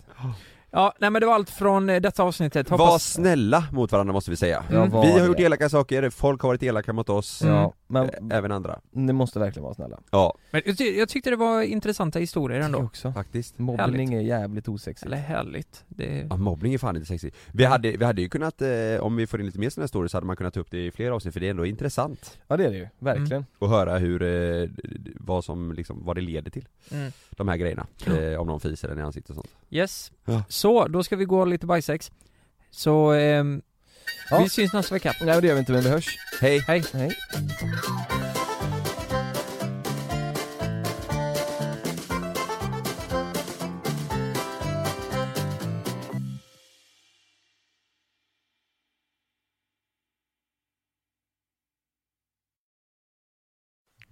Ja, 0.75 0.93
nej 0.99 1.09
men 1.09 1.19
det 1.19 1.25
var 1.25 1.33
allt 1.33 1.49
från 1.49 1.89
eh, 1.89 2.01
detta 2.01 2.23
avsnittet. 2.23 2.69
Var 2.71 2.77
Hoppas... 2.77 3.03
snälla 3.13 3.63
mot 3.71 3.91
varandra 3.91 4.13
måste 4.13 4.31
vi 4.31 4.37
säga 4.37 4.63
Mm. 4.69 4.89
Var 4.89 5.01
Vi 5.05 5.11
har 5.11 5.19
det. 5.19 5.25
gjort 5.25 5.39
elaka 5.39 5.69
saker, 5.69 6.09
folk 6.09 6.41
har 6.41 6.49
varit 6.49 6.63
elaka 6.63 6.93
mot 6.93 7.09
oss, 7.09 7.41
Mm. 7.41 7.55
Ja, 7.55 7.73
men 7.93 8.09
Ä- 8.09 8.33
även 8.37 8.51
andra 8.51 8.79
ni 8.91 9.13
måste 9.13 9.39
verkligen 9.39 9.63
vara 9.63 9.73
snälla. 9.73 9.99
Ja, 10.11 10.37
Men 10.51 10.61
jag, 10.65 10.77
ty- 10.77 10.97
jag 10.97 11.09
tyckte 11.09 11.29
det 11.29 11.35
var 11.35 11.61
intressanta 11.61 12.19
historier 12.19 12.57
Jag 12.59 12.65
ändå. 12.65 12.79
också. 12.79 13.11
faktiskt 13.11 13.59
Mobbning 13.59 14.13
är 14.13 14.21
jävligt 14.21 14.67
osexigt. 14.67 15.05
Eller 15.05 15.17
härligt. 15.17 15.83
Det... 15.87 16.27
Ja, 16.29 16.37
mobbning 16.37 16.73
är 16.73 16.77
fan 16.77 16.95
inte 16.95 17.07
sexigt. 17.07 17.37
Vi 17.51 17.65
hade, 17.65 17.91
vi 17.91 18.05
hade 18.05 18.21
ju 18.21 18.29
kunnat, 18.29 18.61
eh, 18.61 18.69
om 18.99 19.15
vi 19.15 19.27
får 19.27 19.39
in 19.39 19.45
lite 19.45 19.59
mer 19.59 19.69
sådana 19.69 19.83
här 19.83 19.87
stories, 19.87 20.13
hade 20.13 20.25
man 20.25 20.35
kunnat 20.35 20.53
ta 20.53 20.59
upp 20.59 20.71
det 20.71 20.85
i 20.85 20.91
flera 20.91 21.15
avsnitt 21.15 21.33
för 21.33 21.39
det 21.39 21.45
är 21.47 21.51
ändå 21.51 21.65
intressant 21.65 22.39
Ja 22.47 22.57
det 22.57 22.65
är 22.65 22.71
det 22.71 22.77
ju, 22.77 22.87
verkligen. 22.99 23.45
att 23.59 23.69
höra 23.69 23.97
hur, 23.97 24.21
eh, 24.23 24.69
vad 25.15 25.43
som 25.45 25.71
liksom, 25.71 26.05
vad 26.05 26.17
det 26.17 26.21
leder 26.21 26.51
till 26.51 26.67
Mm. 26.91 27.11
De 27.31 27.47
här 27.47 27.57
grejerna, 27.57 27.87
eh, 28.07 28.39
om 28.41 28.47
någon 28.47 28.59
fiser 28.59 28.89
en 28.89 28.99
i 28.99 29.01
ansiktet 29.01 29.29
och 29.29 29.35
sånt 29.35 29.55
Yes. 29.69 30.11
Ja. 30.25 30.43
Så, 30.49 30.87
då 30.87 31.03
ska 31.03 31.15
vi 31.15 31.25
gå 31.25 31.45
lite 31.45 31.65
bajsex. 31.65 32.11
Så, 32.69 33.11
ehm, 33.11 33.61
Ja. 34.29 34.43
vi 34.43 34.49
syns 34.49 34.73
nästa 34.73 34.95
vecka. 34.95 35.15
Nej 35.21 35.41
det 35.41 35.47
gör 35.47 35.53
vi 35.53 35.59
inte 35.59 35.71
men 35.71 35.81
vi 35.81 35.89
hörs. 35.89 36.17
Hej! 36.41 36.63
Hej. 36.67 36.83
Hej. 36.93 37.17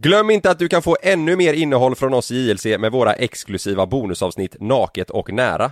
Glöm 0.01 0.29
inte 0.29 0.51
att 0.51 0.59
du 0.59 0.67
kan 0.67 0.81
få 0.81 0.97
ännu 1.01 1.35
mer 1.35 1.53
innehåll 1.53 1.95
från 1.95 2.13
oss 2.13 2.31
i 2.31 2.49
JLC 2.49 2.65
med 2.65 2.91
våra 2.91 3.13
exklusiva 3.13 3.85
bonusavsnitt 3.85 4.55
Naket 4.59 5.09
och 5.09 5.33
nära. 5.33 5.71